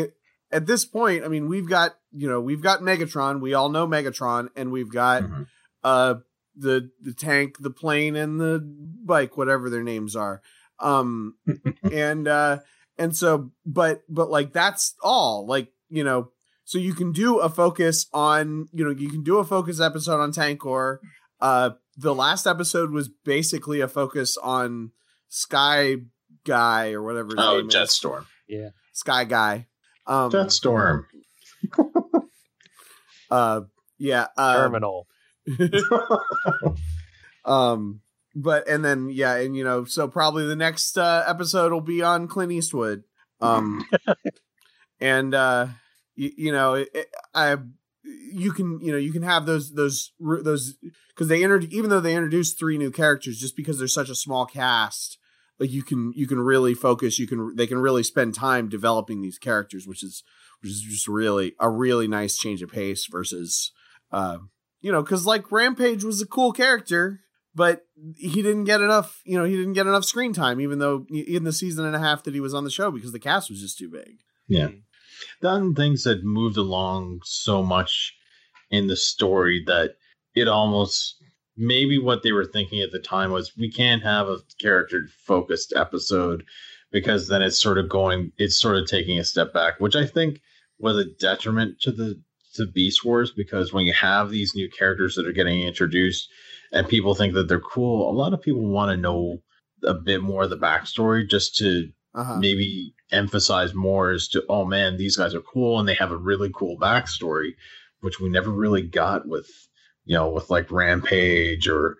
[0.50, 3.86] at this point i mean we've got you know we've got megatron we all know
[3.86, 5.46] megatron and we've got Mhm.
[5.84, 6.14] uh
[6.56, 8.60] the the tank the plane and the
[9.04, 10.40] bike whatever their names are
[10.80, 11.34] um
[11.92, 12.58] and uh
[12.98, 16.30] and so but but like that's all like you know
[16.64, 20.20] so you can do a focus on you know you can do a focus episode
[20.20, 20.98] on tankor
[21.40, 24.90] uh the last episode was basically a focus on
[25.28, 25.96] sky
[26.44, 28.02] guy or whatever his Oh, name is.
[28.48, 28.68] Yeah.
[28.92, 29.66] sky guy
[30.06, 31.04] um Jetstorm.
[33.30, 33.60] uh
[33.98, 35.06] yeah uh, terminal.
[37.44, 38.00] um
[38.36, 42.02] but and then yeah and you know so probably the next uh episode will be
[42.02, 43.02] on clint eastwood.
[43.40, 43.84] Um
[45.00, 45.68] and uh
[46.14, 47.56] you, you know it, it- i
[48.04, 50.74] you can you know you can have those those those
[51.08, 54.14] because they entered even though they introduced three new characters just because there's such a
[54.14, 55.18] small cast
[55.58, 59.22] like you can you can really focus you can they can really spend time developing
[59.22, 60.22] these characters which is
[60.62, 63.72] which is just really a really nice change of pace versus
[64.12, 64.38] uh
[64.80, 67.20] you know because like rampage was a cool character
[67.56, 71.06] but he didn't get enough you know he didn't get enough screen time even though
[71.10, 73.50] in the season and a half that he was on the show because the cast
[73.50, 74.66] was just too big Yeah.
[74.68, 74.78] Mm-hmm.
[75.40, 78.14] Done things that moved along so much
[78.70, 79.96] in the story that
[80.34, 81.16] it almost
[81.56, 85.72] maybe what they were thinking at the time was we can't have a character focused
[85.74, 86.44] episode
[86.92, 90.06] because then it's sort of going it's sort of taking a step back, which I
[90.06, 90.40] think
[90.78, 92.20] was a detriment to the
[92.54, 96.28] to Beast Wars because when you have these new characters that are getting introduced
[96.72, 99.38] and people think that they're cool, a lot of people want to know
[99.84, 104.64] a bit more of the backstory just to uh-huh maybe emphasize more as to oh
[104.64, 107.50] man these guys are cool and they have a really cool backstory
[108.00, 109.46] which we never really got with
[110.06, 111.98] you know with like rampage or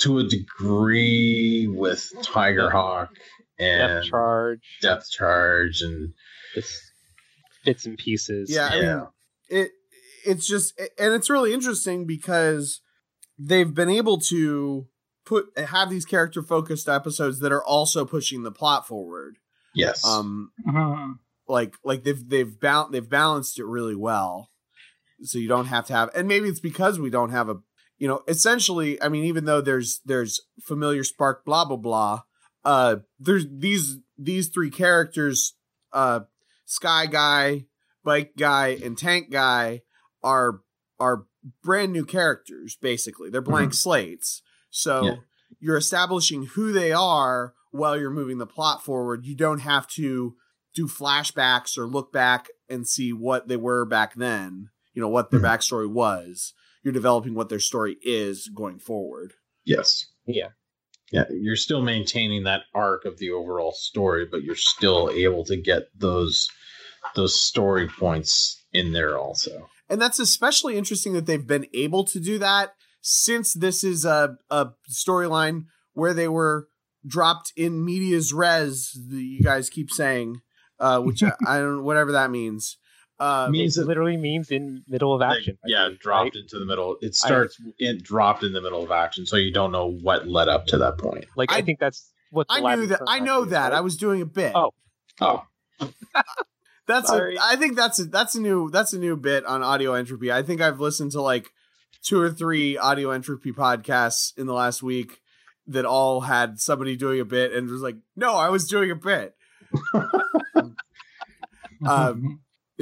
[0.00, 3.10] to a degree with tiger hawk
[3.58, 4.78] and Depth charge.
[4.80, 6.12] depth charge and
[6.54, 6.80] Just
[7.64, 8.50] bits and pieces.
[8.50, 8.94] Yeah, I Yeah.
[8.96, 9.06] mean,
[9.50, 9.70] it
[10.24, 12.80] it's just and it's really interesting because
[13.38, 14.86] they've been able to
[15.24, 19.36] put have these character focused episodes that are also pushing the plot forward.
[19.74, 21.18] yes Um Mhm.
[21.48, 24.50] like like they've they've bal- they've balanced it really well.
[25.22, 27.56] so you don't have to have and maybe it's because we don't have a
[27.98, 32.20] you know essentially i mean even though there's there's familiar spark blah blah blah
[32.64, 35.54] uh there's these these three characters
[35.92, 36.20] uh
[36.66, 37.64] sky guy
[38.02, 39.80] bike guy and tank guy
[40.24, 40.60] are
[40.98, 41.26] are
[41.62, 45.14] brand new characters basically they're blank slates so Yeah.
[45.60, 50.34] you're establishing who they are while you're moving the plot forward you don't have to
[50.74, 55.30] do flashbacks or look back and see what they were back then you know what
[55.30, 55.44] their Mhm.
[55.44, 59.34] backstory was you're developing what their story is going forward
[59.66, 60.06] Yes.
[60.26, 60.48] Yeah.
[61.12, 65.56] Yeah, you're still maintaining that arc of the overall story, but you're still able to
[65.56, 66.48] get those
[67.14, 69.68] those story points in there also.
[69.88, 74.36] And that's especially interesting that they've been able to do that since this is a,
[74.50, 76.68] a storyline where they were
[77.06, 80.40] dropped in medias res you guys keep saying
[80.80, 82.78] uh which I, I don't whatever that means
[83.20, 85.58] uh means it literally means in middle of action.
[85.64, 86.42] I yeah, believe, dropped right?
[86.42, 86.96] into the middle.
[87.00, 90.48] It starts it dropped in the middle of action, so you don't know what led
[90.48, 91.26] up to that point.
[91.36, 93.78] Like I, I- think that's what i knew that i know that right?
[93.78, 94.72] i was doing a bit Oh.
[95.20, 95.44] Oh,
[96.86, 99.94] that's a, i think that's a that's a new that's a new bit on audio
[99.94, 100.30] entropy.
[100.30, 101.50] I think i've listened to like
[102.02, 105.20] two or three audio entropy podcasts in the last week
[105.66, 108.96] that all had somebody doing a bit and was like no i was doing a
[108.96, 109.34] bit.
[111.86, 112.40] Um,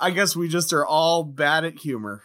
[0.00, 2.22] I guess we just are all bad at humor.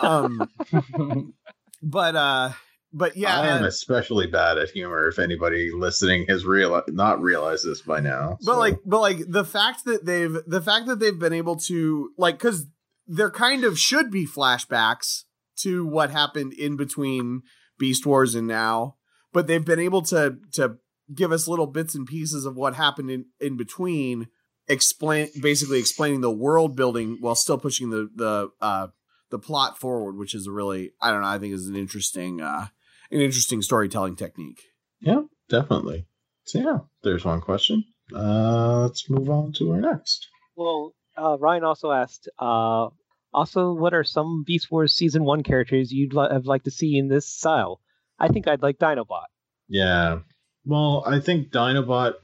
[0.00, 0.48] Um,
[1.82, 2.50] but uh,
[2.92, 5.08] but yeah, I am especially bad at humor.
[5.08, 9.18] If anybody listening has real not realized this by now, but so- like, but like
[9.28, 12.66] the fact that they've the fact that they've been able to like because
[13.06, 15.24] there kind of should be flashbacks
[15.56, 17.42] to what happened in between
[17.78, 18.96] Beast Wars and now,
[19.32, 20.78] but they've been able to to
[21.14, 24.28] give us little bits and pieces of what happened in in between
[24.68, 28.88] explain basically explaining the world building while still pushing the the uh
[29.30, 32.40] the plot forward which is a really i don't know i think is an interesting
[32.40, 32.66] uh
[33.10, 34.62] an interesting storytelling technique
[35.00, 36.06] yeah, definitely.
[36.44, 37.84] So yeah, there's one question.
[38.14, 40.28] Uh, let's move on to our next.
[40.56, 42.88] Well, uh, Ryan also asked, uh,
[43.34, 46.96] also, what are some Beast Wars season one characters you'd li- have liked to see
[46.96, 47.80] in this style?
[48.18, 49.26] I think I'd like Dinobot.
[49.68, 50.20] Yeah.
[50.64, 52.14] Well, I think Dinobot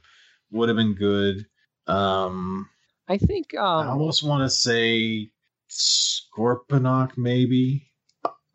[0.50, 1.46] would have been good.
[1.86, 2.68] Um,
[3.08, 5.28] I think um, I almost want to say
[5.68, 7.91] Scorponok, maybe.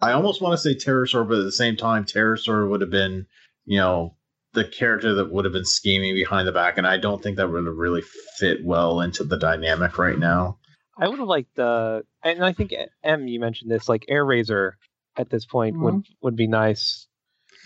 [0.02, 3.26] I almost want to say Terrorsaur, but at the same time, Terrorsaur would have been,
[3.65, 4.15] you know,
[4.53, 7.49] the character that would have been scheming behind the back, and I don't think that
[7.49, 8.03] would have really
[8.38, 10.57] fit well into the dynamic right now.
[10.99, 14.74] I would have liked the, and I think M, you mentioned this, like Airazor
[15.15, 17.07] at this point would would be nice.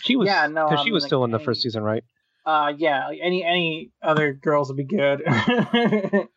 [0.02, 2.04] She was, Yeah, no, because she was like, still in the any- first season, right?
[2.44, 5.22] uh, yeah, like any any other girls would be good.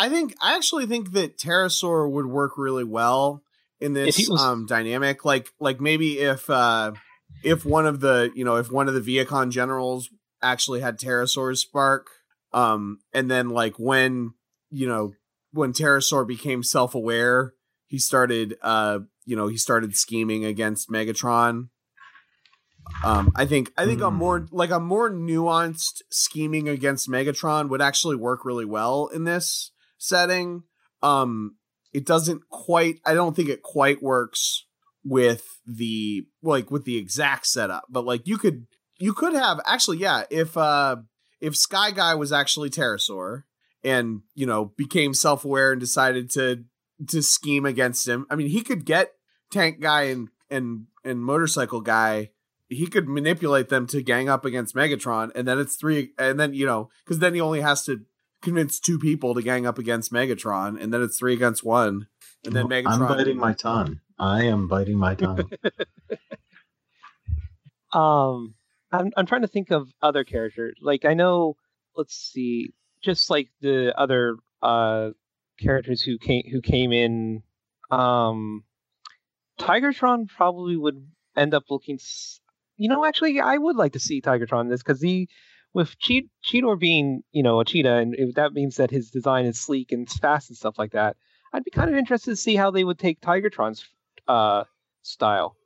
[0.00, 3.42] i think i actually think that terrorsaur would work really well
[3.80, 6.92] in this was- um dynamic like like maybe if uh
[7.44, 10.08] if one of the you know if one of the Vehicon generals
[10.42, 12.06] actually had terrorsaur's spark
[12.52, 14.32] um and then like when
[14.70, 15.12] you know
[15.52, 17.54] when terrorsaur became self-aware
[17.86, 21.68] he started uh you know he started scheming against megatron
[23.04, 24.16] um i think i think a Hmm.
[24.16, 29.72] more like a more nuanced scheming against megatron would actually work really well in this
[29.98, 30.62] setting
[31.02, 31.56] um
[31.92, 34.66] it doesn't quite i don't think it quite works
[35.04, 38.66] with the like with the exact setup but like you could
[38.98, 40.96] you could have actually yeah if uh
[41.40, 43.44] if sky guy was actually terrorsaur
[43.84, 46.64] and you know became self-aware and decided to
[47.06, 49.12] to scheme against him i mean he could get
[49.50, 52.30] tank guy and and and motorcycle guy
[52.68, 56.52] he could manipulate them to gang up against megatron and then it's three and then
[56.52, 58.00] you know because then he only has to
[58.42, 62.06] convince two people to gang up against megatron and then it's three against one
[62.44, 64.00] and then megatron I'm biting my tongue.
[64.18, 65.50] I am biting my tongue.
[67.92, 68.54] Um,
[68.92, 70.76] I'm I'm trying to think of other characters.
[70.80, 71.56] Like I know,
[71.96, 75.10] let's see, just like the other uh
[75.60, 77.42] characters who came who came in.
[77.90, 78.64] Um,
[79.58, 81.06] Tigatron probably would
[81.36, 81.96] end up looking.
[81.96, 82.40] s-
[82.76, 85.28] You know, actually, I would like to see Tigatron in this because he,
[85.78, 89.46] with che- Cheetor being you know a cheetah, and if that means that his design
[89.46, 91.16] is sleek and fast and stuff like that.
[91.52, 93.86] I'd be kind of interested to see how they would take Tigatron's
[94.26, 94.64] uh
[95.02, 95.56] style.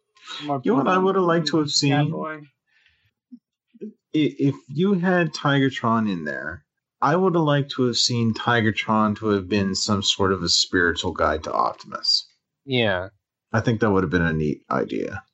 [0.41, 2.47] You know what I would have liked to have seen?
[4.13, 6.65] If you had Tigatron in there,
[7.01, 10.49] I would have liked to have seen Tigatron to have been some sort of a
[10.49, 12.29] spiritual guide to Optimus.
[12.67, 13.09] Yeah.
[13.53, 15.25] I think that would have been a neat idea.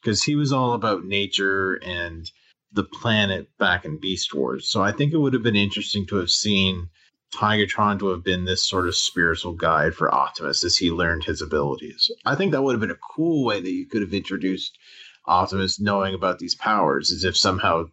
[0.00, 2.30] Because he was all about nature and
[2.72, 4.68] the planet back in Beast Wars.
[4.68, 6.88] So I think it would have been interesting to have seen
[7.34, 11.42] Tigatron to have been this sort of spiritual guide for Optimus as he learned his
[11.42, 12.10] abilities.
[12.26, 14.76] I think that would have been a cool way that you could have introduced
[15.26, 17.84] Optimus knowing about these powers, as if somehow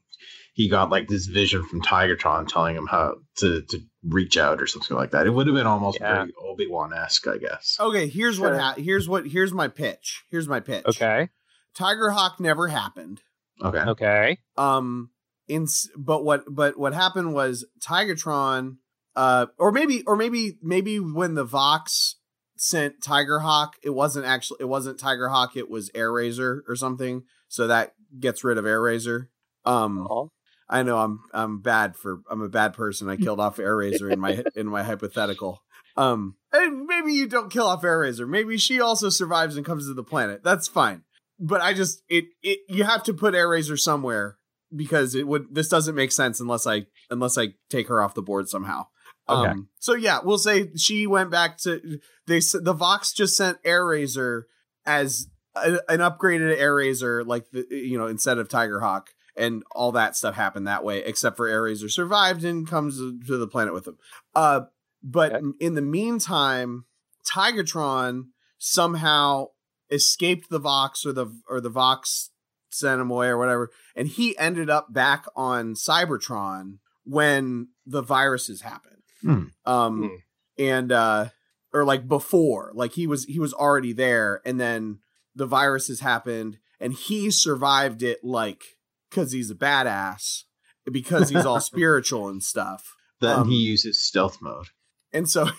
[0.53, 4.65] he got like this vision from Tigatron telling him how to, to reach out or
[4.65, 5.27] something like that.
[5.27, 6.15] It would have been almost Yeah.
[6.23, 7.77] very Obi Wan esque, I guess.
[7.79, 10.23] Okay, here's what ha- here's what here's my pitch.
[10.31, 10.85] Here's my pitch.
[10.87, 11.29] Okay.
[11.75, 13.21] Tiger Hawk never happened.
[13.63, 13.79] Okay.
[13.79, 14.37] Okay.
[14.57, 15.09] Um
[15.47, 15.67] in
[15.97, 18.77] but what but what happened was Tigatron,
[19.15, 22.15] uh or maybe or maybe maybe when the Vox
[22.57, 27.23] sent Tiger Hawk, it wasn't actually it wasn't Tiger Hawk, it was Airazor or something.
[27.47, 29.27] So that gets rid of Airazor.
[29.65, 30.31] Um Oh.
[30.69, 33.09] I know I'm I'm bad for I'm a bad person.
[33.09, 35.61] I killed off Airazor in my in my hypothetical.
[35.95, 38.27] Um, and maybe you don't kill off Airazor.
[38.29, 40.43] Maybe she also survives and comes to the planet.
[40.43, 41.03] That's fine.
[41.39, 44.37] But I just it it you have to put Airazor somewhere
[44.75, 48.21] because it would this doesn't make sense unless I unless I take her off the
[48.21, 48.87] board somehow.
[49.29, 49.49] Okay.
[49.49, 54.43] Um, so yeah, we'll say she went back to they the Vox just sent Airazor
[54.85, 59.91] as a, an upgraded Airazor, like the you know instead of Tiger Hawk, and all
[59.91, 61.03] that stuff happened that way.
[61.03, 63.97] Except for Airazor survived and comes to the planet with him.
[64.33, 64.61] Uh,
[65.03, 65.45] but Okay.
[65.59, 66.85] in the meantime,
[67.25, 68.27] Tigatron
[68.57, 69.47] somehow
[69.91, 72.31] escaped the Vox or the or the Vox
[72.69, 78.61] sent him away or whatever, and he ended up back on Cybertron when the viruses
[78.61, 79.01] happened.
[79.21, 79.43] Hmm.
[79.65, 80.15] Um, Hmm.
[80.59, 81.29] and uh,
[81.73, 84.99] or like before, like he was he was already there, and then
[85.35, 88.63] the viruses happened, and he survived it like
[89.09, 90.43] because he's a badass,
[90.91, 92.93] because he's all spiritual and stuff.
[93.21, 94.67] Then Um, he uses stealth mode.
[95.13, 95.49] and so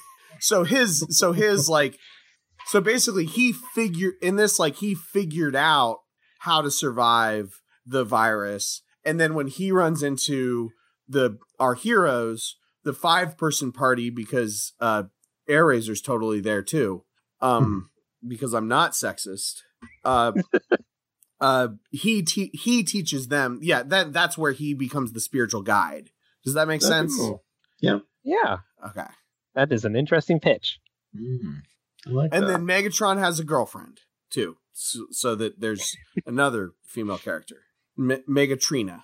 [0.40, 1.98] so his so his like
[2.68, 5.98] so basically he figured in this like he figured out
[6.40, 10.70] how to survive the virus and then when he runs into
[11.08, 15.04] the our heroes the five person party because uh
[15.48, 17.04] airazor's totally there too
[17.40, 17.90] um
[18.26, 19.62] because i'm not sexist
[20.04, 20.32] uh
[21.40, 26.10] uh he te- he teaches them yeah that that's where he becomes the spiritual guide
[26.44, 27.44] does that make That'd sense cool.
[28.24, 28.58] Yeah.
[28.86, 29.08] okay
[29.54, 30.78] That is an interesting pitch.
[31.16, 31.62] Mm.
[32.06, 32.48] I like and that.
[32.48, 34.00] then Megatron has a girlfriend
[34.30, 35.96] too, so, so that there's
[36.26, 37.62] another female character,
[37.96, 39.02] Me- Megatrina.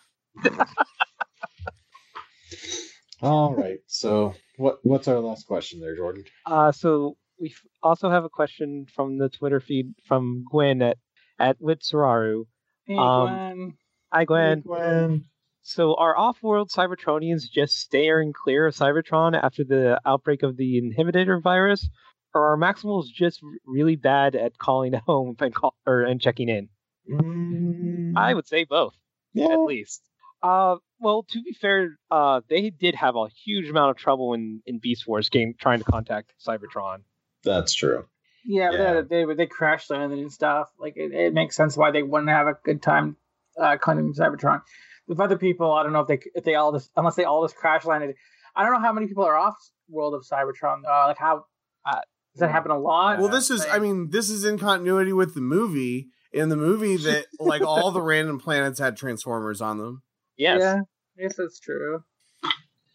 [3.22, 3.78] All right.
[3.86, 6.24] So what what's our last question there, Jordan?
[6.44, 10.98] Uh, so we also have a question from the Twitter feed from Gwen at
[11.38, 12.44] at Witsuraru.
[12.86, 13.72] Hey, Um, Glenn.
[14.12, 14.60] Hi, Gwen.
[14.60, 15.24] Gwen.
[15.62, 21.42] So are off-world Cybertronians just steering clear of Cybertron after the outbreak of the inhibitor
[21.42, 21.88] virus, or
[22.34, 26.68] are Maximals just really bad at calling home and call or and checking in?
[27.10, 28.94] Mm, I would say both,
[29.32, 29.46] yeah.
[29.46, 30.02] at least.
[30.42, 34.62] Uh, well, to be fair, uh, they did have a huge amount of trouble in
[34.66, 36.98] in Beast Wars game trying to contact Cybertron.
[37.42, 38.06] That's true.
[38.44, 39.00] Yeah, Yeah.
[39.00, 40.68] They, they they crash landed and stuff.
[40.78, 43.16] Like it, it makes sense why they wouldn't have a good time
[43.58, 44.60] uh, contacting Cybertron.
[45.06, 47.44] With other people, I don't know if they if they all just unless they all
[47.44, 48.14] just crash landed.
[48.56, 49.56] I don't know how many people are off
[49.88, 50.82] world of Cybertron.
[50.86, 51.46] Uh, like how
[51.86, 52.00] uh,
[52.34, 53.20] does that happen a lot?
[53.20, 56.08] Well, this is, I mean, this is in continuity with the movie.
[56.32, 60.02] In the movie, that like all the random planets had transformers on them.
[60.36, 60.58] Yes.
[60.60, 60.80] yeah,
[61.16, 62.02] I guess that's true.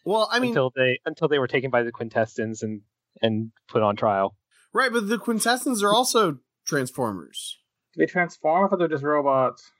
[0.03, 2.81] Well, I mean, until they until they were taken by the quintessence and
[3.21, 4.35] and put on trial.
[4.73, 7.57] right, but the quintessence are also transformers.
[7.93, 8.65] Do they transform?
[8.65, 9.71] I thought they're just robots.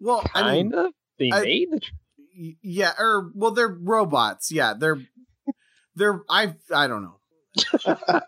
[0.00, 0.92] Well, I mean, of.
[1.18, 1.80] They I- made the.
[1.80, 1.90] Tr-
[2.62, 4.52] yeah, or well, they're robots.
[4.52, 5.00] Yeah, they're
[5.96, 7.18] they're I I don't know.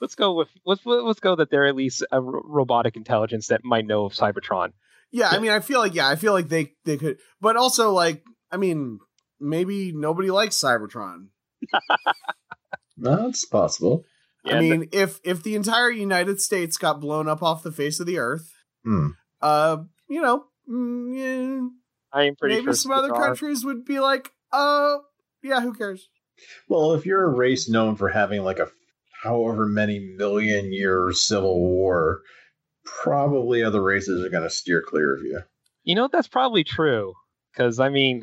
[0.00, 3.64] let's go with let's let's go that they're at least a ro- robotic intelligence that
[3.64, 4.72] might know of Cybertron.
[5.10, 7.92] Yeah, I mean, I feel like yeah, I feel like they they could, but also
[7.92, 8.98] like, I mean,
[9.38, 11.28] maybe nobody likes Cybertron.
[12.96, 14.04] That's possible.
[14.44, 17.98] Yeah, I mean, if if the entire United States got blown up off the face
[18.00, 18.50] of the earth,
[18.84, 19.08] Hmm.
[19.40, 21.68] uh, you know, mm, yeah,
[22.12, 25.02] I am pretty maybe sure some other Cybertron- countries would be like, oh,
[25.42, 26.08] yeah, who cares?
[26.68, 28.68] Well, if you're a race known for having like a
[29.24, 32.20] however many million year civil war,
[32.84, 35.40] probably other races are going to steer clear of you.
[35.82, 37.14] You know that's probably true
[37.52, 38.22] because I mean,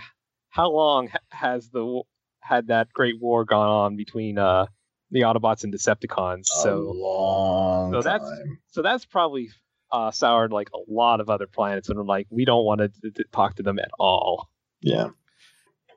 [0.50, 2.02] how long has the
[2.42, 4.66] had that great war gone on between uh
[5.12, 6.42] the Autobots and Decepticons?
[6.42, 8.60] a So long so that's- time.
[8.68, 9.50] so that's probably
[9.92, 13.12] uh soured like a lot of other planets and are like we don't want to
[13.32, 14.50] talk to them at all.
[14.82, 15.10] Yeah.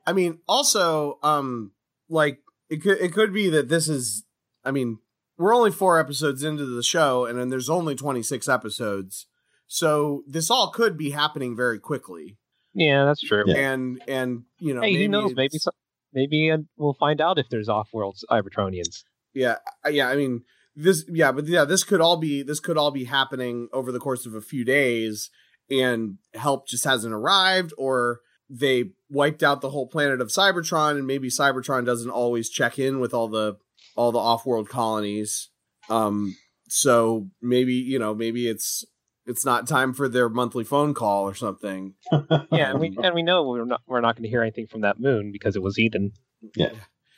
[0.05, 1.71] I mean, also, um,
[2.09, 4.23] like it could it could be that this is.
[4.65, 4.99] I mean,
[5.37, 9.27] we're only four episodes into the show, and then there's only 26 episodes,
[9.67, 12.37] so this all could be happening very quickly.
[12.73, 13.43] Yeah, that's true.
[13.45, 13.71] Yeah.
[13.71, 15.33] And and you know, hey, who knows?
[15.35, 15.73] Maybe it's- some,
[16.13, 19.03] maybe uh, we'll find out if there's off-world Cybertronians.
[19.33, 20.09] Yeah, uh, yeah.
[20.09, 20.43] I mean,
[20.75, 21.05] this.
[21.07, 24.25] Yeah, but yeah, this could all be this could all be happening over the course
[24.25, 25.29] of a few days,
[25.69, 28.19] and help just hasn't arrived, or
[28.49, 32.99] they wiped out the whole planet of Cybertron, and maybe Cybertron doesn't always check in
[32.99, 33.57] with all the
[33.95, 35.49] all the off-world colonies.
[35.89, 36.35] Um,
[36.67, 38.85] so maybe you know, maybe it's
[39.25, 41.95] it's not time for their monthly phone call or something.
[42.51, 44.81] Yeah, and we and we know we're not we're not going to hear anything from
[44.81, 46.11] that moon because it was eaten.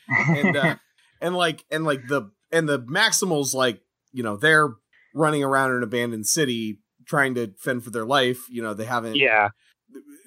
[0.10, 0.76] and uh,
[1.22, 3.82] and like and like the and the Maximals like
[4.12, 4.70] you know they're
[5.14, 8.48] running around an abandoned city trying to fend for their life.
[8.50, 9.50] You know they haven't Yeah,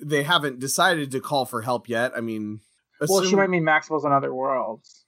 [0.02, 2.12] they haven't decided to call for help yet.
[2.16, 2.60] I mean,
[3.08, 4.99] well, she might mean Maximals on other worlds.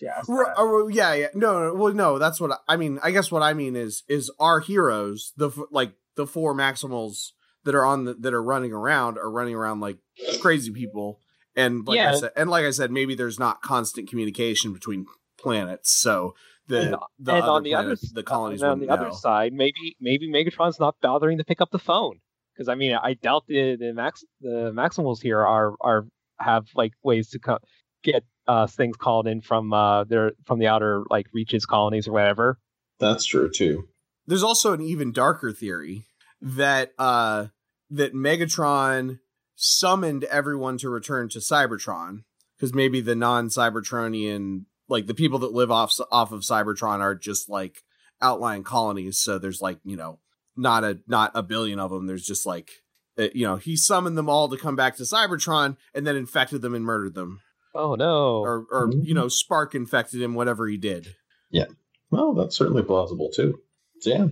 [0.00, 0.22] Yeah.
[0.28, 2.98] R- uh, yeah, yeah, no, no, well, no, that's what I, I mean.
[3.02, 7.32] I guess what I mean is is our heroes, the f- like the four Maximals
[7.64, 9.98] that are on the, that are running around are running around like
[10.40, 11.20] crazy people,
[11.56, 12.14] and like I Yeah.
[12.14, 15.06] said, and like I said, maybe there's not constant communication between
[15.38, 16.34] planets, so
[16.68, 19.16] the And- the and other on the other the colonies and on the wouldn't other
[19.16, 22.20] side, maybe maybe Megatron's not bothering to pick up the phone
[22.54, 26.06] because I mean I doubt the the Max the Maximals here are are
[26.40, 27.58] have like ways to co-
[28.04, 32.12] get uh things called in from uh their from the outer like reaches colonies or
[32.12, 32.58] whatever.
[32.98, 33.86] That's true too.
[34.26, 36.06] There's also an even darker theory
[36.40, 37.46] that uh
[37.90, 39.20] that Megatron
[39.54, 42.22] summoned everyone to return to Cybertron
[42.56, 47.48] because maybe the non-Cybertronian like the people that live off off of Cybertron are just
[47.48, 47.82] like
[48.20, 50.18] outlying colonies so there's like you know
[50.56, 52.70] not a not a billion of them there's just like
[53.18, 56.62] uh, you know he summoned them all to come back to Cybertron and then infected
[56.62, 57.40] them and murdered them
[57.78, 58.40] Oh no!
[58.40, 61.14] or or you know spark infected him whatever he did
[61.50, 61.66] Yeah.
[62.10, 63.60] Well, that's certainly plausible too.
[64.00, 64.26] So yeah,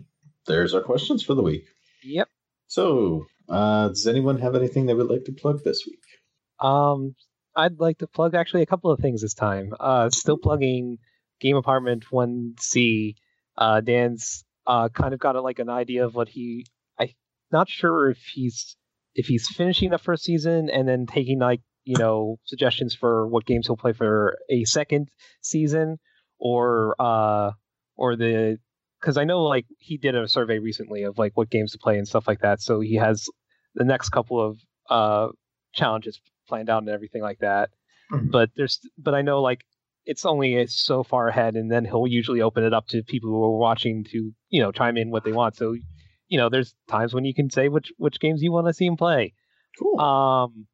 [0.46, 1.64] there's our questions for the week.
[2.02, 2.28] yep.
[2.66, 6.02] So, uh, does anyone have anything they would like to plug this week?
[6.58, 7.14] Um,
[7.54, 9.72] I'd like to plug actually a couple of things this time.
[9.78, 10.98] Uh, still plugging
[11.40, 13.14] Game Apartment One C.
[13.56, 16.66] Uh, Dan's uh kind of got a, like an idea of what he.
[16.98, 17.14] I
[17.52, 18.76] not sure if he's
[19.14, 23.46] if he's finishing the first season and then taking like you know suggestions for what
[23.46, 25.08] games he'll play for a second
[25.40, 25.98] season
[26.38, 27.50] or uh
[27.96, 28.58] or the
[29.00, 31.96] because I know like he did a survey recently of like what games to play
[31.96, 32.60] and stuff like that.
[32.60, 33.26] So he has
[33.74, 34.58] the next couple of
[34.90, 35.28] uh
[35.72, 37.70] challenges planned out and everything like that.
[38.12, 38.30] Mhm.
[38.30, 39.64] But there's but I know like
[40.06, 43.42] it's only so far ahead and then he'll usually open it up to people who
[43.44, 45.56] are watching to, you know, chime in what they want.
[45.56, 45.74] So,
[46.28, 48.86] you know, there's times when you can say which which games you want to see
[48.86, 49.34] him play.
[49.78, 50.00] Cool.
[50.00, 50.66] Um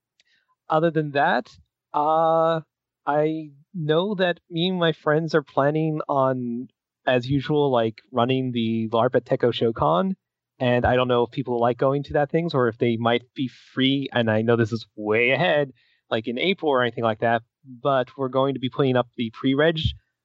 [0.73, 1.51] other than that,
[1.95, 2.61] uh
[3.07, 6.69] I know that me and my friends are planning on
[7.07, 10.15] as usual like running the LARP at Tekkoshocon
[10.61, 13.25] and I don't know if people like going to that things or if they might
[13.35, 15.73] be free and I know this is way ahead
[16.11, 19.31] like in April or anything like that, but we're going to be putting up the
[19.35, 19.79] pre-reg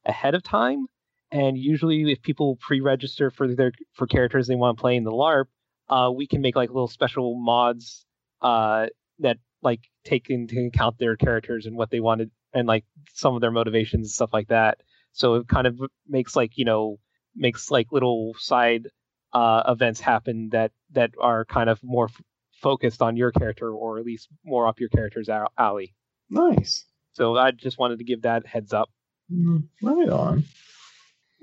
[0.05, 0.85] ahead of time
[1.31, 5.11] and usually if people pre-register for their for characters they want to play in the
[5.11, 5.45] LARP,
[5.89, 8.05] uh we can make like little special mods
[8.41, 8.87] uh
[9.19, 9.37] that
[9.69, 13.51] like take into account their characters and what they wanted and like some of their
[13.59, 14.75] motivations and stuff like that.
[15.11, 16.99] So it kind of makes like you know
[17.35, 18.87] makes like little side
[19.33, 22.21] uh, events happen that that are kind of more f-
[22.61, 25.93] focused on your character or at least more up your character's alley.
[26.29, 26.85] nice.
[27.13, 28.89] So I just wanted to give that heads up.
[29.31, 30.43] Mm, Right on.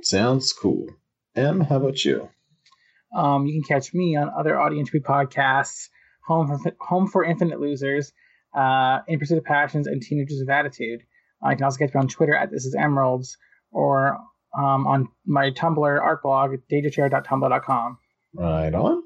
[0.02, 0.86] Sounds cool.
[1.36, 2.28] Em, how about you?
[3.14, 5.88] Um, you can catch me on other audio entropy podcasts,
[6.26, 8.12] Home for Home for Infinite Losers,
[8.56, 11.02] uh, In Pursuit of Passions, and Teenagers of Attitude.
[11.44, 13.36] Uh, you can also catch me on Twitter at This Is Emeralds
[13.70, 14.18] or
[14.56, 17.98] um, on my Tumblr art blog, datachair.tumblr.com.
[18.34, 19.02] Right on.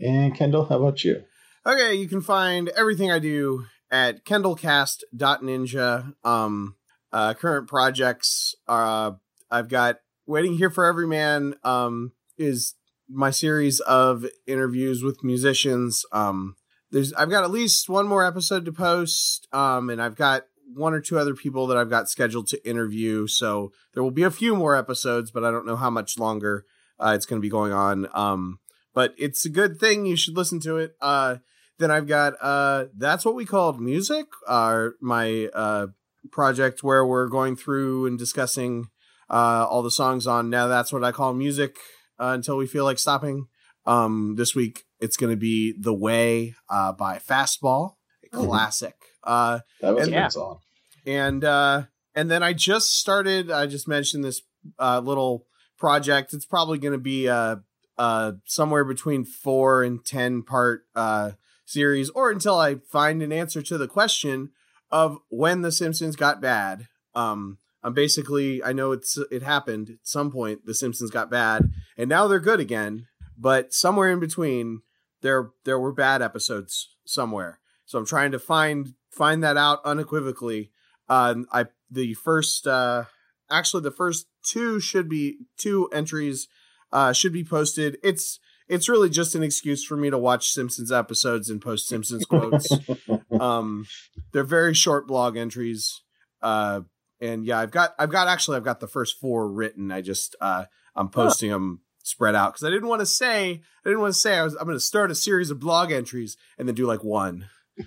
[0.00, 1.24] And Kendall, how about you?
[1.66, 6.14] Okay, you can find everything I do at kendallcast.ninja.
[6.24, 6.76] Um,
[7.12, 9.12] uh, current projects uh,
[9.50, 12.74] I've got Waiting Here for Every Man um, is
[13.12, 16.04] my series of interviews with musicians.
[16.12, 16.56] Um,
[16.90, 20.44] there's I've got at least one more episode to post, um, and I've got
[20.74, 23.26] one or two other people that I've got scheduled to interview.
[23.26, 26.64] So there will be a few more episodes, but I don't know how much longer
[26.98, 28.08] uh, it's going to be going on.
[28.14, 28.58] Um,
[28.94, 30.06] but it's a good thing.
[30.06, 30.94] You should listen to it.
[31.00, 31.36] Uh,
[31.78, 34.26] then I've got uh, that's what we called music.
[34.46, 35.88] Uh, my uh,
[36.30, 38.88] project where we're going through and discussing
[39.30, 40.66] uh, all the songs on now.
[40.66, 41.76] That's what I call music
[42.22, 43.46] uh, until we feel like stopping.
[43.84, 47.96] Um, this week it's going to be "The Way" uh, by Fastball,
[48.32, 48.46] a Mhm.
[48.46, 48.94] classic.
[49.24, 50.58] Uh, That was And- a good song.
[51.06, 51.82] and uh
[52.14, 54.42] and then i just started i just mentioned this
[54.78, 55.46] uh little
[55.76, 57.56] project it's probably going to be uh
[57.98, 61.32] uh somewhere between four and ten part uh
[61.64, 64.50] series or until i find an answer to the question
[64.92, 66.86] of when The Simpsons got bad.
[67.16, 70.66] Um, I'm basically I know it's it happened at some point.
[70.66, 73.06] The Simpsons got bad, and now they're good again.
[73.36, 74.82] But somewhere in between,
[75.22, 77.60] there there were bad episodes somewhere.
[77.86, 80.70] So I'm trying to find find that out unequivocally.
[81.08, 83.04] Uh, I the first uh,
[83.50, 86.48] actually the first two should be two entries
[86.92, 87.98] uh, should be posted.
[88.02, 88.38] It's
[88.68, 92.68] it's really just an excuse for me to watch Simpsons episodes and post Simpsons quotes.
[93.40, 93.86] um,
[94.32, 96.02] they're very short blog entries.
[96.40, 96.82] Uh,
[97.22, 99.90] and yeah, I've got I've got actually I've got the first four written.
[99.92, 103.88] I just uh, I'm posting them spread out because I didn't want to say I
[103.88, 106.36] didn't want to say I was I'm going to start a series of blog entries
[106.58, 107.46] and then do like one.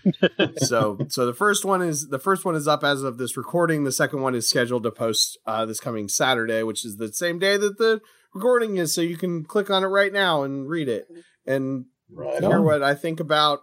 [0.58, 3.84] so so the first one is the first one is up as of this recording.
[3.84, 7.38] The second one is scheduled to post uh, this coming Saturday, which is the same
[7.38, 8.02] day that the
[8.34, 8.96] recording is.
[8.96, 11.08] So you can click on it right now and read it
[11.46, 12.64] and Right hear on.
[12.64, 13.62] what I think about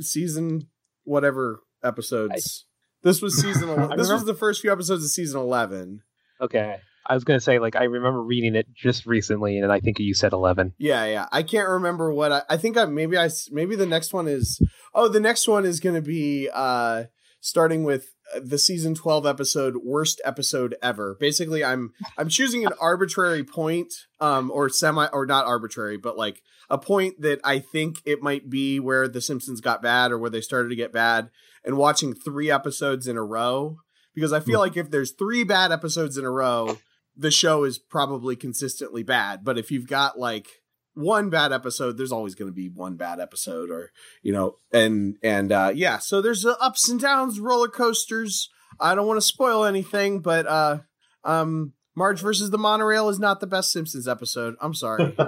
[0.00, 0.68] season
[1.04, 2.64] whatever episodes.
[3.02, 3.68] This was season.
[3.68, 6.02] ele- I this was the first few episodes of season eleven.
[6.40, 6.76] Okay.
[7.06, 10.14] I was gonna say like I remember reading it just recently, and I think you
[10.14, 10.74] said eleven.
[10.78, 11.26] Yeah, yeah.
[11.32, 12.42] I can't remember what I.
[12.48, 14.60] I think I maybe I maybe the next one is.
[14.94, 17.04] Oh, the next one is going to be uh
[17.40, 21.16] starting with uh, the season 12 episode worst episode ever.
[21.18, 26.42] Basically, I'm I'm choosing an arbitrary point um or semi or not arbitrary, but like
[26.68, 30.30] a point that I think it might be where the Simpsons got bad or where
[30.30, 31.30] they started to get bad
[31.64, 33.78] and watching 3 episodes in a row
[34.14, 36.78] because I feel like if there's 3 bad episodes in a row,
[37.16, 40.48] the show is probably consistently bad, but if you've got like
[40.94, 43.92] one bad episode there's always going to be one bad episode or
[44.22, 48.48] you know and and uh yeah so there's the ups and downs roller coasters.
[48.78, 50.78] I don't want to spoil anything but uh
[51.24, 54.56] um marge versus the monorail is not the best simpsons episode.
[54.60, 55.16] I'm sorry.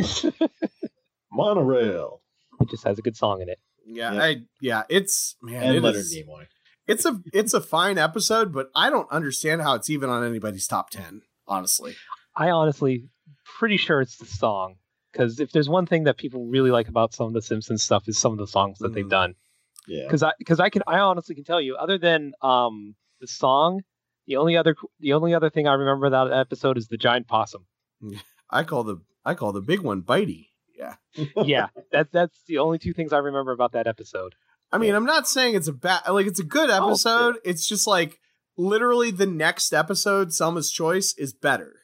[1.32, 2.20] Monorail.
[2.60, 3.58] It just has a good song in it.
[3.86, 4.22] Yeah Yeah.
[4.22, 6.46] i yeah it's man and it Leonard is- Nimoy.
[6.86, 10.66] it's a it's a fine episode but i don't understand how it's even on anybody's
[10.66, 11.94] top 10 honestly
[12.36, 13.04] I honestly
[13.58, 14.74] pretty sure it's the song
[15.12, 18.08] because if there's one thing that people really like about some of the Simpsons stuff
[18.08, 19.10] is some of the songs that they've Mm.
[19.10, 19.34] done.
[19.86, 20.02] Yeah.
[20.02, 23.82] Because I because I can I honestly can tell you other than um the song,
[24.26, 27.28] the only other the only other thing I remember about that episode is the giant
[27.28, 27.66] possum.
[28.50, 30.48] i call the i call the big one bitey
[30.78, 30.94] yeah
[31.44, 34.34] yeah, that that's the only two things I remember about that episode.
[34.72, 37.36] I mean, I'm not saying it's a bad, like it's a good Oh, episode.
[37.44, 38.18] It's just like
[38.56, 41.76] literally the next episode, Selma's Choice, is better.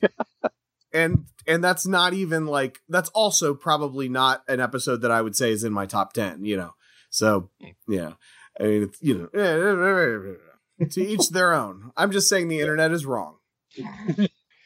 [0.92, 5.34] and and that's not even like that's also probably not an episode that I would
[5.34, 6.44] say is in my top ten.
[6.44, 6.74] You know,
[7.10, 7.92] so hmm.
[7.92, 8.12] yeah,
[8.60, 11.90] I mean, it's, you know, to each their own.
[11.96, 13.36] I'm just saying the internet is wrong.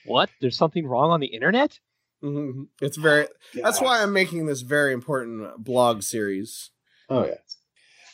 [0.04, 0.30] What?
[0.40, 1.78] There's something wrong on the internet?
[2.22, 2.68] Mhm.
[2.80, 3.26] It's very.
[3.54, 6.70] That's why I'm making this very important blog series.
[7.08, 7.34] Oh yeah.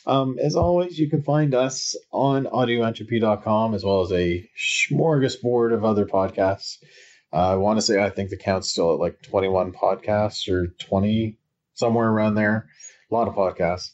[0.05, 4.49] Um, as always, you can find us on audioentropy.com as well as a
[4.89, 6.77] smorgasbord of other podcasts.
[7.33, 10.67] Uh, I want to say I think the count's still at like 21 podcasts or
[10.79, 11.37] 20,
[11.73, 12.69] somewhere around there.
[13.11, 13.89] A lot of podcasts.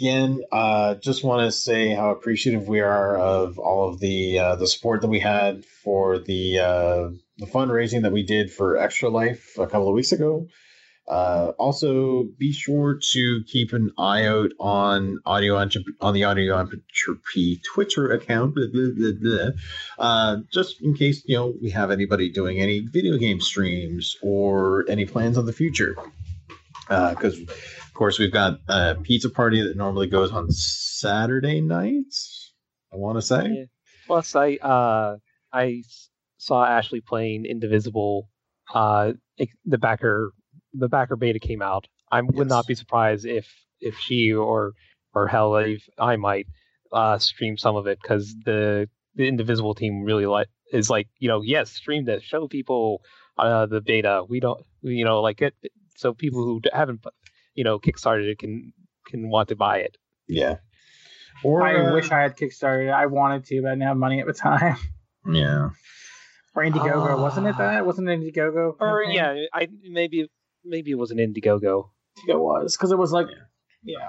[0.00, 4.56] Again, uh, just want to say how appreciative we are of all of the uh,
[4.56, 7.08] the support that we had for the uh,
[7.38, 10.48] the fundraising that we did for Extra Life a couple of weeks ago.
[11.06, 15.56] Uh, also, be sure to keep an eye out on audio
[16.00, 19.50] on the audio entropy Twitter account, blah, blah, blah.
[19.98, 24.84] Uh, just in case you know we have anybody doing any video game streams or
[24.88, 25.94] any plans on the future.
[26.88, 27.38] Because
[27.94, 32.52] of course we've got a pizza party that normally goes on Saturday nights.
[32.92, 33.46] I want to say.
[33.46, 33.64] Yeah.
[34.08, 35.18] Plus, I uh
[35.52, 35.84] I
[36.38, 38.28] saw Ashley playing Indivisible.
[38.74, 39.12] Uh,
[39.64, 40.32] the backer
[40.72, 41.86] the backer beta came out.
[42.10, 43.46] I would not be surprised if
[43.80, 44.72] if she or
[45.14, 46.46] or hell if I might
[46.92, 51.28] uh stream some of it because the the Indivisible team really like is like you
[51.28, 53.02] know yes stream this show people
[53.38, 55.54] uh the beta we don't you know like it
[55.96, 57.00] so people who haven't
[57.54, 58.72] you know kickstarted it can
[59.06, 59.96] can want to buy it.
[60.28, 60.56] Yeah.
[61.42, 62.92] Or I uh, wish I had Kickstarter.
[62.92, 64.76] I wanted to, but I didn't have money at the time.
[65.26, 65.70] Yeah.
[66.54, 67.86] Or Indiegogo, wasn't it that?
[67.86, 68.76] Wasn't it Indiegogo?
[68.78, 69.16] Or campaign?
[69.16, 70.30] yeah, I maybe
[70.62, 71.88] maybe it was an Indiegogo,
[72.28, 73.28] I it was because it was like,
[73.82, 73.96] Yeah.
[74.00, 74.08] yeah.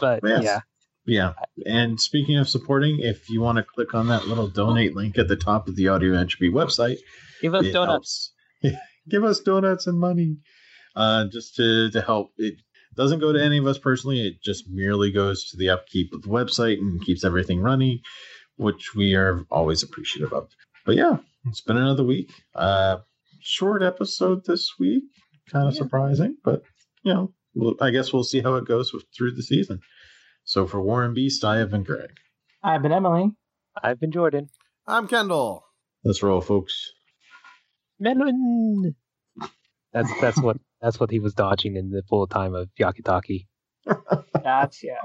[0.00, 0.42] but Yes.
[0.42, 0.60] yeah.
[1.04, 1.32] Yeah.
[1.66, 5.28] And speaking of supporting, if you want to click on that little donate link at
[5.28, 6.96] the top of the Audio Entropy website,
[7.42, 8.32] Give us donuts.
[8.62, 8.78] helps.
[9.10, 10.38] Give us donuts and money.
[10.96, 12.30] Uh, just to, to help.
[12.38, 12.54] It
[12.96, 14.26] doesn't go to any of us personally.
[14.26, 18.00] It just merely goes to the upkeep of the website and keeps everything running,
[18.56, 20.48] which we are always appreciative of.
[20.86, 22.32] But yeah, it's been another week.
[22.54, 22.98] Uh,
[23.40, 25.04] short episode this week.
[25.52, 25.78] Kind of Yeah.
[25.78, 26.62] surprising, but
[27.02, 29.80] you know, we'll, I guess we'll see how it goes with, through the season.
[30.44, 32.10] So for Warren Beast, I have been Greg.
[32.62, 33.32] I've been Emily.
[33.82, 34.48] I've been Jordan.
[34.86, 35.62] I'm Kendall.
[36.04, 36.92] Let's roll, folks.
[37.98, 38.94] Melon.
[39.92, 43.46] That's that's what that's what he was dodging in the full time of Yakitaki.
[44.42, 44.96] Gotcha.